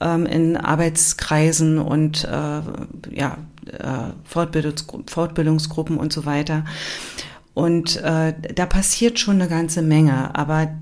ähm, 0.00 0.26
in 0.26 0.56
Arbeitskreisen 0.56 1.78
und 1.78 2.24
äh, 2.24 2.60
ja, 3.14 3.38
äh, 3.72 4.12
Fortbildungs 4.24 4.86
Fortbildungsgruppen 5.06 5.98
und 5.98 6.12
so 6.12 6.26
weiter. 6.26 6.64
Und 7.54 7.96
äh, 7.96 8.34
da 8.54 8.66
passiert 8.66 9.18
schon 9.18 9.36
eine 9.36 9.48
ganze 9.48 9.82
Menge, 9.82 10.34
aber 10.34 10.78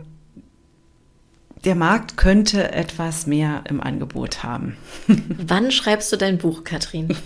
der 1.64 1.74
Markt 1.74 2.16
könnte 2.16 2.72
etwas 2.72 3.26
mehr 3.26 3.64
im 3.68 3.80
Angebot 3.80 4.42
haben. 4.42 4.76
Wann 5.06 5.70
schreibst 5.70 6.12
du 6.12 6.16
dein 6.16 6.38
Buch, 6.38 6.64
Katrin? 6.64 7.16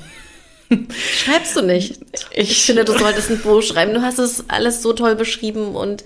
Schreibst 1.01 1.57
du 1.57 1.63
nicht? 1.63 2.01
Ich, 2.33 2.51
ich 2.51 2.63
finde, 2.65 2.85
du 2.85 2.97
solltest 2.97 3.31
ein 3.31 3.41
Buch 3.41 3.61
schreiben. 3.61 3.93
Du 3.93 4.03
hast 4.03 4.19
es 4.19 4.49
alles 4.49 4.83
so 4.83 4.93
toll 4.93 5.17
beschrieben 5.17 5.75
und 5.75 6.05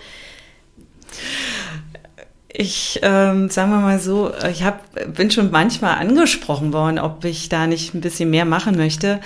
ich, 2.56 3.00
ähm, 3.02 3.50
sagen 3.50 3.72
wir 3.72 3.80
mal 3.80 3.98
so, 3.98 4.32
ich 4.48 4.62
hab, 4.62 4.84
bin 5.12 5.30
schon 5.32 5.50
manchmal 5.50 5.98
angesprochen 5.98 6.72
worden, 6.72 7.00
ob 7.00 7.24
ich 7.24 7.48
da 7.48 7.66
nicht 7.66 7.94
ein 7.94 8.00
bisschen 8.00 8.30
mehr 8.30 8.44
machen 8.44 8.76
möchte. 8.76 9.20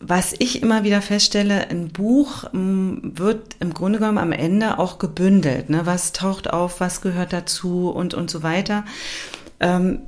Was 0.00 0.34
ich 0.38 0.62
immer 0.62 0.82
wieder 0.82 1.02
feststelle, 1.02 1.68
ein 1.68 1.90
Buch 1.90 2.44
wird 2.52 3.56
im 3.60 3.74
Grunde 3.74 3.98
genommen 3.98 4.16
am 4.16 4.32
Ende 4.32 4.78
auch 4.78 4.98
gebündelt. 4.98 5.68
Ne? 5.68 5.82
Was 5.84 6.12
taucht 6.12 6.48
auf, 6.48 6.80
was 6.80 7.02
gehört 7.02 7.34
dazu 7.34 7.90
und, 7.90 8.14
und 8.14 8.30
so 8.30 8.42
weiter. 8.42 8.84
Ähm, 9.60 10.00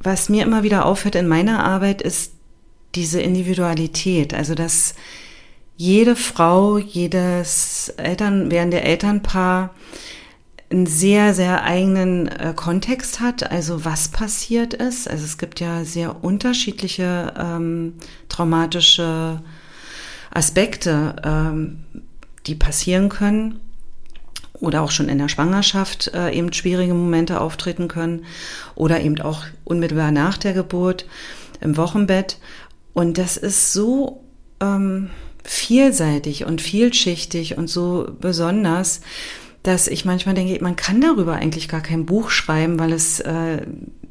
was 0.00 0.30
mir 0.30 0.44
immer 0.44 0.62
wieder 0.62 0.86
auffällt 0.86 1.16
in 1.16 1.28
meiner 1.28 1.64
Arbeit 1.64 2.00
ist 2.00 2.32
diese 2.94 3.20
Individualität. 3.20 4.32
Also, 4.32 4.54
dass 4.54 4.94
jede 5.76 6.16
Frau, 6.16 6.78
jedes 6.78 7.90
Eltern, 7.98 8.50
während 8.50 8.72
Elternpaar 8.72 9.74
einen 10.72 10.86
sehr, 10.86 11.34
sehr 11.34 11.62
eigenen 11.62 12.28
äh, 12.28 12.52
Kontext 12.56 13.20
hat, 13.20 13.50
also 13.50 13.84
was 13.84 14.08
passiert 14.08 14.74
ist. 14.74 15.08
Also 15.08 15.24
es 15.24 15.38
gibt 15.38 15.60
ja 15.60 15.84
sehr 15.84 16.24
unterschiedliche 16.24 17.32
ähm, 17.38 17.94
traumatische 18.28 19.42
Aspekte, 20.30 21.16
ähm, 21.24 21.84
die 22.46 22.54
passieren 22.54 23.08
können 23.08 23.60
oder 24.54 24.82
auch 24.82 24.90
schon 24.90 25.08
in 25.08 25.18
der 25.18 25.28
Schwangerschaft 25.28 26.12
äh, 26.14 26.30
eben 26.30 26.52
schwierige 26.52 26.94
Momente 26.94 27.40
auftreten 27.40 27.88
können 27.88 28.24
oder 28.74 29.00
eben 29.00 29.20
auch 29.20 29.44
unmittelbar 29.64 30.10
nach 30.10 30.38
der 30.38 30.54
Geburt 30.54 31.06
im 31.60 31.76
Wochenbett. 31.76 32.38
Und 32.94 33.18
das 33.18 33.36
ist 33.36 33.72
so 33.72 34.22
ähm, 34.60 35.10
vielseitig 35.44 36.44
und 36.44 36.60
vielschichtig 36.60 37.58
und 37.58 37.68
so 37.68 38.08
besonders, 38.20 39.00
dass 39.62 39.88
ich 39.88 40.04
manchmal 40.04 40.34
denke, 40.34 40.62
man 40.62 40.76
kann 40.76 41.00
darüber 41.00 41.34
eigentlich 41.34 41.68
gar 41.68 41.80
kein 41.82 42.06
Buch 42.06 42.30
schreiben, 42.30 42.78
weil 42.78 42.92
es 42.92 43.20
äh, 43.20 43.62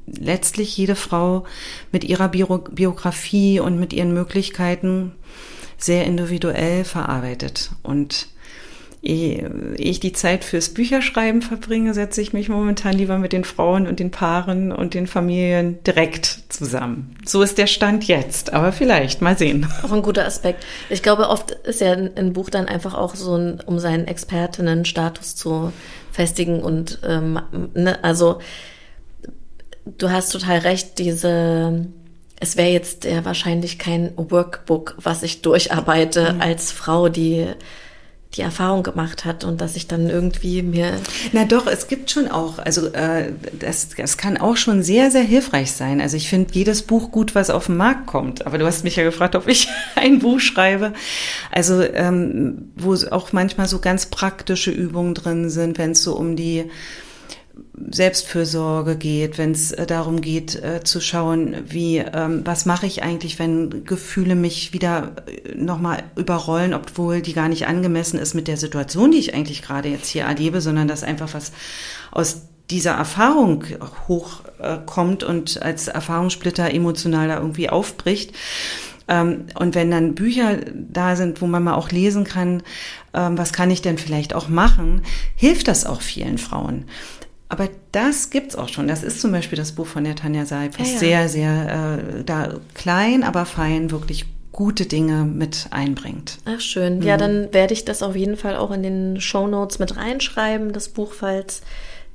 letztlich 0.05 0.75
jede 0.77 0.95
Frau 0.95 1.45
mit 1.91 2.03
ihrer 2.03 2.29
Bio 2.29 2.57
Biografie 2.57 3.59
und 3.59 3.79
mit 3.79 3.93
ihren 3.93 4.13
Möglichkeiten 4.13 5.11
sehr 5.77 6.05
individuell 6.05 6.83
verarbeitet. 6.83 7.71
Und 7.83 8.27
ehe 9.01 9.75
ich 9.77 9.99
die 9.99 10.13
Zeit 10.13 10.43
fürs 10.43 10.69
Bücherschreiben 10.69 11.41
verbringe, 11.41 11.93
setze 11.93 12.21
ich 12.21 12.33
mich 12.33 12.49
momentan 12.49 12.93
lieber 12.93 13.17
mit 13.17 13.33
den 13.33 13.43
Frauen 13.43 13.87
und 13.87 13.99
den 13.99 14.11
Paaren 14.11 14.71
und 14.71 14.93
den 14.93 15.07
Familien 15.07 15.83
direkt 15.83 16.43
zusammen. 16.49 17.15
So 17.25 17.41
ist 17.41 17.57
der 17.57 17.67
Stand 17.67 18.03
jetzt, 18.03 18.53
aber 18.53 18.71
vielleicht 18.71 19.21
mal 19.21 19.37
sehen. 19.37 19.67
Auch 19.83 19.91
ein 19.91 20.03
guter 20.03 20.25
Aspekt. 20.25 20.65
Ich 20.89 21.01
glaube, 21.01 21.29
oft 21.29 21.51
ist 21.51 21.81
ja 21.81 21.93
ein 21.93 22.33
Buch 22.33 22.51
dann 22.51 22.67
einfach 22.67 22.93
auch 22.93 23.15
so, 23.15 23.35
ein, 23.35 23.59
um 23.65 23.79
seinen 23.79 24.07
Expertinnenstatus 24.07 25.35
zu 25.35 25.73
festigen 26.11 26.61
und 26.61 26.99
ähm, 27.07 27.39
ne, 27.73 28.03
also 28.03 28.39
du 29.85 30.11
hast 30.11 30.29
total 30.29 30.59
recht, 30.59 30.99
diese 30.99 31.87
es 32.43 32.57
wäre 32.57 32.69
jetzt 32.69 33.05
ja 33.05 33.23
wahrscheinlich 33.23 33.77
kein 33.77 34.13
Workbook, 34.15 34.95
was 34.97 35.21
ich 35.21 35.43
durcharbeite 35.43 36.33
mhm. 36.33 36.41
als 36.41 36.71
Frau, 36.71 37.07
die 37.07 37.47
die 38.35 38.41
Erfahrung 38.41 38.81
gemacht 38.83 39.25
hat 39.25 39.43
und 39.43 39.59
dass 39.59 39.75
ich 39.75 39.87
dann 39.87 40.09
irgendwie 40.09 40.61
mir. 40.61 40.93
Na 41.33 41.43
doch, 41.43 41.67
es 41.67 41.87
gibt 41.87 42.11
schon 42.11 42.29
auch, 42.29 42.59
also 42.59 42.87
äh, 42.87 43.33
das, 43.59 43.89
das 43.89 44.17
kann 44.17 44.37
auch 44.37 44.55
schon 44.55 44.83
sehr, 44.83 45.11
sehr 45.11 45.23
hilfreich 45.23 45.73
sein. 45.73 45.99
Also 45.99 46.15
ich 46.15 46.29
finde 46.29 46.53
jedes 46.53 46.83
Buch 46.83 47.11
gut, 47.11 47.35
was 47.35 47.49
auf 47.49 47.65
den 47.65 47.75
Markt 47.75 48.07
kommt. 48.07 48.45
Aber 48.47 48.57
du 48.57 48.65
hast 48.65 48.85
mich 48.85 48.95
ja 48.95 49.03
gefragt, 49.03 49.35
ob 49.35 49.47
ich 49.47 49.67
ein 49.95 50.19
Buch 50.19 50.39
schreibe. 50.39 50.93
Also 51.51 51.81
ähm, 51.81 52.71
wo 52.77 52.95
auch 53.11 53.33
manchmal 53.33 53.67
so 53.67 53.79
ganz 53.79 54.05
praktische 54.05 54.71
Übungen 54.71 55.13
drin 55.13 55.49
sind, 55.49 55.77
wenn 55.77 55.91
es 55.91 56.03
so 56.03 56.15
um 56.15 56.37
die 56.37 56.69
Selbstfürsorge 57.89 58.95
geht, 58.95 59.37
wenn 59.37 59.51
es 59.51 59.71
äh, 59.71 59.85
darum 59.85 60.21
geht 60.21 60.55
äh, 60.55 60.83
zu 60.83 61.01
schauen, 61.01 61.55
wie 61.67 61.97
ähm, 61.97 62.41
was 62.45 62.65
mache 62.65 62.85
ich 62.85 63.03
eigentlich, 63.03 63.39
wenn 63.39 63.85
Gefühle 63.85 64.35
mich 64.35 64.73
wieder 64.73 65.11
äh, 65.27 65.55
nochmal 65.55 66.03
überrollen, 66.15 66.73
obwohl 66.73 67.21
die 67.21 67.33
gar 67.33 67.49
nicht 67.49 67.67
angemessen 67.67 68.19
ist 68.19 68.33
mit 68.33 68.47
der 68.47 68.57
Situation, 68.57 69.11
die 69.11 69.19
ich 69.19 69.33
eigentlich 69.33 69.61
gerade 69.61 69.89
jetzt 69.89 70.07
hier 70.07 70.23
erlebe, 70.23 70.61
sondern 70.61 70.87
dass 70.87 71.03
einfach 71.03 71.33
was 71.33 71.51
aus 72.11 72.43
dieser 72.69 72.91
Erfahrung 72.91 73.65
hochkommt 74.07 75.23
äh, 75.23 75.25
und 75.25 75.61
als 75.61 75.87
Erfahrungssplitter 75.87 76.73
emotional 76.73 77.27
da 77.27 77.37
irgendwie 77.37 77.69
aufbricht. 77.69 78.33
Ähm, 79.07 79.45
und 79.59 79.75
wenn 79.75 79.91
dann 79.91 80.15
Bücher 80.15 80.57
da 80.73 81.15
sind, 81.15 81.41
wo 81.41 81.47
man 81.47 81.63
mal 81.63 81.73
auch 81.73 81.91
lesen 81.91 82.23
kann, 82.23 82.63
ähm, 83.13 83.37
was 83.37 83.51
kann 83.51 83.69
ich 83.69 83.81
denn 83.81 83.97
vielleicht 83.97 84.33
auch 84.33 84.47
machen, 84.47 85.01
hilft 85.35 85.67
das 85.67 85.85
auch 85.85 86.01
vielen 86.01 86.37
Frauen. 86.37 86.85
Aber 87.51 87.67
das 87.91 88.29
gibt's 88.29 88.55
auch 88.55 88.69
schon. 88.69 88.87
Das 88.87 89.03
ist 89.03 89.19
zum 89.19 89.33
Beispiel 89.33 89.57
das 89.57 89.73
Buch 89.73 89.85
von 89.85 90.05
der 90.05 90.15
Tanja 90.15 90.45
Seib, 90.45 90.79
was 90.79 90.87
ja, 90.87 90.93
ja. 90.93 90.99
sehr, 90.99 91.29
sehr 91.29 91.99
äh, 92.19 92.23
da 92.23 92.53
klein, 92.73 93.23
aber 93.23 93.45
fein 93.45 93.91
wirklich 93.91 94.25
gute 94.53 94.85
Dinge 94.85 95.25
mit 95.25 95.67
einbringt. 95.69 96.37
Ach 96.45 96.61
schön. 96.61 96.99
Mhm. 96.99 97.03
Ja, 97.03 97.17
dann 97.17 97.53
werde 97.53 97.73
ich 97.73 97.83
das 97.83 98.03
auf 98.03 98.15
jeden 98.15 98.37
Fall 98.37 98.55
auch 98.55 98.71
in 98.71 98.83
den 98.83 99.19
Show 99.19 99.47
Notes 99.47 99.79
mit 99.79 99.97
reinschreiben, 99.97 100.71
das 100.71 100.87
Buch, 100.87 101.11
falls 101.11 101.61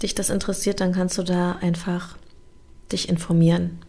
dich 0.03 0.15
das 0.15 0.31
interessiert, 0.31 0.81
dann 0.81 0.93
kannst 0.93 1.19
du 1.19 1.23
da 1.23 1.57
einfach 1.61 2.17
dich 2.91 3.11
informieren. 3.11 3.81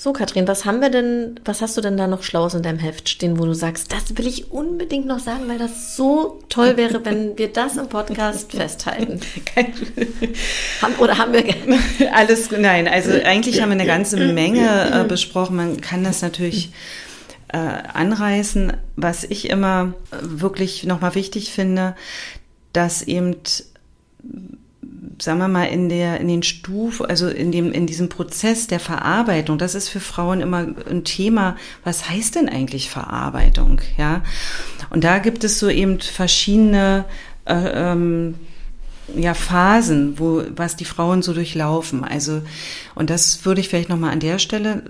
So, 0.00 0.12
Katrin, 0.12 0.46
was 0.46 0.64
haben 0.64 0.80
wir 0.80 0.90
denn, 0.90 1.40
was 1.44 1.60
hast 1.60 1.76
du 1.76 1.80
denn 1.80 1.96
da 1.96 2.06
noch 2.06 2.22
Schlaues 2.22 2.54
in 2.54 2.62
deinem 2.62 2.78
Heft 2.78 3.08
stehen, 3.08 3.36
wo 3.36 3.46
du 3.46 3.52
sagst, 3.52 3.92
das 3.92 4.16
will 4.16 4.28
ich 4.28 4.52
unbedingt 4.52 5.06
noch 5.06 5.18
sagen, 5.18 5.48
weil 5.48 5.58
das 5.58 5.96
so 5.96 6.38
toll 6.48 6.76
wäre, 6.76 7.04
wenn 7.04 7.36
wir 7.36 7.48
das 7.48 7.76
im 7.76 7.88
Podcast 7.88 8.52
festhalten? 8.52 9.18
haben, 10.82 10.94
oder 11.00 11.18
haben 11.18 11.32
wir 11.32 11.42
alles? 12.14 12.48
Nein, 12.52 12.86
also 12.86 13.10
eigentlich 13.10 13.60
haben 13.60 13.70
wir 13.70 13.74
eine 13.74 13.86
ganze 13.86 14.18
Menge 14.18 15.02
äh, 15.02 15.02
besprochen. 15.02 15.56
Man 15.56 15.80
kann 15.80 16.04
das 16.04 16.22
natürlich 16.22 16.70
äh, 17.48 17.56
anreißen. 17.58 18.74
Was 18.94 19.24
ich 19.24 19.50
immer 19.50 19.94
wirklich 20.12 20.84
nochmal 20.84 21.16
wichtig 21.16 21.50
finde, 21.50 21.96
dass 22.72 23.02
eben 23.02 23.34
sagen 25.20 25.38
wir 25.38 25.48
mal, 25.48 25.64
in 25.64 25.88
der, 25.88 26.20
in 26.20 26.28
den 26.28 26.42
Stufen, 26.42 27.06
also 27.06 27.28
in 27.28 27.52
dem, 27.52 27.72
in 27.72 27.86
diesem 27.86 28.08
Prozess 28.08 28.66
der 28.66 28.80
Verarbeitung, 28.80 29.58
das 29.58 29.74
ist 29.74 29.88
für 29.88 30.00
Frauen 30.00 30.40
immer 30.40 30.66
ein 30.88 31.04
Thema. 31.04 31.56
Was 31.84 32.08
heißt 32.08 32.34
denn 32.34 32.48
eigentlich 32.48 32.90
Verarbeitung? 32.90 33.80
Ja. 33.96 34.22
Und 34.90 35.04
da 35.04 35.18
gibt 35.18 35.44
es 35.44 35.58
so 35.58 35.68
eben 35.68 36.00
verschiedene, 36.00 37.04
äh, 37.44 37.54
ähm, 37.54 38.34
ja, 39.16 39.34
Phasen, 39.34 40.18
wo, 40.18 40.42
was 40.54 40.76
die 40.76 40.84
Frauen 40.84 41.22
so 41.22 41.32
durchlaufen. 41.32 42.04
Also, 42.04 42.42
und 42.94 43.10
das 43.10 43.44
würde 43.44 43.60
ich 43.60 43.68
vielleicht 43.68 43.88
nochmal 43.88 44.12
an 44.12 44.20
der 44.20 44.38
Stelle 44.38 44.84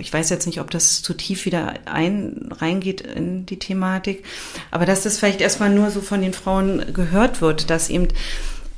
ich 0.00 0.12
weiß 0.12 0.30
jetzt 0.30 0.46
nicht, 0.46 0.60
ob 0.60 0.70
das 0.70 1.02
zu 1.02 1.14
tief 1.14 1.44
wieder 1.44 1.74
ein, 1.86 2.50
reingeht 2.52 3.00
in 3.00 3.46
die 3.46 3.58
Thematik, 3.58 4.24
aber 4.70 4.86
dass 4.86 5.02
das 5.02 5.18
vielleicht 5.18 5.40
erstmal 5.40 5.70
nur 5.70 5.90
so 5.90 6.00
von 6.00 6.22
den 6.22 6.32
Frauen 6.32 6.92
gehört 6.92 7.40
wird, 7.40 7.70
dass 7.70 7.90
eben 7.90 8.08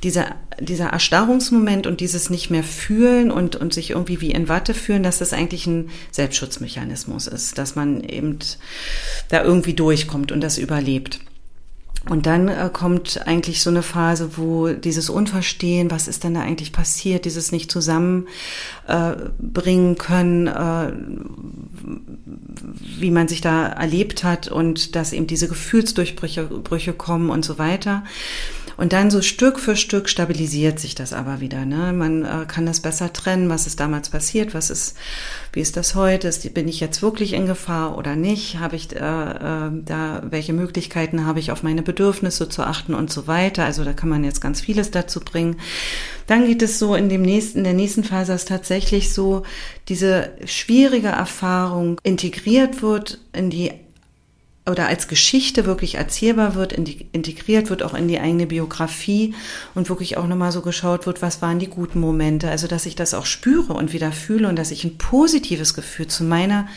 dieser, 0.03 0.35
dieser 0.59 0.87
Erstarrungsmoment 0.87 1.87
und 1.87 1.99
dieses 2.01 2.29
nicht 2.29 2.49
mehr 2.49 2.63
fühlen 2.63 3.31
und, 3.31 3.55
und 3.55 3.73
sich 3.73 3.91
irgendwie 3.91 4.21
wie 4.21 4.31
in 4.31 4.49
Watte 4.49 4.73
fühlen, 4.73 5.03
dass 5.03 5.19
das 5.19 5.33
eigentlich 5.33 5.67
ein 5.67 5.89
Selbstschutzmechanismus 6.11 7.27
ist, 7.27 7.57
dass 7.57 7.75
man 7.75 8.01
eben 8.03 8.39
da 9.29 9.43
irgendwie 9.43 9.73
durchkommt 9.73 10.31
und 10.31 10.41
das 10.41 10.57
überlebt. 10.57 11.19
Und 12.09 12.25
dann 12.25 12.47
äh, 12.47 12.69
kommt 12.73 13.27
eigentlich 13.27 13.61
so 13.61 13.69
eine 13.69 13.83
Phase, 13.83 14.31
wo 14.35 14.69
dieses 14.69 15.11
Unverstehen, 15.11 15.91
was 15.91 16.07
ist 16.07 16.23
denn 16.23 16.33
da 16.33 16.41
eigentlich 16.41 16.71
passiert, 16.71 17.25
dieses 17.25 17.51
nicht 17.51 17.69
zusammenbringen 17.69 18.25
äh, 18.87 19.95
können, 19.95 20.47
äh, 20.47 20.93
wie 22.99 23.11
man 23.11 23.27
sich 23.27 23.41
da 23.41 23.67
erlebt 23.67 24.23
hat 24.23 24.47
und 24.47 24.95
dass 24.95 25.13
eben 25.13 25.27
diese 25.27 25.47
Gefühlsdurchbrüche 25.47 26.45
Brüche 26.45 26.93
kommen 26.93 27.29
und 27.29 27.45
so 27.45 27.59
weiter. 27.59 28.03
Und 28.77 28.93
dann 28.93 29.11
so 29.11 29.21
Stück 29.21 29.59
für 29.59 29.75
Stück 29.75 30.09
stabilisiert 30.09 30.79
sich 30.79 30.95
das 30.95 31.13
aber 31.13 31.39
wieder. 31.39 31.65
Ne? 31.65 31.93
Man 31.93 32.25
äh, 32.25 32.45
kann 32.47 32.65
das 32.65 32.79
besser 32.79 33.13
trennen, 33.13 33.47
was 33.47 33.67
ist 33.67 33.79
damals 33.79 34.09
passiert, 34.09 34.55
was 34.55 34.71
ist, 34.71 34.97
wie 35.53 35.59
ist 35.59 35.75
das 35.75 35.95
heute, 35.95 36.29
ist, 36.29 36.53
bin 36.53 36.67
ich 36.67 36.79
jetzt 36.79 37.01
wirklich 37.01 37.33
in 37.33 37.45
Gefahr 37.45 37.97
oder 37.97 38.15
nicht, 38.15 38.59
habe 38.59 38.75
ich 38.77 38.95
äh, 38.95 38.99
äh, 38.99 39.71
da, 39.85 40.23
welche 40.29 40.53
Möglichkeiten 40.53 41.25
habe 41.25 41.39
ich 41.39 41.51
auf 41.51 41.61
meine 41.61 41.81
Bedürfnisse 41.81 42.47
zu 42.47 42.63
achten 42.63 42.93
und 42.93 43.11
so 43.11 43.27
weiter. 43.27 43.65
Also 43.65 43.83
da 43.83 43.91
kann 43.91 44.09
man 44.09 44.23
jetzt 44.23 44.39
ganz 44.39 44.61
vieles 44.61 44.91
dazu 44.91 45.19
bringen. 45.19 45.57
Dann 46.27 46.45
geht 46.45 46.61
es 46.61 46.79
so 46.79 46.95
in 46.95 47.09
dem 47.09 47.21
nächsten, 47.21 47.59
in 47.59 47.63
der 47.65 47.73
nächsten 47.73 48.05
Phase, 48.05 48.31
dass 48.31 48.45
tatsächlich 48.45 49.13
so 49.13 49.43
diese 49.89 50.31
schwierige 50.45 51.09
Erfahrung 51.09 51.99
integriert 52.03 52.81
wird 52.81 53.19
in 53.33 53.49
die 53.49 53.71
oder 54.69 54.87
als 54.87 55.07
Geschichte 55.07 55.65
wirklich 55.65 55.95
erzählbar 55.95 56.53
wird, 56.53 56.71
integriert 56.71 57.71
wird 57.71 57.81
auch 57.81 57.95
in 57.95 58.07
die 58.07 58.19
eigene 58.19 58.45
Biografie 58.45 59.33
und 59.73 59.89
wirklich 59.89 60.17
auch 60.17 60.27
nochmal 60.27 60.51
so 60.51 60.61
geschaut 60.61 61.07
wird, 61.07 61.23
was 61.23 61.41
waren 61.41 61.57
die 61.57 61.67
guten 61.67 61.99
Momente. 61.99 62.49
Also, 62.49 62.67
dass 62.67 62.85
ich 62.85 62.95
das 62.95 63.15
auch 63.15 63.25
spüre 63.25 63.73
und 63.73 63.91
wieder 63.91 64.11
fühle 64.11 64.47
und 64.47 64.55
dass 64.55 64.69
ich 64.69 64.83
ein 64.83 64.99
positives 64.99 65.73
Gefühl 65.73 66.07
zu 66.07 66.23
meiner 66.23 66.67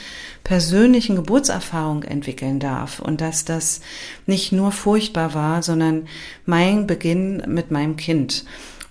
persönlichen 0.45 1.17
Geburtserfahrung 1.17 2.05
entwickeln 2.05 2.59
darf 2.59 3.01
und 3.01 3.21
dass 3.21 3.45
das 3.45 3.83
nicht 4.27 4.53
nur 4.53 4.73
furchtbar 4.73 5.35
war, 5.35 5.63
sondern 5.63 6.07
mein 6.47 6.87
Beginn 6.87 7.43
mit 7.47 7.71
meinem 7.71 7.97
Kind. 7.97 8.45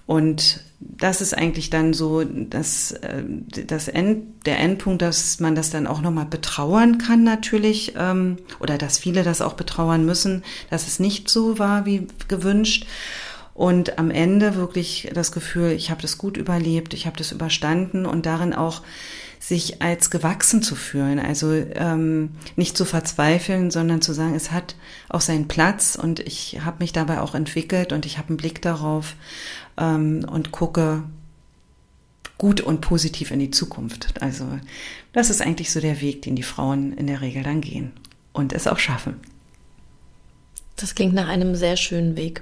Und 0.06 0.64
das 0.98 1.22
ist 1.22 1.38
eigentlich 1.38 1.70
dann 1.70 1.94
so 1.94 2.24
das, 2.24 2.92
äh, 2.92 3.24
das 3.68 3.88
End, 3.88 4.46
der 4.46 4.60
Endpunkt, 4.60 5.02
dass 5.02 5.40
man 5.40 5.56
das 5.56 5.70
dann 5.70 5.88
auch 5.88 6.02
nochmal 6.02 6.26
betrauern 6.26 6.98
kann 6.98 7.24
natürlich 7.24 7.94
ähm, 7.98 8.38
oder 8.60 8.78
dass 8.78 8.98
viele 8.98 9.24
das 9.24 9.42
auch 9.42 9.54
betrauern 9.54 10.06
müssen, 10.06 10.44
dass 10.70 10.88
es 10.88 11.00
nicht 11.00 11.30
so 11.30 11.60
war 11.60 11.86
wie 11.86 12.08
gewünscht. 12.28 12.86
Und 13.54 14.00
am 14.00 14.10
Ende 14.10 14.56
wirklich 14.56 15.12
das 15.14 15.32
Gefühl, 15.32 15.72
ich 15.72 15.92
habe 15.92 16.02
das 16.02 16.18
gut 16.18 16.38
überlebt, 16.38 16.96
ich 16.96 17.06
habe 17.06 17.18
das 17.18 17.32
überstanden 17.32 18.08
und 18.08 18.26
darin 18.26 18.54
auch 18.54 18.82
sich 19.40 19.82
als 19.82 20.10
gewachsen 20.10 20.64
zu 20.64 20.74
fühlen. 20.74 21.20
Also 21.20 21.52
ähm, 21.54 22.32
nicht 22.56 22.78
zu 22.78 22.86
verzweifeln, 22.86 23.72
sondern 23.72 24.02
zu 24.02 24.14
sagen, 24.14 24.36
es 24.36 24.52
hat 24.52 24.76
auch 25.10 25.20
seinen 25.20 25.50
Platz 25.50 25.98
und 26.02 26.22
ich 26.22 26.60
habe 26.64 26.78
mich 26.80 26.94
dabei 26.94 27.20
auch 27.20 27.36
entwickelt 27.36 27.92
und 27.92 28.06
ich 28.06 28.18
habe 28.18 28.30
einen 28.30 28.38
Blick 28.38 28.62
darauf 28.62 29.16
ähm, 29.78 30.26
und 30.30 30.52
gucke 30.52 31.04
gut 32.38 32.62
und 32.62 32.82
positiv 32.82 33.32
in 33.32 33.40
die 33.40 33.52
Zukunft. 33.52 34.22
Also 34.22 34.46
das 35.14 35.30
ist 35.30 35.42
eigentlich 35.42 35.72
so 35.72 35.80
der 35.80 36.02
Weg, 36.02 36.24
den 36.24 36.36
die 36.36 36.44
Frauen 36.44 36.94
in 36.94 37.08
der 37.08 37.22
Regel 37.22 37.44
dann 37.44 37.62
gehen 37.62 37.94
und 38.34 38.54
es 38.54 38.68
auch 38.68 38.80
schaffen. 38.80 39.20
Das 40.76 40.96
klingt 40.96 41.14
nach 41.14 41.30
einem 41.30 41.56
sehr 41.56 41.78
schönen 41.78 42.18
Weg. 42.18 42.42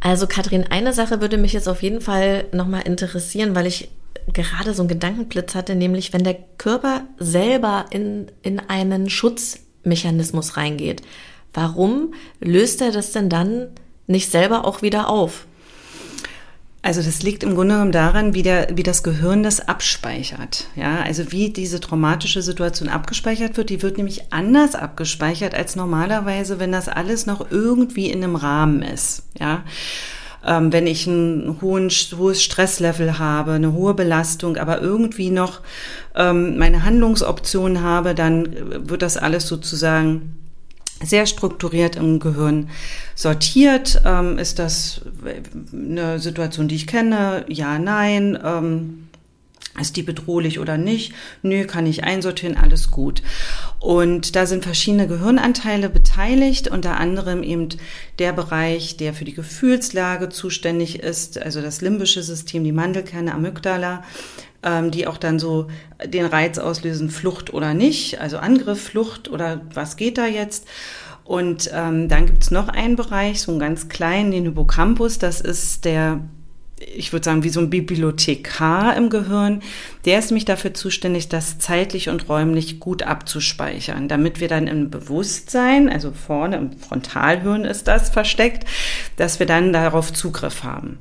Also 0.00 0.26
Kathrin, 0.26 0.64
eine 0.70 0.92
Sache 0.92 1.20
würde 1.20 1.38
mich 1.38 1.52
jetzt 1.52 1.68
auf 1.68 1.82
jeden 1.82 2.00
Fall 2.00 2.46
nochmal 2.52 2.82
interessieren, 2.82 3.54
weil 3.54 3.66
ich 3.66 3.90
gerade 4.32 4.74
so 4.74 4.82
einen 4.82 4.88
Gedankenblitz 4.88 5.54
hatte, 5.54 5.74
nämlich 5.74 6.12
wenn 6.12 6.22
der 6.22 6.36
Körper 6.56 7.02
selber 7.18 7.86
in, 7.90 8.30
in 8.42 8.60
einen 8.60 9.10
Schutzmechanismus 9.10 10.56
reingeht, 10.56 11.02
warum 11.52 12.14
löst 12.40 12.80
er 12.80 12.92
das 12.92 13.12
denn 13.12 13.28
dann 13.28 13.68
nicht 14.08 14.30
selber 14.30 14.64
auch 14.64 14.82
wieder 14.82 15.08
auf? 15.08 15.46
Also 16.80 17.02
das 17.02 17.22
liegt 17.22 17.42
im 17.42 17.54
Grunde 17.54 17.74
genommen 17.74 17.92
daran, 17.92 18.34
wie, 18.34 18.42
der, 18.42 18.68
wie 18.74 18.84
das 18.84 19.02
Gehirn 19.02 19.42
das 19.42 19.60
abspeichert. 19.60 20.68
Ja, 20.76 21.02
also 21.02 21.32
wie 21.32 21.50
diese 21.50 21.80
traumatische 21.80 22.40
Situation 22.40 22.88
abgespeichert 22.88 23.56
wird, 23.56 23.70
die 23.70 23.82
wird 23.82 23.96
nämlich 23.96 24.32
anders 24.32 24.74
abgespeichert 24.74 25.54
als 25.54 25.76
normalerweise, 25.76 26.60
wenn 26.60 26.72
das 26.72 26.88
alles 26.88 27.26
noch 27.26 27.50
irgendwie 27.50 28.10
in 28.10 28.22
einem 28.22 28.36
Rahmen 28.36 28.82
ist. 28.82 29.24
Ja, 29.38 29.64
ähm, 30.46 30.72
wenn 30.72 30.86
ich 30.86 31.06
ein 31.06 31.58
hohen, 31.60 31.90
hohes 31.90 32.42
Stresslevel 32.42 33.18
habe, 33.18 33.52
eine 33.52 33.72
hohe 33.72 33.94
Belastung, 33.94 34.56
aber 34.56 34.80
irgendwie 34.80 35.30
noch 35.30 35.60
ähm, 36.14 36.58
meine 36.58 36.84
Handlungsoptionen 36.84 37.82
habe, 37.82 38.14
dann 38.14 38.88
wird 38.88 39.02
das 39.02 39.16
alles 39.16 39.48
sozusagen 39.48 40.38
sehr 41.02 41.26
strukturiert 41.26 41.96
im 41.96 42.18
Gehirn 42.18 42.70
sortiert. 43.14 44.02
Ähm, 44.04 44.38
ist 44.38 44.58
das 44.58 45.02
eine 45.72 46.18
Situation, 46.18 46.68
die 46.68 46.76
ich 46.76 46.86
kenne? 46.86 47.44
Ja, 47.48 47.78
nein. 47.78 48.38
Ähm, 48.42 49.08
ist 49.80 49.96
die 49.96 50.02
bedrohlich 50.02 50.58
oder 50.58 50.76
nicht? 50.76 51.12
Nö, 51.42 51.64
kann 51.64 51.86
ich 51.86 52.04
einsortieren, 52.04 52.56
alles 52.56 52.90
gut. 52.90 53.22
Und 53.78 54.34
da 54.34 54.46
sind 54.46 54.64
verschiedene 54.64 55.06
Gehirnanteile 55.06 55.88
beteiligt, 55.88 56.68
unter 56.68 56.96
anderem 56.96 57.42
eben 57.42 57.68
der 58.18 58.32
Bereich, 58.32 58.96
der 58.96 59.14
für 59.14 59.24
die 59.24 59.34
Gefühlslage 59.34 60.30
zuständig 60.30 60.98
ist, 60.98 61.40
also 61.40 61.62
das 61.62 61.80
limbische 61.80 62.22
System, 62.22 62.64
die 62.64 62.72
Mandelkerne, 62.72 63.34
Amygdala, 63.34 64.02
ähm, 64.62 64.90
die 64.90 65.06
auch 65.06 65.16
dann 65.16 65.38
so 65.38 65.68
den 66.04 66.26
Reiz 66.26 66.58
auslösen, 66.58 67.10
Flucht 67.10 67.52
oder 67.52 67.74
nicht, 67.74 68.20
also 68.20 68.38
Angriff, 68.38 68.82
Flucht 68.82 69.30
oder 69.30 69.60
was 69.72 69.96
geht 69.96 70.18
da 70.18 70.26
jetzt. 70.26 70.66
Und 71.24 71.70
ähm, 71.74 72.08
dann 72.08 72.26
gibt's 72.26 72.50
noch 72.50 72.68
einen 72.68 72.96
Bereich, 72.96 73.42
so 73.42 73.50
einen 73.52 73.60
ganz 73.60 73.88
kleinen, 73.88 74.30
den 74.30 74.44
Hippocampus, 74.44 75.18
das 75.18 75.40
ist 75.40 75.84
der 75.84 76.20
ich 76.80 77.12
würde 77.12 77.24
sagen, 77.24 77.42
wie 77.42 77.48
so 77.48 77.60
ein 77.60 77.70
Bibliothekar 77.70 78.96
im 78.96 79.10
Gehirn, 79.10 79.62
der 80.04 80.18
ist 80.18 80.30
nämlich 80.30 80.44
dafür 80.44 80.74
zuständig, 80.74 81.28
das 81.28 81.58
zeitlich 81.58 82.08
und 82.08 82.28
räumlich 82.28 82.80
gut 82.80 83.02
abzuspeichern, 83.02 84.08
damit 84.08 84.40
wir 84.40 84.48
dann 84.48 84.66
im 84.66 84.90
Bewusstsein, 84.90 85.88
also 85.88 86.12
vorne 86.12 86.56
im 86.56 86.72
Frontalhirn 86.78 87.64
ist 87.64 87.88
das 87.88 88.10
versteckt, 88.10 88.66
dass 89.16 89.38
wir 89.38 89.46
dann 89.46 89.72
darauf 89.72 90.12
Zugriff 90.12 90.62
haben. 90.62 90.98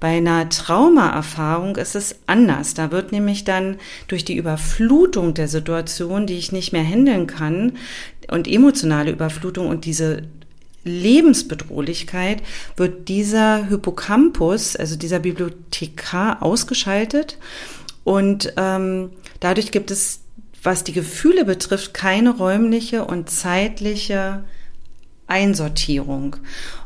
Bei 0.00 0.16
einer 0.16 0.48
Traumaerfahrung 0.48 1.76
ist 1.76 1.94
es 1.94 2.20
anders. 2.26 2.74
Da 2.74 2.90
wird 2.90 3.12
nämlich 3.12 3.44
dann 3.44 3.76
durch 4.06 4.24
die 4.24 4.36
Überflutung 4.36 5.34
der 5.34 5.48
Situation, 5.48 6.26
die 6.26 6.38
ich 6.38 6.52
nicht 6.52 6.72
mehr 6.72 6.84
handeln 6.84 7.26
kann, 7.26 7.72
und 8.30 8.46
emotionale 8.46 9.10
Überflutung 9.10 9.68
und 9.68 9.84
diese 9.86 10.22
Lebensbedrohlichkeit 10.84 12.42
wird 12.76 13.08
dieser 13.08 13.66
Hippocampus, 13.66 14.76
also 14.76 14.96
dieser 14.96 15.18
Bibliothekar, 15.18 16.42
ausgeschaltet 16.42 17.38
und 18.08 18.54
ähm, 18.56 19.10
dadurch 19.40 19.70
gibt 19.70 19.90
es, 19.90 20.20
was 20.62 20.82
die 20.82 20.94
Gefühle 20.94 21.44
betrifft, 21.44 21.92
keine 21.92 22.30
räumliche 22.30 23.04
und 23.04 23.28
zeitliche 23.28 24.44
Einsortierung. 25.26 26.36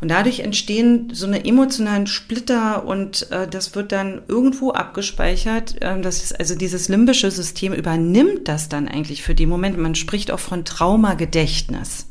Und 0.00 0.10
dadurch 0.10 0.40
entstehen 0.40 1.10
so 1.12 1.26
eine 1.28 1.44
emotionalen 1.44 2.08
Splitter 2.08 2.84
und 2.84 3.30
äh, 3.30 3.46
das 3.46 3.76
wird 3.76 3.92
dann 3.92 4.22
irgendwo 4.26 4.72
abgespeichert. 4.72 5.76
Ähm, 5.80 6.02
das 6.02 6.24
ist, 6.24 6.40
also 6.40 6.56
dieses 6.56 6.88
limbische 6.88 7.30
System 7.30 7.72
übernimmt 7.72 8.48
das 8.48 8.68
dann 8.68 8.88
eigentlich 8.88 9.22
für 9.22 9.36
die 9.36 9.46
Momente. 9.46 9.78
Man 9.78 9.94
spricht 9.94 10.32
auch 10.32 10.40
von 10.40 10.64
Traumagedächtnis. 10.64 12.08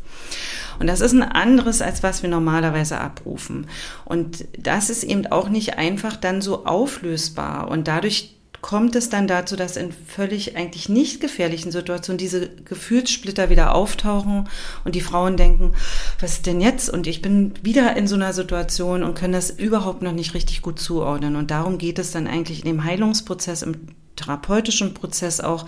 Und 0.81 0.87
das 0.87 0.99
ist 0.99 1.13
ein 1.13 1.21
anderes, 1.21 1.83
als 1.83 2.01
was 2.01 2.23
wir 2.23 2.29
normalerweise 2.31 2.99
abrufen. 2.99 3.67
Und 4.03 4.45
das 4.57 4.89
ist 4.89 5.03
eben 5.03 5.27
auch 5.27 5.47
nicht 5.47 5.77
einfach 5.77 6.15
dann 6.15 6.41
so 6.41 6.65
auflösbar. 6.65 7.69
Und 7.69 7.87
dadurch 7.87 8.35
kommt 8.61 8.95
es 8.95 9.07
dann 9.07 9.27
dazu, 9.27 9.55
dass 9.55 9.77
in 9.77 9.91
völlig 9.91 10.57
eigentlich 10.57 10.89
nicht 10.89 11.21
gefährlichen 11.21 11.71
Situationen 11.71 12.17
diese 12.17 12.49
Gefühlssplitter 12.49 13.51
wieder 13.51 13.75
auftauchen 13.75 14.49
und 14.83 14.95
die 14.95 15.01
Frauen 15.01 15.37
denken, 15.37 15.75
was 16.19 16.33
ist 16.33 16.47
denn 16.47 16.61
jetzt? 16.61 16.89
Und 16.89 17.05
ich 17.05 17.21
bin 17.21 17.53
wieder 17.61 17.95
in 17.95 18.07
so 18.07 18.15
einer 18.15 18.33
Situation 18.33 19.03
und 19.03 19.13
können 19.13 19.33
das 19.33 19.51
überhaupt 19.51 20.01
noch 20.01 20.13
nicht 20.13 20.33
richtig 20.33 20.63
gut 20.63 20.79
zuordnen. 20.79 21.35
Und 21.35 21.51
darum 21.51 21.77
geht 21.77 21.99
es 21.99 22.09
dann 22.09 22.25
eigentlich 22.25 22.65
in 22.65 22.65
dem 22.65 22.83
Heilungsprozess, 22.85 23.61
im 23.61 23.75
therapeutischen 24.15 24.95
Prozess 24.95 25.41
auch, 25.41 25.67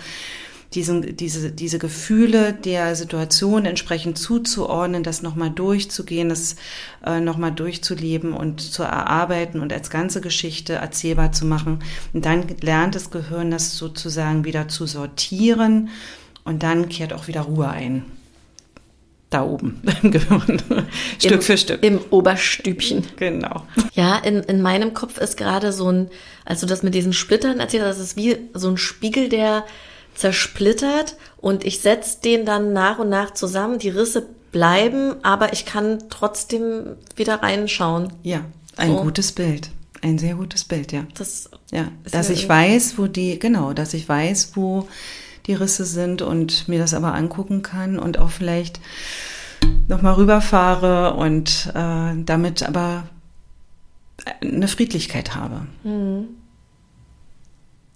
diesen, 0.75 1.15
diese, 1.15 1.51
diese 1.51 1.79
Gefühle 1.79 2.53
der 2.53 2.95
Situation 2.95 3.65
entsprechend 3.65 4.17
zuzuordnen, 4.17 5.03
das 5.03 5.21
nochmal 5.21 5.49
durchzugehen, 5.49 6.29
das 6.29 6.55
äh, 7.05 7.19
nochmal 7.19 7.51
durchzuleben 7.51 8.33
und 8.33 8.61
zu 8.61 8.83
erarbeiten 8.83 9.59
und 9.59 9.71
als 9.71 9.89
ganze 9.89 10.21
Geschichte 10.21 10.73
erzählbar 10.73 11.31
zu 11.31 11.45
machen. 11.45 11.79
Und 12.13 12.25
dann 12.25 12.45
lernt 12.61 12.95
das 12.95 13.11
Gehirn 13.11 13.51
das 13.51 13.77
sozusagen 13.77 14.45
wieder 14.45 14.67
zu 14.67 14.85
sortieren 14.85 15.89
und 16.43 16.63
dann 16.63 16.89
kehrt 16.89 17.13
auch 17.13 17.27
wieder 17.27 17.41
Ruhe 17.41 17.69
ein 17.69 18.05
da 19.33 19.43
oben 19.43 19.81
im 20.03 20.11
Gehirn. 20.11 20.61
Stück 21.17 21.31
Im, 21.31 21.41
für 21.41 21.57
Stück. 21.57 21.83
Im 21.83 21.99
Oberstübchen. 22.11 23.03
Genau. 23.17 23.65
Ja, 23.93 24.17
in, 24.17 24.41
in 24.43 24.61
meinem 24.61 24.93
Kopf 24.93 25.17
ist 25.17 25.37
gerade 25.37 25.71
so 25.71 25.91
ein, 25.91 26.09
als 26.45 26.61
du 26.61 26.67
das 26.67 26.83
mit 26.83 26.93
diesen 26.93 27.13
Splittern 27.13 27.59
erzählst, 27.59 27.87
das 27.87 27.99
ist 27.99 28.15
wie 28.15 28.37
so 28.53 28.69
ein 28.69 28.77
Spiegel, 28.77 29.29
der 29.29 29.65
zersplittert 30.15 31.15
und 31.37 31.65
ich 31.65 31.79
setze 31.79 32.19
den 32.21 32.45
dann 32.45 32.73
nach 32.73 32.99
und 32.99 33.09
nach 33.09 33.31
zusammen. 33.31 33.79
Die 33.79 33.89
Risse 33.89 34.27
bleiben, 34.51 35.15
aber 35.23 35.53
ich 35.53 35.65
kann 35.65 36.03
trotzdem 36.09 36.95
wieder 37.15 37.41
reinschauen. 37.41 38.13
Ja, 38.23 38.45
ein 38.77 38.91
so. 38.91 39.01
gutes 39.03 39.31
Bild. 39.31 39.69
Ein 40.01 40.19
sehr 40.19 40.35
gutes 40.35 40.65
Bild, 40.65 40.91
ja. 40.91 41.05
Das 41.17 41.49
ja, 41.71 41.87
dass 42.11 42.29
ich 42.29 42.47
weiß, 42.47 42.97
wo 42.97 43.07
die, 43.07 43.39
genau, 43.39 43.73
dass 43.73 43.93
ich 43.93 44.07
weiß, 44.07 44.51
wo 44.55 44.87
die 45.47 45.53
Risse 45.53 45.85
sind 45.85 46.21
und 46.21 46.67
mir 46.67 46.79
das 46.79 46.93
aber 46.93 47.13
angucken 47.13 47.63
kann 47.63 47.97
und 47.97 48.17
auch 48.19 48.29
vielleicht 48.29 48.79
nochmal 49.87 50.13
rüberfahre 50.13 51.15
und 51.15 51.71
äh, 51.73 52.13
damit 52.23 52.63
aber 52.63 53.07
eine 54.41 54.67
Friedlichkeit 54.67 55.35
habe. 55.35 55.67
Mhm. 55.83 56.27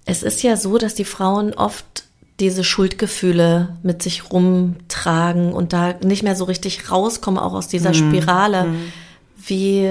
Es 0.06 0.24
ist 0.24 0.42
ja 0.42 0.56
so, 0.56 0.78
dass 0.78 0.96
die 0.96 1.06
Frauen 1.06 1.54
oft 1.54 2.07
diese 2.40 2.64
Schuldgefühle 2.64 3.78
mit 3.82 4.04
sich 4.04 4.32
rumtragen 4.32 5.54
und 5.54 5.74
da 5.74 5.94
nicht 6.04 6.24
mehr 6.24 6.36
so 6.36 6.44
richtig 6.44 6.92
rauskommen, 6.92 7.40
auch 7.40 7.54
aus 7.54 7.68
dieser 7.68 7.90
mhm. 7.90 7.96
Spirale. 7.96 8.64
Mhm. 8.66 8.92
Wie, 9.38 9.90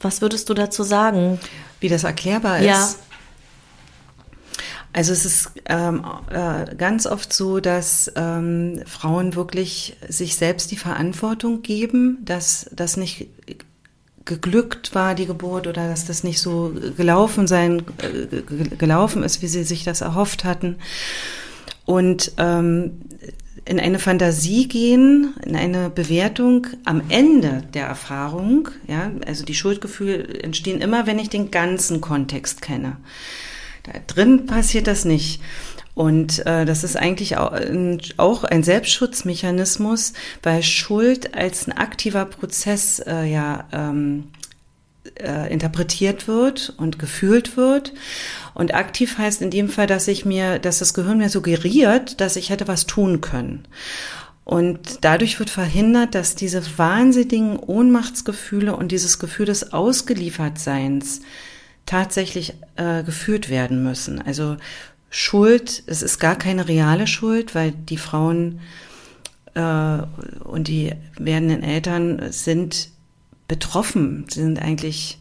was 0.00 0.20
würdest 0.20 0.48
du 0.48 0.54
dazu 0.54 0.82
sagen? 0.82 1.38
Wie 1.80 1.88
das 1.88 2.04
erklärbar 2.04 2.58
ist? 2.58 2.66
Ja. 2.66 2.88
Also 4.94 5.12
es 5.12 5.24
ist 5.24 5.52
ähm, 5.66 6.04
äh, 6.30 6.74
ganz 6.74 7.06
oft 7.06 7.32
so, 7.32 7.60
dass 7.60 8.12
ähm, 8.14 8.82
Frauen 8.86 9.34
wirklich 9.34 9.96
sich 10.06 10.36
selbst 10.36 10.70
die 10.70 10.76
Verantwortung 10.76 11.62
geben, 11.62 12.18
dass 12.22 12.68
das 12.72 12.98
nicht 12.98 13.28
geglückt 14.26 14.94
war, 14.94 15.14
die 15.14 15.26
Geburt, 15.26 15.66
oder 15.66 15.88
dass 15.88 16.04
das 16.04 16.24
nicht 16.24 16.40
so 16.40 16.74
gelaufen 16.96 17.46
sein, 17.46 17.84
äh, 17.98 18.42
gelaufen 18.76 19.22
ist, 19.22 19.40
wie 19.40 19.48
sie 19.48 19.64
sich 19.64 19.84
das 19.84 20.02
erhofft 20.02 20.44
hatten. 20.44 20.76
Und 21.84 22.32
ähm, 22.38 23.00
in 23.64 23.78
eine 23.78 23.98
Fantasie 23.98 24.66
gehen, 24.66 25.34
in 25.44 25.56
eine 25.56 25.88
Bewertung 25.88 26.66
am 26.84 27.02
Ende 27.08 27.62
der 27.74 27.86
Erfahrung, 27.86 28.68
ja, 28.88 29.12
also 29.26 29.44
die 29.44 29.54
Schuldgefühle 29.54 30.42
entstehen 30.42 30.80
immer, 30.80 31.06
wenn 31.06 31.18
ich 31.18 31.30
den 31.30 31.50
ganzen 31.50 32.00
Kontext 32.00 32.60
kenne. 32.62 32.96
Da 33.84 33.92
drin 34.06 34.46
passiert 34.46 34.86
das 34.86 35.04
nicht. 35.04 35.40
Und 35.94 36.44
äh, 36.46 36.64
das 36.64 36.84
ist 36.84 36.96
eigentlich 36.96 37.36
auch 37.36 37.52
ein, 37.52 38.00
auch 38.16 38.44
ein 38.44 38.62
Selbstschutzmechanismus, 38.62 40.14
weil 40.42 40.62
Schuld 40.62 41.34
als 41.34 41.66
ein 41.66 41.72
aktiver 41.72 42.24
Prozess 42.24 42.98
äh, 43.00 43.24
ja 43.24 43.68
ähm, 43.72 44.28
äh, 45.16 45.52
interpretiert 45.52 46.28
wird 46.28 46.74
und 46.78 46.98
gefühlt 46.98 47.56
wird. 47.56 47.92
Und 48.54 48.74
aktiv 48.74 49.18
heißt 49.18 49.42
in 49.42 49.50
dem 49.50 49.68
Fall, 49.68 49.86
dass 49.86 50.08
ich 50.08 50.24
mir, 50.24 50.58
dass 50.58 50.78
das 50.78 50.94
Gehirn 50.94 51.18
mir 51.18 51.28
suggeriert, 51.28 52.20
dass 52.20 52.36
ich 52.36 52.50
hätte 52.50 52.68
was 52.68 52.86
tun 52.86 53.20
können. 53.20 53.66
Und 54.44 54.98
dadurch 55.02 55.38
wird 55.38 55.50
verhindert, 55.50 56.14
dass 56.14 56.34
diese 56.34 56.62
wahnsinnigen 56.76 57.56
Ohnmachtsgefühle 57.56 58.74
und 58.76 58.90
dieses 58.90 59.18
Gefühl 59.18 59.46
des 59.46 59.72
Ausgeliefertseins 59.72 61.20
tatsächlich 61.86 62.54
äh, 62.76 63.02
gefühlt 63.04 63.48
werden 63.48 63.82
müssen. 63.82 64.20
Also 64.20 64.56
Schuld, 65.10 65.82
es 65.86 66.02
ist 66.02 66.18
gar 66.18 66.36
keine 66.36 66.68
reale 66.68 67.06
Schuld, 67.06 67.54
weil 67.54 67.72
die 67.72 67.98
Frauen 67.98 68.60
äh, 69.54 69.98
und 70.42 70.68
die 70.68 70.92
werdenden 71.18 71.62
Eltern 71.62 72.32
sind 72.32 72.88
betroffen, 73.46 74.24
sie 74.28 74.40
sind 74.40 74.60
eigentlich, 74.60 75.18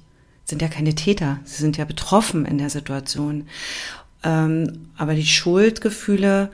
sind 0.52 0.62
ja 0.62 0.68
keine 0.68 0.94
Täter, 0.94 1.40
sie 1.46 1.62
sind 1.62 1.78
ja 1.78 1.86
betroffen 1.86 2.46
in 2.46 2.60
der 2.60 2.70
Situation. 2.70 3.48
Ähm, 4.24 4.90
aber 4.98 5.16
die 5.16 5.26
Schuldgefühle 5.26 6.52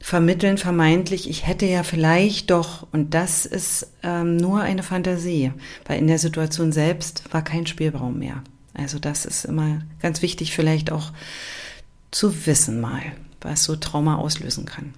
vermitteln 0.00 0.58
vermeintlich, 0.58 1.28
ich 1.28 1.46
hätte 1.46 1.66
ja 1.66 1.82
vielleicht 1.82 2.50
doch, 2.50 2.86
und 2.92 3.14
das 3.14 3.46
ist 3.46 3.92
ähm, 4.02 4.36
nur 4.36 4.62
eine 4.62 4.82
Fantasie, 4.82 5.52
weil 5.84 5.98
in 5.98 6.06
der 6.06 6.18
Situation 6.18 6.72
selbst 6.72 7.24
war 7.30 7.42
kein 7.42 7.66
Spielraum 7.66 8.18
mehr. 8.18 8.42
Also 8.74 8.98
das 8.98 9.26
ist 9.26 9.44
immer 9.44 9.82
ganz 10.00 10.22
wichtig, 10.22 10.54
vielleicht 10.54 10.90
auch 10.90 11.12
zu 12.10 12.46
wissen 12.46 12.80
mal, 12.80 13.02
was 13.40 13.64
so 13.64 13.76
Trauma 13.76 14.16
auslösen 14.16 14.64
kann. 14.64 14.94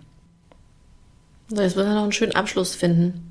Jetzt 1.51 1.77
müssen 1.77 1.89
wir 1.89 1.95
noch 1.95 2.05
einen 2.05 2.13
schönen 2.13 2.35
Abschluss 2.35 2.75
finden. 2.75 3.31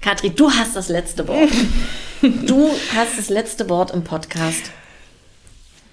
Katri, 0.00 0.30
du 0.30 0.50
hast 0.50 0.76
das 0.76 0.88
letzte 0.88 1.26
Wort. 1.26 1.50
Du 2.46 2.70
hast 2.94 3.18
das 3.18 3.28
letzte 3.28 3.68
Wort 3.68 3.90
im 3.90 4.02
Podcast. 4.02 4.70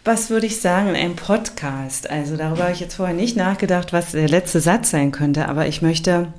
Was 0.06 0.30
würde 0.30 0.46
ich 0.46 0.62
sagen 0.62 0.90
in 0.90 0.96
einem 0.96 1.16
Podcast? 1.18 2.10
Also 2.10 2.38
darüber 2.38 2.64
habe 2.64 2.74
ich 2.74 2.80
jetzt 2.80 2.96
vorher 2.96 3.16
nicht 3.16 3.36
nachgedacht, 3.36 3.92
was 3.92 4.12
der 4.12 4.30
letzte 4.30 4.62
Satz 4.62 4.92
sein 4.92 5.12
könnte, 5.12 5.50
aber 5.50 5.68
ich 5.68 5.82
möchte 5.82 6.32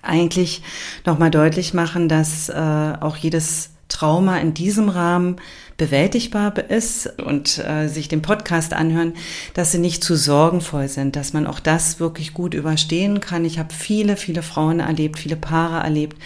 eigentlich 0.00 0.62
nochmal 1.04 1.30
deutlich 1.30 1.74
machen, 1.74 2.08
dass 2.08 2.48
äh, 2.48 2.54
auch 2.54 3.16
jedes 3.16 3.70
Trauma 3.88 4.38
in 4.38 4.54
diesem 4.54 4.88
Rahmen 4.88 5.36
bewältigbar 5.76 6.56
ist 6.70 7.18
und 7.18 7.58
äh, 7.58 7.88
sich 7.88 8.06
den 8.06 8.22
Podcast 8.22 8.72
anhören, 8.72 9.14
dass 9.54 9.72
sie 9.72 9.78
nicht 9.78 10.04
zu 10.04 10.14
sorgenvoll 10.14 10.86
sind, 10.86 11.16
dass 11.16 11.32
man 11.32 11.48
auch 11.48 11.58
das 11.58 11.98
wirklich 11.98 12.32
gut 12.32 12.54
überstehen 12.54 13.18
kann. 13.18 13.44
Ich 13.44 13.58
habe 13.58 13.74
viele, 13.74 14.16
viele 14.16 14.42
Frauen 14.42 14.78
erlebt, 14.78 15.18
viele 15.18 15.36
Paare 15.36 15.82
erlebt, 15.82 16.16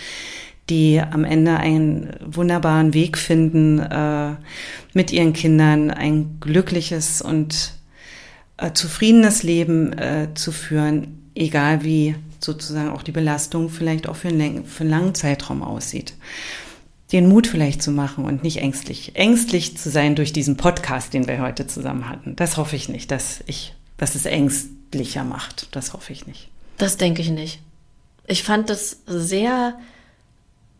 die 0.71 1.01
am 1.01 1.25
Ende 1.25 1.57
einen 1.57 2.17
wunderbaren 2.25 2.95
Weg 2.95 3.19
finden, 3.19 3.79
äh, 3.81 4.33
mit 4.93 5.13
ihren 5.13 5.33
Kindern 5.33 5.91
ein 5.91 6.39
glückliches 6.41 7.21
und 7.21 7.75
äh, 8.57 8.73
zufriedenes 8.73 9.43
Leben 9.43 9.93
äh, 9.93 10.29
zu 10.35 10.53
führen, 10.53 11.31
egal 11.35 11.85
wie 11.85 12.15
sozusagen 12.41 12.91
auch 12.91 13.03
die 13.03 13.13
Belastung 13.13 13.69
vielleicht 13.69 14.09
auch 14.09 14.17
für 14.17 14.29
einen, 14.29 14.65
für 14.65 14.83
einen 14.83 14.91
langen 14.91 15.15
Zeitraum 15.15 15.63
aussieht 15.63 16.15
den 17.15 17.29
Mut 17.29 17.47
vielleicht 17.47 17.81
zu 17.81 17.93
machen 17.93 18.25
und 18.25 18.43
nicht 18.43 18.57
ängstlich, 18.57 19.13
ängstlich 19.15 19.77
zu 19.77 19.89
sein 19.89 20.17
durch 20.17 20.33
diesen 20.33 20.57
Podcast, 20.57 21.15
den 21.15 21.29
wir 21.29 21.41
heute 21.41 21.67
zusammen 21.69 22.09
hatten. 22.09 22.35
Das 22.35 22.57
hoffe 22.57 22.75
ich 22.75 22.89
nicht, 22.89 23.11
dass 23.13 23.45
ich, 23.47 23.75
dass 23.97 24.17
es 24.17 24.27
ängstlicher 24.27 25.23
macht. 25.23 25.69
Das 25.77 25.93
hoffe 25.93 26.13
ich 26.13 26.27
nicht. 26.27 26.49
Das 26.77 26.97
denke 26.97 27.23
ich 27.23 27.31
nicht. 27.31 27.61
Ich 28.27 28.43
fand 28.43 28.69
das 28.69 28.97
sehr 29.07 29.79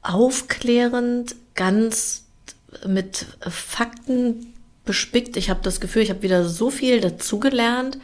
aufklärend, 0.05 1.35
ganz 1.55 2.25
mit 2.87 3.27
Fakten 3.41 4.55
bespickt. 4.85 5.37
Ich 5.37 5.51
habe 5.51 5.61
das 5.63 5.81
Gefühl, 5.81 6.03
ich 6.03 6.11
habe 6.11 6.23
wieder 6.23 6.45
so 6.45 6.71
viel 6.71 7.01
dazugelernt. 7.01 7.99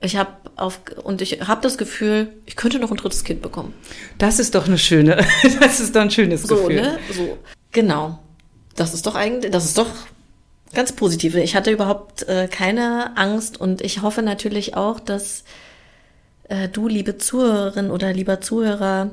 Ich 0.00 0.16
habe 0.16 0.32
auf 0.56 0.80
und 1.04 1.22
ich 1.22 1.46
habe 1.46 1.60
das 1.60 1.78
Gefühl, 1.78 2.32
ich 2.46 2.56
könnte 2.56 2.80
noch 2.80 2.90
ein 2.90 2.96
drittes 2.96 3.22
Kind 3.22 3.40
bekommen. 3.40 3.72
Das 4.18 4.40
ist 4.40 4.56
doch 4.56 4.66
eine 4.66 4.78
schöne, 4.78 5.24
das 5.60 5.78
ist 5.78 5.94
doch 5.94 6.00
ein 6.00 6.10
schönes 6.10 6.42
so, 6.42 6.56
Gefühl. 6.56 6.82
Ne? 6.82 6.98
So, 7.12 7.38
Genau. 7.70 8.18
Das 8.74 8.94
ist 8.94 9.06
doch 9.06 9.14
eigentlich, 9.14 9.52
das 9.52 9.64
ist 9.64 9.78
doch 9.78 9.88
ganz 10.72 10.92
positiv. 10.92 11.34
Ich 11.34 11.54
hatte 11.54 11.70
überhaupt 11.70 12.22
äh, 12.28 12.48
keine 12.48 13.16
Angst 13.16 13.60
und 13.60 13.82
ich 13.82 14.02
hoffe 14.02 14.22
natürlich 14.22 14.76
auch, 14.76 14.98
dass 14.98 15.44
äh, 16.48 16.68
du, 16.68 16.88
liebe 16.88 17.18
Zuhörerin 17.18 17.90
oder 17.90 18.12
lieber 18.12 18.40
Zuhörer, 18.40 19.10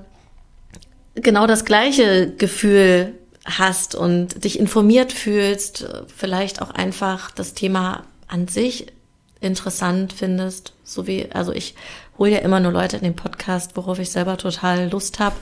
genau 1.21 1.47
das 1.47 1.65
gleiche 1.65 2.33
Gefühl 2.37 3.13
hast 3.45 3.95
und 3.95 4.43
dich 4.43 4.59
informiert 4.59 5.11
fühlst, 5.13 5.87
vielleicht 6.15 6.61
auch 6.61 6.71
einfach 6.71 7.31
das 7.31 7.53
Thema 7.53 8.03
an 8.27 8.47
sich 8.47 8.87
interessant 9.41 10.13
findest, 10.13 10.73
so 10.83 11.07
wie, 11.07 11.31
also 11.31 11.51
ich 11.51 11.75
hole 12.17 12.31
ja 12.31 12.39
immer 12.39 12.59
nur 12.59 12.71
Leute 12.71 12.97
in 12.97 13.03
den 13.03 13.15
Podcast, 13.15 13.75
worauf 13.75 13.99
ich 13.99 14.11
selber 14.11 14.37
total 14.37 14.89
Lust 14.89 15.19
habe 15.19 15.35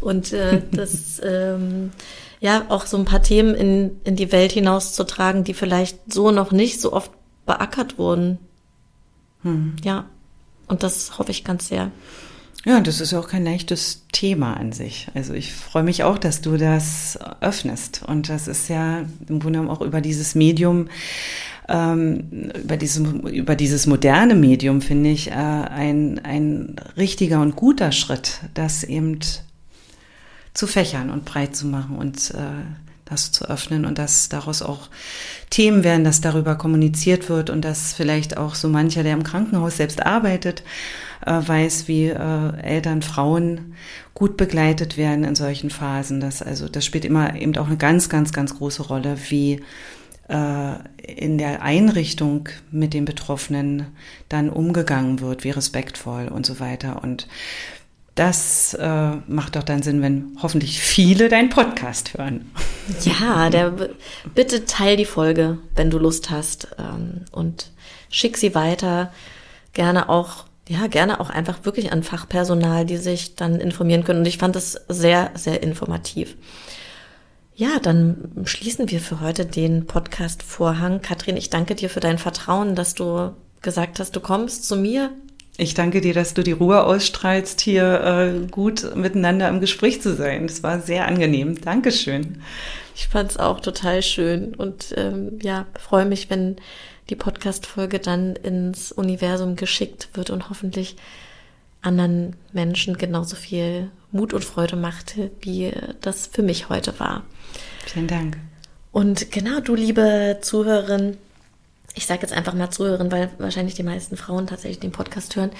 und 0.00 0.32
äh, 0.32 0.62
das 0.72 1.20
ähm, 1.24 1.92
ja 2.40 2.66
auch 2.68 2.86
so 2.86 2.96
ein 2.96 3.04
paar 3.04 3.22
Themen 3.22 3.54
in, 3.54 4.00
in 4.04 4.16
die 4.16 4.32
Welt 4.32 4.52
hinauszutragen, 4.52 5.44
die 5.44 5.54
vielleicht 5.54 6.12
so 6.12 6.30
noch 6.30 6.50
nicht 6.50 6.80
so 6.80 6.92
oft 6.92 7.12
beackert 7.46 7.98
wurden. 7.98 8.38
Hm. 9.42 9.76
Ja, 9.84 10.06
und 10.66 10.82
das 10.82 11.18
hoffe 11.18 11.30
ich 11.30 11.44
ganz 11.44 11.68
sehr. 11.68 11.90
Ja, 12.66 12.80
das 12.80 13.00
ist 13.00 13.14
auch 13.14 13.28
kein 13.28 13.44
leichtes 13.44 14.02
Thema 14.10 14.54
an 14.54 14.72
sich. 14.72 15.06
Also 15.14 15.34
ich 15.34 15.54
freue 15.54 15.84
mich 15.84 16.02
auch, 16.02 16.18
dass 16.18 16.40
du 16.40 16.56
das 16.56 17.16
öffnest. 17.40 18.02
Und 18.04 18.28
das 18.28 18.48
ist 18.48 18.68
ja 18.68 19.04
im 19.28 19.38
Grunde 19.38 19.60
genommen 19.60 19.70
auch 19.70 19.82
über 19.82 20.00
dieses 20.00 20.34
Medium, 20.34 20.88
ähm, 21.68 22.50
über, 22.60 22.76
dieses, 22.76 22.98
über 22.98 23.54
dieses 23.54 23.86
moderne 23.86 24.34
Medium, 24.34 24.82
finde 24.82 25.10
ich, 25.10 25.30
äh, 25.30 25.34
ein, 25.34 26.20
ein 26.24 26.74
richtiger 26.96 27.40
und 27.40 27.54
guter 27.54 27.92
Schritt, 27.92 28.40
das 28.54 28.82
eben 28.82 29.20
zu 30.52 30.66
fächern 30.66 31.10
und 31.10 31.24
breit 31.24 31.54
zu 31.54 31.68
machen 31.68 31.94
und 31.96 32.32
äh, 32.32 32.64
das 33.04 33.30
zu 33.30 33.48
öffnen 33.48 33.84
und 33.84 33.96
dass 33.96 34.28
daraus 34.28 34.62
auch 34.62 34.88
Themen 35.50 35.84
werden, 35.84 36.02
dass 36.02 36.20
darüber 36.20 36.56
kommuniziert 36.56 37.28
wird 37.28 37.48
und 37.48 37.64
dass 37.64 37.92
vielleicht 37.92 38.36
auch 38.36 38.56
so 38.56 38.68
mancher, 38.68 39.04
der 39.04 39.12
im 39.12 39.22
Krankenhaus 39.22 39.76
selbst 39.76 40.04
arbeitet, 40.04 40.64
weiß, 41.30 41.88
wie 41.88 42.06
äh, 42.06 42.56
Eltern, 42.62 43.02
Frauen 43.02 43.74
gut 44.14 44.36
begleitet 44.36 44.96
werden 44.96 45.24
in 45.24 45.34
solchen 45.34 45.70
Phasen. 45.70 46.20
Das, 46.20 46.42
also, 46.42 46.68
das 46.68 46.84
spielt 46.84 47.04
immer 47.04 47.34
eben 47.34 47.56
auch 47.56 47.66
eine 47.66 47.76
ganz, 47.76 48.08
ganz, 48.08 48.32
ganz 48.32 48.56
große 48.56 48.84
Rolle, 48.84 49.16
wie 49.28 49.62
äh, 50.28 50.74
in 51.02 51.38
der 51.38 51.62
Einrichtung 51.62 52.48
mit 52.70 52.94
den 52.94 53.04
Betroffenen 53.04 53.86
dann 54.28 54.48
umgegangen 54.48 55.20
wird, 55.20 55.44
wie 55.44 55.50
respektvoll 55.50 56.28
und 56.28 56.46
so 56.46 56.60
weiter. 56.60 57.02
Und 57.02 57.28
das 58.16 58.72
äh, 58.74 59.10
macht 59.26 59.56
doch 59.56 59.62
dann 59.62 59.82
Sinn, 59.82 60.00
wenn 60.00 60.38
hoffentlich 60.40 60.80
viele 60.80 61.28
deinen 61.28 61.50
Podcast 61.50 62.16
hören. 62.16 62.50
Ja, 63.02 63.50
der, 63.50 63.74
bitte 64.34 64.64
teil 64.64 64.96
die 64.96 65.04
Folge, 65.04 65.58
wenn 65.74 65.90
du 65.90 65.98
Lust 65.98 66.30
hast 66.30 66.68
ähm, 66.78 67.26
und 67.30 67.70
schick 68.08 68.38
sie 68.38 68.54
weiter. 68.54 69.12
Gerne 69.74 70.08
auch 70.08 70.45
ja, 70.68 70.86
gerne 70.88 71.20
auch 71.20 71.30
einfach 71.30 71.64
wirklich 71.64 71.92
an 71.92 72.02
Fachpersonal, 72.02 72.84
die 72.84 72.96
sich 72.96 73.36
dann 73.36 73.60
informieren 73.60 74.04
können. 74.04 74.20
Und 74.20 74.26
ich 74.26 74.38
fand 74.38 74.56
das 74.56 74.80
sehr, 74.88 75.30
sehr 75.34 75.62
informativ. 75.62 76.36
Ja, 77.54 77.78
dann 77.80 78.32
schließen 78.44 78.90
wir 78.90 79.00
für 79.00 79.20
heute 79.20 79.46
den 79.46 79.86
Podcast-Vorhang. 79.86 81.00
Katrin, 81.00 81.36
ich 81.36 81.50
danke 81.50 81.74
dir 81.74 81.88
für 81.88 82.00
dein 82.00 82.18
Vertrauen, 82.18 82.74
dass 82.74 82.94
du 82.94 83.32
gesagt 83.62 83.98
hast, 83.98 84.14
du 84.14 84.20
kommst 84.20 84.66
zu 84.66 84.76
mir. 84.76 85.12
Ich 85.56 85.72
danke 85.72 86.02
dir, 86.02 86.12
dass 86.12 86.34
du 86.34 86.42
die 86.42 86.52
Ruhe 86.52 86.84
ausstrahlst, 86.84 87.62
hier 87.62 88.00
äh, 88.02 88.46
gut 88.48 88.94
miteinander 88.94 89.48
im 89.48 89.60
Gespräch 89.60 90.02
zu 90.02 90.14
sein. 90.14 90.48
Das 90.48 90.62
war 90.62 90.80
sehr 90.80 91.06
angenehm. 91.06 91.58
Dankeschön. 91.58 92.42
Ich 92.94 93.08
fand 93.08 93.30
es 93.30 93.36
auch 93.38 93.60
total 93.60 94.02
schön 94.02 94.54
und 94.54 94.92
ähm, 94.96 95.38
ja, 95.40 95.64
freue 95.78 96.04
mich, 96.04 96.28
wenn 96.28 96.56
die 97.10 97.16
Podcast-Folge 97.16 97.98
dann 97.98 98.36
ins 98.36 98.92
Universum 98.92 99.56
geschickt 99.56 100.08
wird 100.14 100.30
und 100.30 100.48
hoffentlich 100.50 100.96
anderen 101.82 102.34
Menschen 102.52 102.98
genauso 102.98 103.36
viel 103.36 103.90
Mut 104.10 104.32
und 104.32 104.44
Freude 104.44 104.76
machte, 104.76 105.30
wie 105.40 105.72
das 106.00 106.26
für 106.26 106.42
mich 106.42 106.68
heute 106.68 106.98
war. 106.98 107.22
Vielen 107.86 108.08
Dank. 108.08 108.38
Und 108.92 109.30
genau, 109.30 109.60
du 109.60 109.74
liebe 109.74 110.38
Zuhörerin, 110.40 111.16
ich 111.94 112.06
sage 112.06 112.22
jetzt 112.22 112.32
einfach 112.32 112.54
mal 112.54 112.70
Zuhörerin, 112.70 113.12
weil 113.12 113.30
wahrscheinlich 113.38 113.74
die 113.74 113.82
meisten 113.82 114.16
Frauen 114.16 114.46
tatsächlich 114.46 114.80
den 114.80 114.92
Podcast 114.92 115.36
hören, 115.36 115.50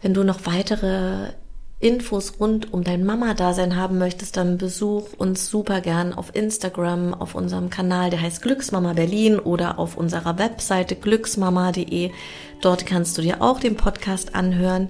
wenn 0.00 0.14
du 0.14 0.24
noch 0.24 0.46
weitere 0.46 1.32
Infos 1.80 2.34
rund 2.40 2.72
um 2.72 2.82
dein 2.82 3.04
Mama-Dasein 3.04 3.76
haben 3.76 3.98
möchtest, 3.98 4.36
dann 4.36 4.56
besuch 4.56 5.12
uns 5.18 5.50
super 5.50 5.80
gern 5.80 6.14
auf 6.14 6.34
Instagram, 6.34 7.12
auf 7.12 7.34
unserem 7.34 7.68
Kanal, 7.68 8.10
der 8.10 8.22
heißt 8.22 8.42
Glücksmama 8.42 8.94
Berlin 8.94 9.38
oder 9.38 9.78
auf 9.78 9.96
unserer 9.96 10.38
Webseite 10.38 10.96
glücksmama.de. 10.96 12.10
Dort 12.62 12.86
kannst 12.86 13.18
du 13.18 13.22
dir 13.22 13.42
auch 13.42 13.60
den 13.60 13.76
Podcast 13.76 14.34
anhören. 14.34 14.88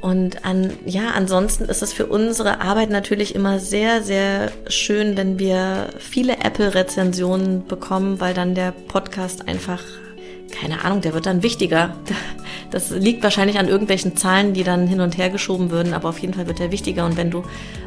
Und 0.00 0.44
an, 0.44 0.72
ja, 0.84 1.12
ansonsten 1.14 1.66
ist 1.66 1.80
es 1.80 1.92
für 1.92 2.06
unsere 2.06 2.60
Arbeit 2.60 2.90
natürlich 2.90 3.36
immer 3.36 3.60
sehr, 3.60 4.02
sehr 4.02 4.50
schön, 4.66 5.16
wenn 5.16 5.38
wir 5.38 5.90
viele 5.98 6.38
Apple-Rezensionen 6.38 7.68
bekommen, 7.68 8.18
weil 8.18 8.34
dann 8.34 8.56
der 8.56 8.72
Podcast 8.72 9.46
einfach, 9.46 9.84
keine 10.52 10.84
Ahnung, 10.84 11.00
der 11.00 11.14
wird 11.14 11.26
dann 11.26 11.42
wichtiger. 11.42 11.96
Das 12.70 12.90
liegt 12.90 13.22
wahrscheinlich 13.22 13.58
an 13.58 13.68
irgendwelchen 13.68 14.16
Zahlen, 14.16 14.54
die 14.54 14.64
dann 14.64 14.86
hin 14.86 15.00
und 15.00 15.18
her 15.18 15.28
geschoben 15.28 15.70
würden, 15.70 15.92
aber 15.92 16.08
auf 16.08 16.18
jeden 16.18 16.34
Fall 16.34 16.46
wird 16.46 16.60
er 16.60 16.72
wichtiger. 16.72 17.04
Und 17.04 17.16
wenn 17.16 17.30
du 17.30 17.42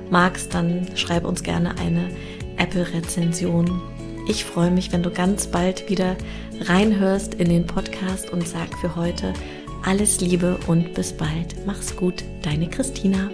magst, 0.10 0.54
dann 0.54 0.88
schreib 0.96 1.26
uns 1.26 1.42
gerne 1.42 1.78
eine 1.80 2.10
Apple-Rezension. 2.58 3.82
Ich 4.28 4.46
freue 4.46 4.72
mich, 4.72 4.92
wenn 4.92 5.04
du 5.04 5.12
ganz 5.12 5.48
bald 5.48 5.90
wieder 5.90 6.16
reinhörst 6.62 7.36
in 7.36 7.50
den 7.50 7.66
Podcast 7.66 8.32
und 8.32 8.48
sag 8.48 8.78
für 8.80 8.96
heute 8.96 9.34
alles 9.84 10.20
Liebe 10.22 10.58
und 10.68 10.94
bis 10.94 11.14
bald. 11.14 11.66
Mach's 11.66 11.96
gut, 11.96 12.24
deine 12.42 12.68
Christina. 12.68 13.30